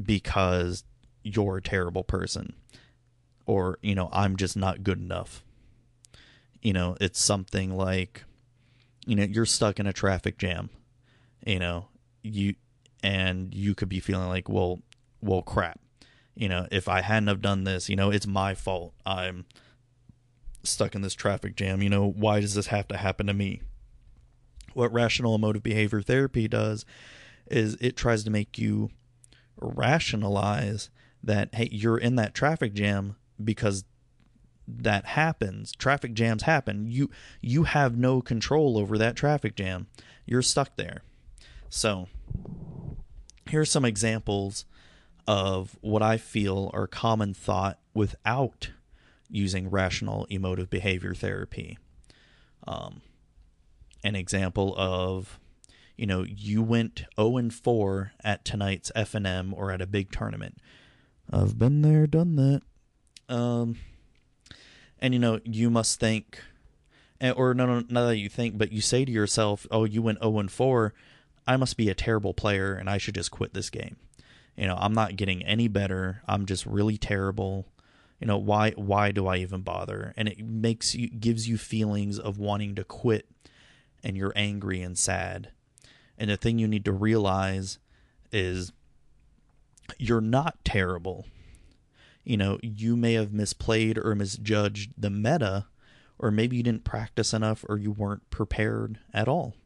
because 0.00 0.84
you're 1.24 1.56
a 1.56 1.62
terrible 1.62 2.04
person 2.04 2.54
or 3.44 3.78
you 3.82 3.96
know 3.96 4.08
I'm 4.12 4.36
just 4.36 4.56
not 4.56 4.84
good 4.84 4.98
enough. 4.98 5.42
You 6.62 6.74
know, 6.74 6.96
it's 7.00 7.20
something 7.20 7.76
like 7.76 8.24
you 9.10 9.16
know 9.16 9.24
you're 9.24 9.44
stuck 9.44 9.80
in 9.80 9.86
a 9.86 9.92
traffic 9.92 10.38
jam 10.38 10.70
you 11.44 11.58
know 11.58 11.88
you 12.22 12.54
and 13.02 13.52
you 13.54 13.74
could 13.74 13.88
be 13.88 13.98
feeling 13.98 14.28
like 14.28 14.48
well 14.48 14.78
well 15.20 15.42
crap 15.42 15.80
You 16.34 16.48
know, 16.48 16.66
if 16.70 16.88
I 16.88 17.02
hadn't 17.02 17.28
have 17.28 17.42
done 17.42 17.64
this, 17.64 17.88
you 17.88 17.96
know, 17.96 18.10
it's 18.10 18.26
my 18.26 18.54
fault. 18.54 18.94
I'm 19.04 19.44
stuck 20.62 20.94
in 20.94 21.02
this 21.02 21.14
traffic 21.14 21.56
jam. 21.56 21.82
You 21.82 21.90
know, 21.90 22.06
why 22.06 22.40
does 22.40 22.54
this 22.54 22.68
have 22.68 22.88
to 22.88 22.96
happen 22.96 23.26
to 23.26 23.34
me? 23.34 23.60
What 24.72 24.92
rational 24.92 25.34
emotive 25.34 25.62
behavior 25.62 26.00
therapy 26.00 26.48
does 26.48 26.86
is 27.50 27.76
it 27.80 27.96
tries 27.96 28.24
to 28.24 28.30
make 28.30 28.58
you 28.58 28.90
rationalize 29.60 30.88
that 31.22 31.54
hey, 31.54 31.68
you're 31.70 31.98
in 31.98 32.16
that 32.16 32.34
traffic 32.34 32.72
jam 32.72 33.16
because 33.42 33.84
that 34.78 35.04
happens. 35.04 35.72
Traffic 35.72 36.14
jams 36.14 36.42
happen. 36.42 36.86
You 36.90 37.10
you 37.40 37.64
have 37.64 37.96
no 37.96 38.20
control 38.20 38.78
over 38.78 38.98
that 38.98 39.16
traffic 39.16 39.56
jam. 39.56 39.86
You're 40.26 40.42
stuck 40.42 40.76
there. 40.76 41.02
So, 41.68 42.08
here 43.48 43.60
are 43.60 43.66
some 43.66 43.84
examples 43.84 44.64
of 45.26 45.76
what 45.80 46.02
I 46.02 46.16
feel 46.16 46.70
are 46.74 46.86
common 46.86 47.34
thought 47.34 47.78
without 47.94 48.70
using 49.28 49.70
rational 49.70 50.26
emotive 50.30 50.68
behavior 50.68 51.14
therapy. 51.14 51.78
Um, 52.66 53.02
an 54.02 54.16
example 54.16 54.74
of, 54.76 55.38
you 55.96 56.06
know, 56.06 56.24
you 56.24 56.62
went 56.62 57.04
0 57.16 57.36
and 57.36 57.54
4 57.54 58.12
at 58.24 58.44
tonight's 58.44 58.90
FNM 58.96 59.52
or 59.52 59.70
at 59.70 59.80
a 59.80 59.86
big 59.86 60.10
tournament. 60.10 60.58
I've 61.32 61.58
been 61.58 61.82
there, 61.82 62.06
done 62.06 62.36
that. 62.36 62.62
Um, 63.32 63.76
and 65.00 65.14
you 65.14 65.20
know, 65.20 65.40
you 65.44 65.70
must 65.70 65.98
think, 65.98 66.38
or 67.20 67.54
no, 67.54 67.66
no, 67.66 67.84
not 67.88 68.06
that 68.06 68.18
you 68.18 68.28
think, 68.28 68.56
but 68.58 68.72
you 68.72 68.80
say 68.80 69.04
to 69.04 69.12
yourself, 69.12 69.66
"Oh, 69.70 69.84
you 69.84 70.02
went 70.02 70.22
0 70.22 70.38
and 70.38 70.50
4. 70.50 70.94
I 71.46 71.56
must 71.56 71.76
be 71.76 71.88
a 71.88 71.94
terrible 71.94 72.34
player, 72.34 72.74
and 72.74 72.88
I 72.88 72.98
should 72.98 73.14
just 73.14 73.30
quit 73.30 73.54
this 73.54 73.70
game." 73.70 73.96
You 74.56 74.66
know, 74.66 74.76
I'm 74.78 74.92
not 74.92 75.16
getting 75.16 75.42
any 75.44 75.68
better. 75.68 76.22
I'm 76.28 76.46
just 76.46 76.66
really 76.66 76.98
terrible. 76.98 77.66
You 78.20 78.26
know, 78.26 78.36
why 78.36 78.72
why 78.72 79.10
do 79.10 79.26
I 79.26 79.38
even 79.38 79.62
bother? 79.62 80.12
And 80.16 80.28
it 80.28 80.44
makes 80.44 80.94
you 80.94 81.08
gives 81.08 81.48
you 81.48 81.56
feelings 81.56 82.18
of 82.18 82.38
wanting 82.38 82.74
to 82.74 82.84
quit 82.84 83.26
and 84.02 84.16
you're 84.16 84.32
angry 84.36 84.82
and 84.82 84.98
sad. 84.98 85.48
And 86.18 86.30
the 86.30 86.36
thing 86.36 86.58
you 86.58 86.68
need 86.68 86.84
to 86.84 86.92
realize 86.92 87.78
is 88.30 88.72
you're 89.98 90.20
not 90.20 90.62
terrible. 90.64 91.26
You 92.30 92.36
know, 92.36 92.60
you 92.62 92.96
may 92.96 93.14
have 93.14 93.30
misplayed 93.30 93.98
or 93.98 94.14
misjudged 94.14 94.92
the 94.96 95.10
meta, 95.10 95.66
or 96.16 96.30
maybe 96.30 96.56
you 96.56 96.62
didn't 96.62 96.84
practice 96.84 97.34
enough 97.34 97.64
or 97.68 97.76
you 97.76 97.90
weren't 97.90 98.30
prepared 98.30 99.00
at 99.12 99.26
all. 99.26 99.56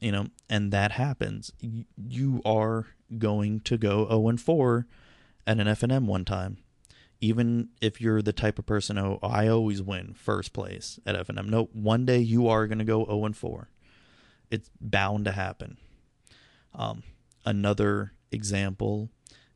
You 0.00 0.10
know, 0.10 0.26
and 0.48 0.72
that 0.72 0.92
happens. 0.92 1.52
You 1.60 2.40
are 2.46 2.86
going 3.18 3.60
to 3.60 3.76
go 3.76 4.08
0 4.08 4.28
and 4.28 4.40
4 4.40 4.86
at 5.46 5.60
an 5.60 5.66
FNM 5.66 6.06
one 6.06 6.24
time. 6.24 6.56
Even 7.20 7.68
if 7.82 8.00
you're 8.00 8.22
the 8.22 8.32
type 8.32 8.58
of 8.58 8.64
person, 8.64 8.96
oh, 8.96 9.18
I 9.22 9.48
always 9.48 9.82
win 9.82 10.14
first 10.14 10.54
place 10.54 10.98
at 11.04 11.26
FNM. 11.26 11.50
No, 11.50 11.68
one 11.74 12.06
day 12.06 12.20
you 12.20 12.48
are 12.48 12.66
going 12.66 12.78
to 12.78 12.86
go 12.86 13.04
0 13.04 13.26
and 13.26 13.36
4. 13.36 13.68
It's 14.50 14.70
bound 14.80 15.26
to 15.26 15.32
happen. 15.32 15.76
Um, 16.74 17.02
another 17.44 18.12
example 18.30 19.10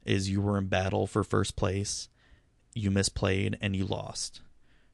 is 0.05 0.28
you 0.28 0.43
were 0.43 0.59
in 0.59 0.66
battle 0.66 1.07
for 1.07 1.24
first 1.24 1.57
place, 1.57 2.11
you 2.77 2.91
misplayed, 2.91 3.57
and 3.61 3.74
you 3.74 3.85
lost. 3.85 4.41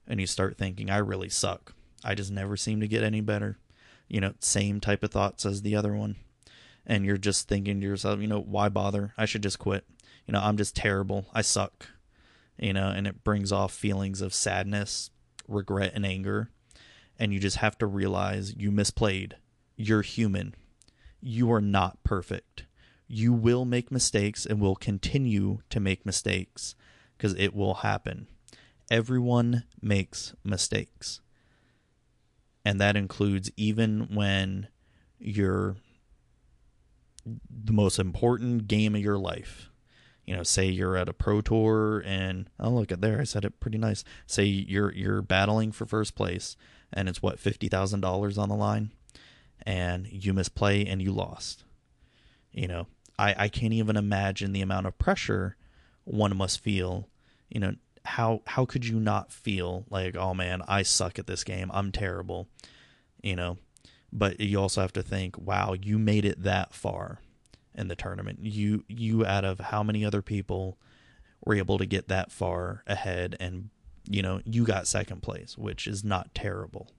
And 0.06 0.20
you 0.20 0.26
start 0.26 0.56
thinking, 0.56 0.90
I 0.90 0.98
really 0.98 1.28
suck. 1.28 1.74
I 2.04 2.14
just 2.14 2.30
never 2.30 2.56
seem 2.56 2.80
to 2.80 2.88
get 2.88 3.02
any 3.02 3.20
better. 3.20 3.58
You 4.08 4.20
know, 4.20 4.34
same 4.40 4.80
type 4.80 5.02
of 5.02 5.10
thoughts 5.10 5.46
as 5.46 5.62
the 5.62 5.76
other 5.76 5.94
one 5.94 6.16
and 6.86 7.04
you're 7.04 7.16
just 7.16 7.48
thinking 7.48 7.80
to 7.80 7.86
yourself, 7.86 8.20
you 8.20 8.26
know, 8.26 8.40
why 8.40 8.68
bother? 8.68 9.12
I 9.16 9.24
should 9.24 9.42
just 9.42 9.58
quit. 9.58 9.84
You 10.26 10.32
know, 10.32 10.40
I'm 10.40 10.56
just 10.56 10.76
terrible. 10.76 11.26
I 11.32 11.42
suck. 11.42 11.88
You 12.58 12.72
know, 12.72 12.88
and 12.88 13.06
it 13.06 13.24
brings 13.24 13.52
off 13.52 13.72
feelings 13.72 14.20
of 14.20 14.34
sadness, 14.34 15.10
regret, 15.48 15.92
and 15.94 16.04
anger. 16.04 16.50
And 17.18 17.32
you 17.32 17.40
just 17.40 17.58
have 17.58 17.78
to 17.78 17.86
realize 17.86 18.54
you 18.56 18.70
misplayed. 18.70 19.34
You're 19.76 20.02
human. 20.02 20.54
You 21.20 21.52
are 21.52 21.60
not 21.60 22.02
perfect. 22.04 22.66
You 23.06 23.32
will 23.32 23.64
make 23.64 23.92
mistakes 23.92 24.46
and 24.46 24.60
will 24.60 24.76
continue 24.76 25.58
to 25.70 25.80
make 25.80 26.06
mistakes 26.06 26.74
because 27.22 27.38
it 27.38 27.54
will 27.54 27.74
happen. 27.74 28.26
Everyone 28.90 29.62
makes 29.80 30.34
mistakes. 30.42 31.20
And 32.64 32.80
that 32.80 32.96
includes 32.96 33.48
even 33.56 34.08
when 34.12 34.66
you're 35.20 35.76
the 37.24 37.72
most 37.72 38.00
important 38.00 38.66
game 38.66 38.96
of 38.96 39.00
your 39.00 39.18
life. 39.18 39.70
You 40.24 40.34
know, 40.34 40.42
say 40.42 40.66
you're 40.66 40.96
at 40.96 41.08
a 41.08 41.12
pro 41.12 41.40
tour 41.40 42.02
and 42.04 42.50
oh 42.58 42.70
look 42.70 42.90
at 42.90 43.00
there, 43.00 43.20
I 43.20 43.24
said 43.24 43.44
it 43.44 43.60
pretty 43.60 43.78
nice. 43.78 44.02
Say 44.26 44.44
you're 44.44 44.92
you're 44.92 45.22
battling 45.22 45.70
for 45.70 45.86
first 45.86 46.16
place 46.16 46.56
and 46.92 47.08
it's 47.08 47.22
what 47.22 47.38
fifty 47.38 47.68
thousand 47.68 48.00
dollars 48.00 48.36
on 48.36 48.48
the 48.48 48.56
line, 48.56 48.90
and 49.64 50.08
you 50.10 50.32
misplay 50.32 50.84
and 50.84 51.00
you 51.00 51.12
lost. 51.12 51.64
You 52.50 52.66
know, 52.66 52.86
I 53.16 53.34
I 53.38 53.48
can't 53.48 53.72
even 53.72 53.96
imagine 53.96 54.52
the 54.52 54.62
amount 54.62 54.86
of 54.86 54.98
pressure 54.98 55.56
one 56.04 56.36
must 56.36 56.60
feel. 56.60 57.08
You 57.52 57.60
know, 57.60 57.74
how 58.04 58.42
how 58.46 58.64
could 58.64 58.86
you 58.86 58.98
not 58.98 59.30
feel 59.30 59.84
like 59.90 60.16
oh 60.16 60.34
man, 60.34 60.62
I 60.66 60.82
suck 60.82 61.18
at 61.18 61.26
this 61.26 61.44
game, 61.44 61.70
I'm 61.72 61.92
terrible. 61.92 62.48
You 63.22 63.36
know, 63.36 63.58
but 64.12 64.40
you 64.40 64.60
also 64.60 64.80
have 64.80 64.92
to 64.94 65.02
think, 65.02 65.38
wow, 65.38 65.74
you 65.80 65.98
made 65.98 66.24
it 66.24 66.42
that 66.42 66.74
far 66.74 67.20
in 67.74 67.88
the 67.88 67.96
tournament. 67.96 68.40
You 68.42 68.84
you 68.88 69.26
out 69.26 69.44
of 69.44 69.60
how 69.60 69.82
many 69.82 70.04
other 70.04 70.22
people 70.22 70.78
were 71.44 71.54
able 71.54 71.78
to 71.78 71.86
get 71.86 72.08
that 72.08 72.32
far 72.32 72.82
ahead 72.86 73.36
and 73.38 73.70
you 74.08 74.22
know, 74.22 74.40
you 74.44 74.64
got 74.64 74.88
second 74.88 75.22
place, 75.22 75.56
which 75.56 75.86
is 75.86 76.02
not 76.02 76.34
terrible. 76.34 76.90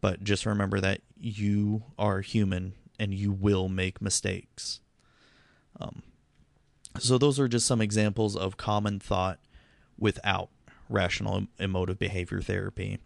But 0.00 0.22
just 0.22 0.46
remember 0.46 0.80
that 0.80 1.00
you 1.18 1.82
are 1.98 2.20
human 2.20 2.74
and 2.98 3.12
you 3.12 3.32
will 3.32 3.68
make 3.68 4.00
mistakes. 4.00 4.80
Um, 5.80 6.02
so 6.98 7.18
those 7.18 7.38
are 7.40 7.48
just 7.48 7.66
some 7.66 7.80
examples 7.80 8.36
of 8.36 8.56
common 8.56 9.00
thought 9.00 9.40
without 9.98 10.50
rational 10.88 11.46
emotive 11.58 11.98
behavior 11.98 12.40
therapy 12.40 12.98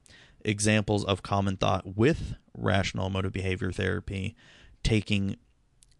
examples 0.45 1.05
of 1.05 1.23
common 1.23 1.57
thought 1.57 1.97
with 1.97 2.35
rational 2.55 3.07
emotive 3.07 3.33
behavior 3.33 3.73
therapy, 3.73 4.37
taking 4.83 5.37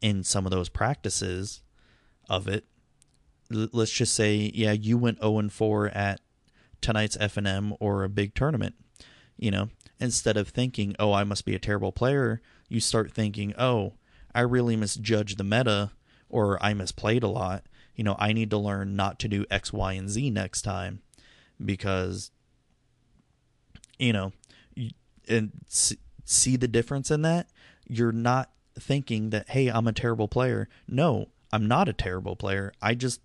in 0.01 0.25
some 0.25 0.45
of 0.45 0.51
those 0.51 0.69
practices 0.69 1.63
of 2.29 2.49
it. 2.49 2.65
let's 3.51 3.93
just 3.93 4.15
say, 4.15 4.51
yeah, 4.55 4.73
you 4.73 4.97
went 4.97 5.21
0 5.21 5.39
and 5.39 5.53
4 5.53 5.89
at 5.89 6.21
tonight's 6.81 7.19
FNM 7.19 7.77
or 7.81 8.03
a 8.03 8.09
big 8.09 8.35
tournament. 8.35 8.75
You 9.37 9.51
know, 9.51 9.69
instead 10.01 10.39
of 10.39 10.49
thinking, 10.49 10.97
"Oh, 10.99 11.13
I 11.13 11.25
must 11.25 11.45
be 11.45 11.55
a 11.55 11.59
terrible 11.59 11.93
player," 11.93 12.41
you 12.71 12.81
start 12.81 13.13
thinking, 13.13 13.53
"Oh, 13.59 13.95
I 14.35 14.41
really 14.41 14.75
misjudged 14.77 15.37
the 15.37 15.45
meta 15.45 15.91
or 16.31 16.63
I 16.65 16.73
misplayed 16.73 17.23
a 17.23 17.29
lot. 17.29 17.67
You 17.95 18.05
know, 18.05 18.17
I 18.19 18.33
need 18.33 18.51
to 18.51 18.59
learn 18.59 18.97
not 18.97 19.19
to 19.21 19.29
do 19.29 19.45
X, 19.51 19.73
Y, 19.73 19.93
and 19.93 20.09
Z 20.09 20.31
next 20.31 20.63
time 20.63 21.01
because 21.65 22.31
you 23.99 24.13
know, 24.13 24.33
and 25.29 25.53
see 26.25 26.57
the 26.57 26.69
difference 26.69 27.11
in 27.11 27.23
that, 27.23 27.49
you're 27.87 28.13
not 28.13 28.51
thinking 28.79 29.31
that, 29.31 29.51
hey, 29.51 29.69
I'm 29.69 29.87
a 29.87 29.93
terrible 29.93 30.27
player. 30.27 30.69
No, 30.89 31.29
I'm 31.53 31.67
not 31.67 31.89
a 31.89 31.93
terrible 31.93 32.35
player. 32.35 32.73
I 32.83 32.95
just 32.95 33.21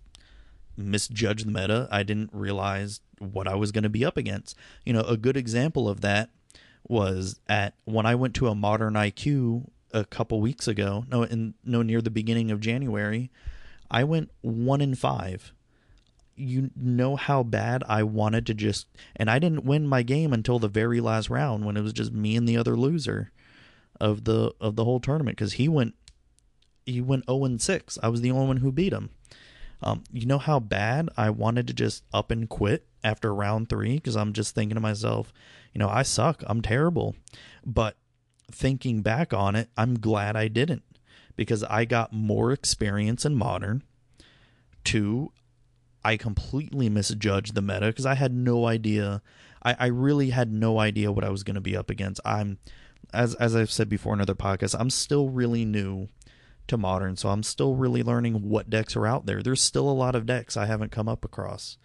misjudged 0.76 1.46
the 1.46 1.50
meta. 1.50 1.88
I 1.90 2.04
didn't 2.04 2.30
realize 2.32 3.00
what 3.18 3.48
I 3.48 3.56
was 3.56 3.72
going 3.72 3.82
to 3.82 3.88
be 3.88 4.04
up 4.04 4.16
against. 4.16 4.56
You 4.84 4.92
know, 4.92 5.00
a 5.00 5.16
good 5.16 5.36
example 5.36 5.88
of 5.88 6.00
that 6.02 6.30
was 6.86 7.40
at 7.48 7.74
when 7.84 8.06
I 8.06 8.14
went 8.14 8.34
to 8.36 8.48
a 8.48 8.54
modern 8.54 8.94
IQ 8.94 9.68
a 9.92 10.04
couple 10.04 10.40
weeks 10.40 10.68
ago. 10.68 11.04
No, 11.08 11.24
in 11.24 11.54
no 11.64 11.82
near 11.82 12.00
the 12.00 12.10
beginning 12.10 12.50
of 12.52 12.60
January, 12.60 13.30
I 13.90 14.04
went 14.04 14.30
one 14.40 14.80
in 14.80 14.94
five 14.94 15.52
you 16.38 16.70
know 16.76 17.16
how 17.16 17.42
bad 17.42 17.82
I 17.88 18.04
wanted 18.04 18.46
to 18.46 18.54
just 18.54 18.86
and 19.16 19.28
I 19.28 19.40
didn't 19.40 19.64
win 19.64 19.88
my 19.88 20.02
game 20.02 20.32
until 20.32 20.60
the 20.60 20.68
very 20.68 21.00
last 21.00 21.28
round 21.28 21.64
when 21.64 21.76
it 21.76 21.82
was 21.82 21.92
just 21.92 22.12
me 22.12 22.36
and 22.36 22.48
the 22.48 22.56
other 22.56 22.76
loser 22.76 23.32
of 24.00 24.22
the 24.24 24.54
of 24.60 24.76
the 24.76 24.84
whole 24.84 25.00
tournament 25.00 25.36
cuz 25.36 25.54
he 25.54 25.68
went 25.68 25.94
he 26.88 27.00
went 27.00 27.26
0 27.28 27.44
and 27.44 27.60
6. 27.60 27.98
I 28.02 28.08
was 28.08 28.22
the 28.22 28.30
only 28.30 28.46
one 28.46 28.56
who 28.58 28.72
beat 28.72 28.92
him. 28.92 29.10
Um, 29.82 30.02
you 30.10 30.26
know 30.26 30.38
how 30.38 30.58
bad 30.58 31.08
I 31.16 31.30
wanted 31.30 31.66
to 31.68 31.74
just 31.74 32.02
up 32.12 32.30
and 32.30 32.48
quit 32.48 32.86
after 33.04 33.32
round 33.34 33.68
3 33.68 33.96
because 33.96 34.16
I'm 34.16 34.32
just 34.32 34.54
thinking 34.54 34.74
to 34.74 34.80
myself, 34.80 35.32
you 35.72 35.78
know, 35.78 35.88
I 35.88 36.02
suck. 36.02 36.42
I'm 36.46 36.62
terrible. 36.62 37.14
But 37.64 37.96
thinking 38.50 39.02
back 39.02 39.32
on 39.32 39.54
it, 39.54 39.68
I'm 39.76 40.00
glad 40.00 40.34
I 40.34 40.48
didn't 40.48 40.82
because 41.38 41.62
I 41.62 41.84
got 41.84 42.12
more 42.12 42.50
experience 42.50 43.24
in 43.24 43.36
modern. 43.36 43.84
Two, 44.82 45.30
I 46.04 46.16
completely 46.16 46.88
misjudged 46.90 47.54
the 47.54 47.62
meta 47.62 47.86
because 47.86 48.04
I 48.04 48.16
had 48.16 48.34
no 48.34 48.66
idea. 48.66 49.22
I, 49.62 49.76
I 49.78 49.86
really 49.86 50.30
had 50.30 50.52
no 50.52 50.80
idea 50.80 51.12
what 51.12 51.24
I 51.24 51.30
was 51.30 51.44
going 51.44 51.54
to 51.54 51.60
be 51.60 51.76
up 51.76 51.90
against. 51.90 52.20
I'm, 52.24 52.58
as 53.14 53.36
as 53.36 53.54
I've 53.54 53.70
said 53.70 53.88
before 53.88 54.14
in 54.14 54.20
other 54.20 54.34
podcasts, 54.34 54.78
I'm 54.78 54.90
still 54.90 55.28
really 55.28 55.64
new 55.64 56.08
to 56.66 56.76
modern, 56.76 57.16
so 57.16 57.28
I'm 57.28 57.44
still 57.44 57.76
really 57.76 58.02
learning 58.02 58.48
what 58.48 58.68
decks 58.68 58.96
are 58.96 59.06
out 59.06 59.26
there. 59.26 59.40
There's 59.40 59.62
still 59.62 59.88
a 59.88 59.92
lot 59.92 60.16
of 60.16 60.26
decks 60.26 60.56
I 60.56 60.66
haven't 60.66 60.90
come 60.90 61.08
up 61.08 61.24
across, 61.24 61.78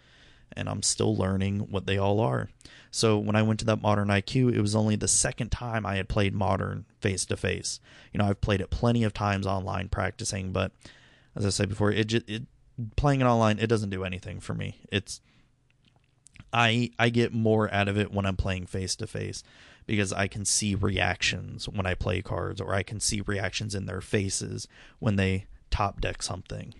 and 0.56 0.68
I'm 0.68 0.82
still 0.82 1.14
learning 1.16 1.60
what 1.70 1.86
they 1.86 1.98
all 1.98 2.20
are. 2.20 2.48
So 2.90 3.18
when 3.18 3.34
I 3.34 3.42
went 3.42 3.58
to 3.60 3.66
that 3.66 3.82
modern 3.82 4.08
IQ, 4.08 4.54
it 4.54 4.60
was 4.60 4.76
only 4.76 4.96
the 4.96 5.08
second 5.08 5.50
time 5.50 5.84
I 5.84 5.96
had 5.96 6.08
played 6.08 6.34
modern 6.34 6.84
face 7.00 7.24
to 7.26 7.36
face. 7.36 7.80
You 8.12 8.18
know, 8.18 8.26
I've 8.26 8.40
played 8.40 8.60
it 8.60 8.70
plenty 8.70 9.02
of 9.02 9.12
times 9.12 9.46
online 9.46 9.88
practicing, 9.88 10.52
but 10.52 10.72
as 11.34 11.44
I 11.44 11.48
said 11.48 11.68
before, 11.68 11.90
it, 11.90 12.04
just, 12.04 12.28
it 12.30 12.44
playing 12.96 13.20
it 13.20 13.24
online 13.24 13.58
it 13.58 13.68
doesn't 13.68 13.90
do 13.90 14.04
anything 14.04 14.40
for 14.40 14.54
me. 14.54 14.80
It's 14.90 15.20
I 16.52 16.90
I 16.98 17.08
get 17.08 17.32
more 17.32 17.72
out 17.72 17.88
of 17.88 17.98
it 17.98 18.12
when 18.12 18.26
I'm 18.26 18.36
playing 18.36 18.66
face 18.66 18.94
to 18.96 19.06
face 19.06 19.42
because 19.86 20.12
I 20.12 20.28
can 20.28 20.44
see 20.44 20.74
reactions 20.74 21.68
when 21.68 21.86
I 21.86 21.94
play 21.94 22.22
cards 22.22 22.60
or 22.60 22.74
I 22.74 22.82
can 22.82 23.00
see 23.00 23.20
reactions 23.20 23.74
in 23.74 23.86
their 23.86 24.00
faces 24.00 24.66
when 24.98 25.16
they 25.16 25.46
top 25.70 26.00
deck 26.00 26.22
something. 26.22 26.74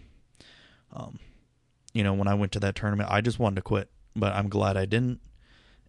Um 0.92 1.18
you 1.94 2.02
know, 2.02 2.12
when 2.12 2.28
I 2.28 2.34
went 2.34 2.52
to 2.52 2.60
that 2.60 2.74
tournament, 2.74 3.08
I 3.10 3.20
just 3.20 3.38
wanted 3.38 3.56
to 3.56 3.62
quit, 3.62 3.88
but 4.14 4.32
I'm 4.34 4.48
glad 4.48 4.76
I 4.76 4.84
didn't 4.84 5.20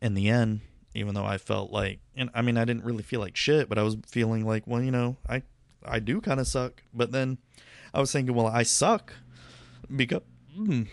in 0.01 0.13
the 0.13 0.29
end, 0.29 0.61
even 0.93 1.13
though 1.15 1.25
I 1.25 1.37
felt 1.37 1.71
like 1.71 1.99
and 2.15 2.29
I 2.33 2.41
mean 2.41 2.57
I 2.57 2.63
didn't 2.63 2.85
really 2.85 3.03
feel 3.03 3.19
like 3.19 3.35
shit, 3.35 3.67
but 3.67 3.77
I 3.77 3.83
was 3.83 3.97
feeling 4.07 4.45
like, 4.45 4.63
well, 4.65 4.81
you 4.81 4.91
know, 4.91 5.17
I 5.27 5.41
I 5.83 5.99
do 5.99 6.21
kind 6.21 6.39
of 6.39 6.47
suck. 6.47 6.83
But 6.93 7.11
then 7.11 7.39
I 7.93 7.99
was 7.99 8.11
thinking, 8.11 8.35
well, 8.35 8.47
I 8.47 8.63
suck 8.63 9.13
because 9.93 10.21
mm, 10.57 10.87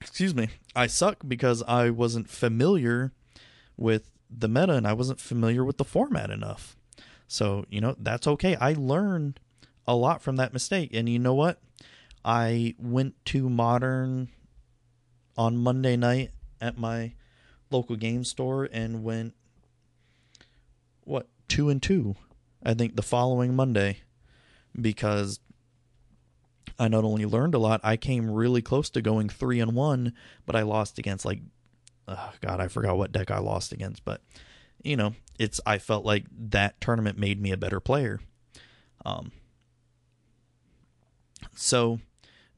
excuse 0.00 0.34
me, 0.34 0.48
I 0.76 0.86
suck 0.86 1.24
because 1.26 1.62
I 1.64 1.90
wasn't 1.90 2.28
familiar 2.28 3.12
with 3.76 4.10
the 4.30 4.48
meta 4.48 4.74
and 4.74 4.86
I 4.86 4.92
wasn't 4.92 5.20
familiar 5.20 5.64
with 5.64 5.78
the 5.78 5.84
format 5.84 6.30
enough. 6.30 6.76
So, 7.28 7.64
you 7.70 7.80
know, 7.80 7.96
that's 7.98 8.26
okay. 8.26 8.56
I 8.56 8.74
learned 8.74 9.40
a 9.86 9.94
lot 9.94 10.22
from 10.22 10.36
that 10.36 10.52
mistake. 10.52 10.90
And 10.92 11.08
you 11.08 11.18
know 11.18 11.34
what? 11.34 11.60
I 12.24 12.74
went 12.78 13.14
to 13.26 13.48
Modern 13.48 14.28
on 15.36 15.56
Monday 15.56 15.96
night 15.96 16.30
at 16.60 16.78
my 16.78 17.14
local 17.70 17.96
game 17.96 18.24
store 18.24 18.68
and 18.70 19.02
went 19.02 19.34
what, 21.04 21.28
2 21.48 21.68
and 21.68 21.82
2 21.82 22.14
I 22.64 22.74
think 22.74 22.96
the 22.96 23.02
following 23.02 23.54
Monday 23.54 23.98
because 24.80 25.40
I 26.78 26.88
not 26.88 27.04
only 27.04 27.26
learned 27.26 27.54
a 27.54 27.58
lot, 27.58 27.80
I 27.82 27.96
came 27.96 28.30
really 28.30 28.62
close 28.62 28.88
to 28.90 29.02
going 29.02 29.28
three 29.28 29.60
and 29.60 29.74
one, 29.74 30.12
but 30.46 30.56
I 30.56 30.62
lost 30.62 30.98
against 30.98 31.24
like, 31.24 31.40
oh 32.08 32.32
God, 32.40 32.60
I 32.60 32.68
forgot 32.68 32.96
what 32.96 33.12
deck 33.12 33.30
I 33.30 33.38
lost 33.38 33.72
against, 33.72 34.04
but 34.04 34.22
you 34.82 34.96
know, 34.96 35.14
it's 35.38 35.60
I 35.66 35.78
felt 35.78 36.04
like 36.04 36.26
that 36.30 36.80
tournament 36.80 37.18
made 37.18 37.40
me 37.40 37.52
a 37.52 37.56
better 37.56 37.80
player. 37.80 38.20
Um, 39.04 39.32
so 41.54 42.00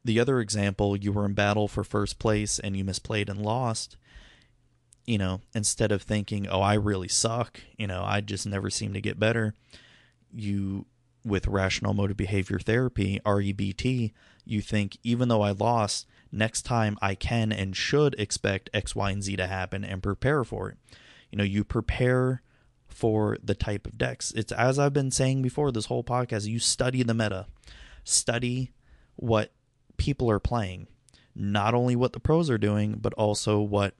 the 0.04 0.20
other 0.20 0.40
example, 0.40 0.96
you 0.96 1.12
were 1.12 1.24
in 1.24 1.34
battle 1.34 1.66
for 1.66 1.82
first 1.82 2.18
place 2.18 2.58
and 2.58 2.76
you 2.76 2.84
misplayed 2.84 3.28
and 3.28 3.40
lost. 3.40 3.96
You 5.06 5.18
know, 5.18 5.40
instead 5.54 5.92
of 5.92 6.02
thinking, 6.02 6.46
"Oh, 6.46 6.60
I 6.60 6.74
really 6.74 7.08
suck," 7.08 7.60
you 7.76 7.86
know, 7.86 8.02
I 8.04 8.20
just 8.20 8.46
never 8.46 8.70
seem 8.70 8.94
to 8.94 9.00
get 9.00 9.18
better. 9.18 9.54
You 10.32 10.86
with 11.24 11.46
rational 11.46 11.92
emotive 11.92 12.16
behavior 12.16 12.58
therapy, 12.58 13.18
REBT, 13.24 14.12
you 14.44 14.60
think 14.60 14.98
even 15.02 15.28
though 15.28 15.40
I 15.42 15.52
lost, 15.52 16.06
next 16.30 16.62
time 16.62 16.98
I 17.00 17.14
can 17.14 17.50
and 17.50 17.74
should 17.74 18.14
expect 18.18 18.68
X, 18.74 18.94
Y, 18.94 19.10
and 19.10 19.22
Z 19.22 19.36
to 19.36 19.46
happen 19.46 19.84
and 19.84 20.02
prepare 20.02 20.44
for 20.44 20.70
it. 20.70 20.76
You 21.30 21.38
know, 21.38 21.44
you 21.44 21.64
prepare 21.64 22.42
for 22.86 23.38
the 23.42 23.54
type 23.54 23.86
of 23.86 23.98
decks. 23.98 24.32
It's 24.32 24.52
as 24.52 24.78
I've 24.78 24.92
been 24.92 25.10
saying 25.10 25.42
before 25.42 25.72
this 25.72 25.86
whole 25.86 26.04
podcast, 26.04 26.46
you 26.46 26.58
study 26.58 27.02
the 27.02 27.14
meta, 27.14 27.46
study 28.04 28.72
what 29.16 29.52
people 29.96 30.30
are 30.30 30.40
playing, 30.40 30.86
not 31.34 31.74
only 31.74 31.96
what 31.96 32.12
the 32.12 32.20
pros 32.20 32.50
are 32.50 32.58
doing, 32.58 32.98
but 33.00 33.12
also 33.14 33.60
what 33.60 33.94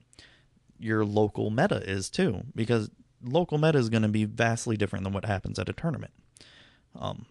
your 0.78 1.04
local 1.04 1.50
meta 1.50 1.82
is 1.88 2.10
too, 2.10 2.42
because 2.54 2.90
local 3.22 3.58
meta 3.58 3.78
is 3.78 3.88
going 3.88 4.02
to 4.02 4.08
be 4.08 4.24
vastly 4.24 4.76
different 4.76 5.04
than 5.04 5.12
what 5.12 5.24
happens 5.24 5.58
at 5.58 5.68
a 5.68 5.72
tournament. 5.72 6.12
Um, 6.98 7.26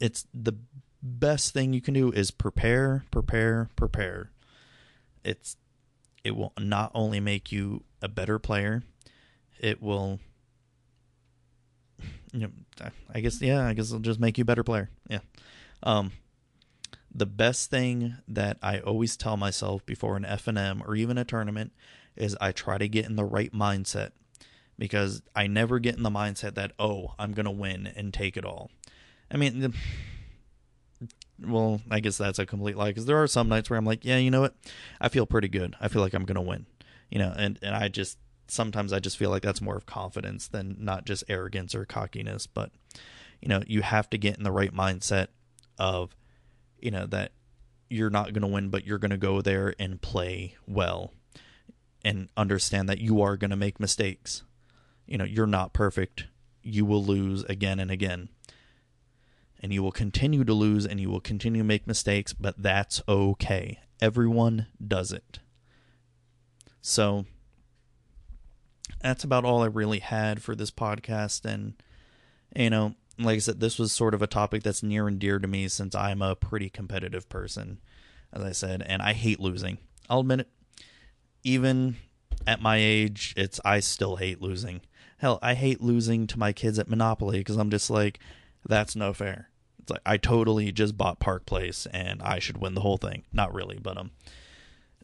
it's 0.00 0.26
the 0.34 0.54
best 1.02 1.52
thing 1.52 1.72
you 1.72 1.80
can 1.80 1.94
do 1.94 2.10
is 2.10 2.30
prepare, 2.30 3.04
prepare, 3.10 3.70
prepare. 3.76 4.30
It's 5.24 5.56
it 6.24 6.36
will 6.36 6.52
not 6.58 6.92
only 6.94 7.20
make 7.20 7.50
you 7.50 7.82
a 8.00 8.08
better 8.08 8.38
player, 8.38 8.82
it 9.60 9.82
will 9.82 10.20
you 12.32 12.40
know, 12.40 12.50
I 13.12 13.20
guess 13.20 13.40
yeah, 13.40 13.66
I 13.66 13.74
guess 13.74 13.88
it'll 13.90 14.00
just 14.00 14.20
make 14.20 14.38
you 14.38 14.42
a 14.42 14.46
better 14.46 14.64
player. 14.64 14.90
Yeah. 15.08 15.20
Um 15.82 16.12
the 17.14 17.26
best 17.26 17.70
thing 17.70 18.16
that 18.26 18.58
I 18.62 18.78
always 18.80 19.16
tell 19.16 19.36
myself 19.36 19.84
before 19.84 20.16
an 20.16 20.24
FNM 20.24 20.86
or 20.86 20.94
even 20.94 21.18
a 21.18 21.24
tournament 21.24 21.72
is 22.16 22.36
I 22.40 22.52
try 22.52 22.78
to 22.78 22.88
get 22.88 23.06
in 23.06 23.16
the 23.16 23.24
right 23.24 23.52
mindset 23.52 24.10
because 24.78 25.22
I 25.36 25.46
never 25.46 25.78
get 25.78 25.96
in 25.96 26.02
the 26.02 26.10
mindset 26.10 26.54
that 26.54 26.72
oh 26.78 27.14
I'm 27.18 27.32
gonna 27.32 27.50
win 27.50 27.86
and 27.86 28.12
take 28.12 28.36
it 28.36 28.44
all. 28.44 28.70
I 29.30 29.36
mean, 29.36 29.60
the, 29.60 29.72
well, 31.40 31.80
I 31.90 32.00
guess 32.00 32.18
that's 32.18 32.38
a 32.38 32.46
complete 32.46 32.76
lie 32.76 32.90
because 32.90 33.06
there 33.06 33.22
are 33.22 33.26
some 33.26 33.48
nights 33.48 33.68
where 33.68 33.78
I'm 33.78 33.84
like, 33.84 34.04
yeah, 34.04 34.18
you 34.18 34.30
know 34.30 34.40
what, 34.40 34.54
I 35.00 35.08
feel 35.08 35.26
pretty 35.26 35.48
good. 35.48 35.74
I 35.80 35.88
feel 35.88 36.02
like 36.02 36.14
I'm 36.14 36.24
gonna 36.24 36.42
win, 36.42 36.66
you 37.10 37.18
know, 37.18 37.32
and 37.36 37.58
and 37.62 37.74
I 37.74 37.88
just 37.88 38.18
sometimes 38.48 38.92
I 38.92 39.00
just 39.00 39.16
feel 39.16 39.30
like 39.30 39.42
that's 39.42 39.60
more 39.60 39.76
of 39.76 39.86
confidence 39.86 40.48
than 40.48 40.76
not 40.78 41.04
just 41.04 41.24
arrogance 41.28 41.74
or 41.74 41.84
cockiness. 41.84 42.46
But 42.46 42.70
you 43.40 43.48
know, 43.48 43.62
you 43.66 43.82
have 43.82 44.08
to 44.10 44.18
get 44.18 44.36
in 44.36 44.44
the 44.44 44.52
right 44.52 44.72
mindset 44.72 45.28
of, 45.78 46.14
you 46.82 46.90
know, 46.90 47.06
that 47.06 47.32
you're 47.88 48.10
not 48.10 48.32
gonna 48.32 48.48
win, 48.48 48.68
but 48.68 48.86
you're 48.86 48.98
gonna 48.98 49.16
go 49.16 49.40
there 49.40 49.74
and 49.78 50.00
play 50.00 50.56
well, 50.66 51.12
and 52.04 52.28
understand 52.36 52.88
that 52.88 52.98
you 52.98 53.22
are 53.22 53.36
gonna 53.36 53.56
make 53.56 53.78
mistakes 53.80 54.42
you 55.06 55.18
know, 55.18 55.24
you're 55.24 55.46
not 55.46 55.72
perfect. 55.72 56.24
You 56.62 56.84
will 56.84 57.04
lose 57.04 57.44
again 57.44 57.78
and 57.78 57.90
again. 57.90 58.28
And 59.60 59.72
you 59.72 59.82
will 59.82 59.92
continue 59.92 60.42
to 60.44 60.54
lose 60.54 60.86
and 60.86 60.98
you 60.98 61.10
will 61.10 61.20
continue 61.20 61.60
to 61.60 61.66
make 61.66 61.86
mistakes, 61.86 62.32
but 62.32 62.60
that's 62.60 63.02
okay. 63.08 63.80
Everyone 64.00 64.66
does 64.84 65.12
it. 65.12 65.38
So 66.80 67.26
that's 69.00 69.22
about 69.22 69.44
all 69.44 69.62
I 69.62 69.66
really 69.66 70.00
had 70.00 70.42
for 70.42 70.56
this 70.56 70.70
podcast. 70.70 71.44
And, 71.44 71.74
you 72.56 72.70
know, 72.70 72.94
like 73.18 73.36
I 73.36 73.38
said, 73.38 73.60
this 73.60 73.78
was 73.78 73.92
sort 73.92 74.14
of 74.14 74.22
a 74.22 74.26
topic 74.26 74.62
that's 74.62 74.82
near 74.82 75.08
and 75.08 75.18
dear 75.18 75.38
to 75.38 75.48
me 75.48 75.68
since 75.68 75.94
I'm 75.94 76.22
a 76.22 76.36
pretty 76.36 76.70
competitive 76.70 77.28
person, 77.28 77.80
as 78.32 78.42
I 78.42 78.52
said, 78.52 78.82
and 78.86 79.02
I 79.02 79.12
hate 79.12 79.40
losing. 79.40 79.78
I'll 80.08 80.20
admit 80.20 80.40
it. 80.40 80.48
Even 81.44 81.96
at 82.46 82.62
my 82.62 82.76
age, 82.76 83.34
it's 83.36 83.60
I 83.64 83.80
still 83.80 84.16
hate 84.16 84.40
losing. 84.40 84.80
Hell, 85.18 85.38
I 85.42 85.54
hate 85.54 85.80
losing 85.80 86.26
to 86.28 86.38
my 86.38 86.52
kids 86.52 86.78
at 86.78 86.88
Monopoly 86.88 87.38
because 87.38 87.56
I'm 87.56 87.70
just 87.70 87.90
like, 87.90 88.18
that's 88.66 88.96
no 88.96 89.12
fair. 89.12 89.48
It's 89.80 89.90
like 89.90 90.02
I 90.06 90.16
totally 90.16 90.72
just 90.72 90.96
bought 90.96 91.20
Park 91.20 91.46
Place 91.46 91.86
and 91.92 92.22
I 92.22 92.38
should 92.38 92.58
win 92.58 92.74
the 92.74 92.80
whole 92.80 92.96
thing. 92.96 93.24
Not 93.32 93.52
really, 93.52 93.78
but 93.80 93.98
um, 93.98 94.12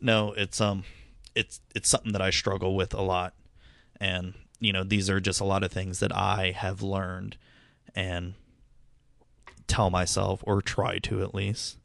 no, 0.01 0.33
it's 0.33 0.61
um, 0.61 0.85
it's 1.35 1.61
it's 1.75 1.89
something 1.89 2.13
that 2.13 2.23
I 2.23 2.31
struggle 2.31 2.75
with 2.75 2.95
a 2.95 3.03
lot, 3.03 3.35
and 4.01 4.35
you 4.61 4.73
know 4.73 4.85
these 4.85 5.11
are 5.11 5.21
just 5.21 5.41
a 5.41 5.45
lot 5.45 5.65
of 5.65 5.73
things 5.73 6.01
that 6.01 6.15
I 6.15 6.53
have 6.57 6.83
learned 6.83 7.37
and 7.99 8.35
tell 9.67 9.91
myself 9.91 10.43
or 10.47 10.63
try 10.63 11.01
to 11.01 11.21
at 11.21 11.35
least, 11.35 11.79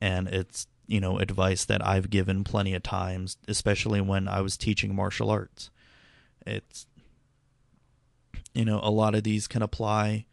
and 0.00 0.26
it's 0.26 0.66
you 0.86 1.00
know 1.00 1.18
advice 1.18 1.64
that 1.64 1.86
I've 1.86 2.10
given 2.10 2.42
plenty 2.42 2.74
of 2.74 2.82
times, 2.82 3.36
especially 3.46 4.00
when 4.00 4.26
I 4.26 4.40
was 4.40 4.56
teaching 4.56 4.94
martial 4.94 5.30
arts. 5.30 5.70
It's 6.44 6.86
you 8.52 8.64
know, 8.64 8.80
a 8.82 8.90
lot 8.90 9.14
of 9.14 9.22
these 9.22 9.46
can 9.46 9.62
apply 9.62 10.26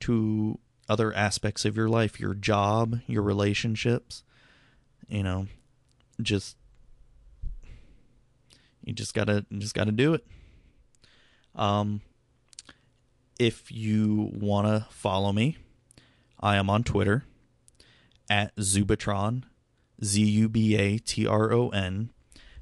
to 0.00 0.58
other 0.88 1.12
aspects 1.12 1.64
of 1.64 1.76
your 1.76 1.88
life, 1.88 2.20
your 2.20 2.34
job, 2.34 3.00
your 3.06 3.22
relationships. 3.22 4.22
You 5.08 5.24
know, 5.24 5.46
just 6.22 6.56
you 8.84 8.92
just 8.92 9.12
gotta 9.12 9.44
just 9.58 9.74
gotta 9.74 9.92
do 9.92 10.14
it. 10.14 10.24
Um, 11.56 12.00
if 13.38 13.70
you 13.70 14.30
wanna 14.34 14.86
follow 14.90 15.32
me, 15.32 15.56
I 16.40 16.56
am 16.56 16.68
on 16.68 16.84
Twitter 16.84 17.24
at 18.28 18.54
Zubatron, 18.56 19.44
Z 20.02 20.22
U 20.22 20.48
B 20.48 20.76
A 20.76 20.98
T 20.98 21.26
R 21.26 21.52
O 21.52 21.68
N. 21.70 22.10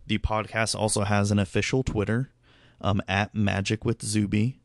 The 0.06 0.18
podcast 0.18 0.74
also 0.74 1.02
has 1.02 1.30
an 1.30 1.38
official 1.38 1.82
Twitter, 1.82 2.30
um, 2.80 3.02
at 3.08 3.34
Magic 3.34 3.84
with 3.84 4.02
Zuby. 4.02 4.60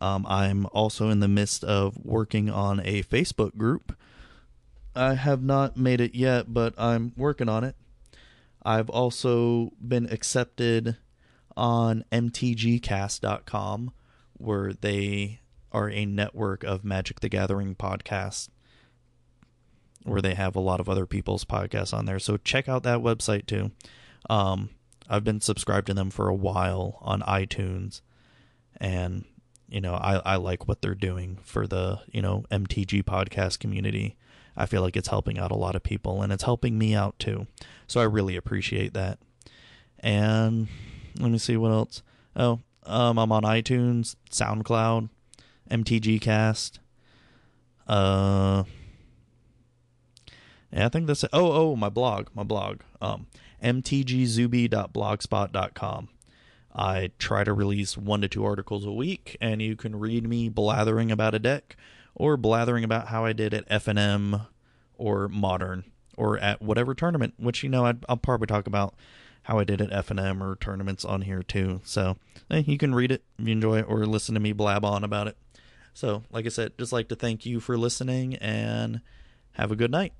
Um, 0.00 0.26
I'm 0.28 0.66
also 0.72 1.10
in 1.10 1.20
the 1.20 1.28
midst 1.28 1.64
of 1.64 1.96
working 2.04 2.50
on 2.50 2.80
a 2.80 3.02
Facebook 3.02 3.56
group. 3.56 3.96
I 4.94 5.14
have 5.14 5.42
not 5.42 5.76
made 5.76 6.00
it 6.00 6.14
yet, 6.14 6.52
but 6.52 6.74
I'm 6.78 7.12
working 7.16 7.48
on 7.48 7.64
it. 7.64 7.76
I've 8.62 8.90
also 8.90 9.72
been 9.80 10.06
accepted 10.12 10.96
on 11.56 12.04
mtgcast.com 12.12 13.92
where 14.40 14.72
they 14.72 15.40
are 15.72 15.90
a 15.90 16.04
network 16.04 16.64
of 16.64 16.84
Magic 16.84 17.20
the 17.20 17.28
Gathering 17.28 17.74
podcasts 17.74 18.48
where 20.04 20.22
they 20.22 20.34
have 20.34 20.56
a 20.56 20.60
lot 20.60 20.80
of 20.80 20.88
other 20.88 21.06
people's 21.06 21.44
podcasts 21.44 21.92
on 21.92 22.06
there. 22.06 22.18
So 22.18 22.36
check 22.38 22.68
out 22.68 22.82
that 22.84 23.00
website 23.00 23.46
too. 23.46 23.70
Um, 24.28 24.70
I've 25.08 25.24
been 25.24 25.40
subscribed 25.40 25.88
to 25.88 25.94
them 25.94 26.10
for 26.10 26.28
a 26.28 26.34
while 26.34 26.98
on 27.02 27.20
iTunes, 27.22 28.00
and 28.76 29.24
you 29.68 29.80
know 29.80 29.94
I 29.94 30.20
I 30.24 30.36
like 30.36 30.68
what 30.68 30.82
they're 30.82 30.94
doing 30.94 31.38
for 31.42 31.66
the 31.66 32.00
you 32.10 32.22
know 32.22 32.44
MTG 32.50 33.02
podcast 33.04 33.58
community. 33.58 34.16
I 34.56 34.66
feel 34.66 34.82
like 34.82 34.96
it's 34.96 35.08
helping 35.08 35.38
out 35.38 35.50
a 35.50 35.56
lot 35.56 35.74
of 35.74 35.82
people, 35.82 36.22
and 36.22 36.32
it's 36.32 36.44
helping 36.44 36.78
me 36.78 36.94
out 36.94 37.18
too. 37.18 37.46
So 37.86 38.00
I 38.00 38.04
really 38.04 38.36
appreciate 38.36 38.94
that. 38.94 39.18
And 39.98 40.68
let 41.18 41.30
me 41.30 41.38
see 41.38 41.56
what 41.56 41.72
else. 41.72 42.02
Oh, 42.36 42.60
um, 42.84 43.18
I'm 43.18 43.32
on 43.32 43.42
iTunes, 43.42 44.16
SoundCloud, 44.30 45.08
MTG 45.70 46.20
Cast. 46.20 46.80
Uh, 47.86 48.64
yeah, 50.72 50.86
I 50.86 50.88
think 50.88 51.06
that's 51.06 51.22
it. 51.24 51.30
Oh, 51.32 51.52
oh, 51.52 51.76
my 51.76 51.88
blog, 51.88 52.26
my 52.34 52.42
blog. 52.42 52.80
Um, 53.00 53.28
mtgzuby.blogspot.com. 53.62 56.08
I 56.72 57.10
try 57.18 57.44
to 57.44 57.52
release 57.52 57.98
one 57.98 58.20
to 58.20 58.28
two 58.28 58.44
articles 58.44 58.86
a 58.86 58.92
week, 58.92 59.36
and 59.40 59.60
you 59.60 59.74
can 59.74 59.98
read 59.98 60.28
me 60.28 60.48
blathering 60.48 61.10
about 61.10 61.34
a 61.34 61.40
deck 61.40 61.74
or 62.14 62.36
blathering 62.36 62.84
about 62.84 63.08
how 63.08 63.24
I 63.24 63.32
did 63.32 63.52
at 63.52 63.68
FNM 63.68 64.46
or 64.96 65.26
Modern 65.28 65.82
or 66.16 66.38
at 66.38 66.62
whatever 66.62 66.94
tournament, 66.94 67.34
which, 67.38 67.64
you 67.64 67.68
know, 67.68 67.86
i 67.86 67.94
will 68.08 68.18
probably 68.18 68.46
talk 68.46 68.68
about 68.68 68.94
how 69.50 69.58
I 69.58 69.64
did 69.64 69.80
at 69.80 69.92
F 69.92 70.12
and 70.12 70.20
M 70.20 70.44
or 70.44 70.54
tournaments 70.54 71.04
on 71.04 71.22
here 71.22 71.42
too. 71.42 71.80
So 71.82 72.16
eh, 72.52 72.62
you 72.64 72.78
can 72.78 72.94
read 72.94 73.10
it 73.10 73.24
if 73.36 73.48
you 73.48 73.52
enjoy 73.52 73.80
it 73.80 73.86
or 73.88 74.06
listen 74.06 74.34
to 74.34 74.40
me 74.40 74.52
blab 74.52 74.84
on 74.84 75.02
about 75.02 75.26
it. 75.26 75.36
So, 75.92 76.22
like 76.30 76.46
I 76.46 76.50
said, 76.50 76.78
just 76.78 76.92
like 76.92 77.08
to 77.08 77.16
thank 77.16 77.44
you 77.44 77.58
for 77.58 77.76
listening 77.76 78.36
and 78.36 79.00
have 79.54 79.72
a 79.72 79.76
good 79.76 79.90
night. 79.90 80.12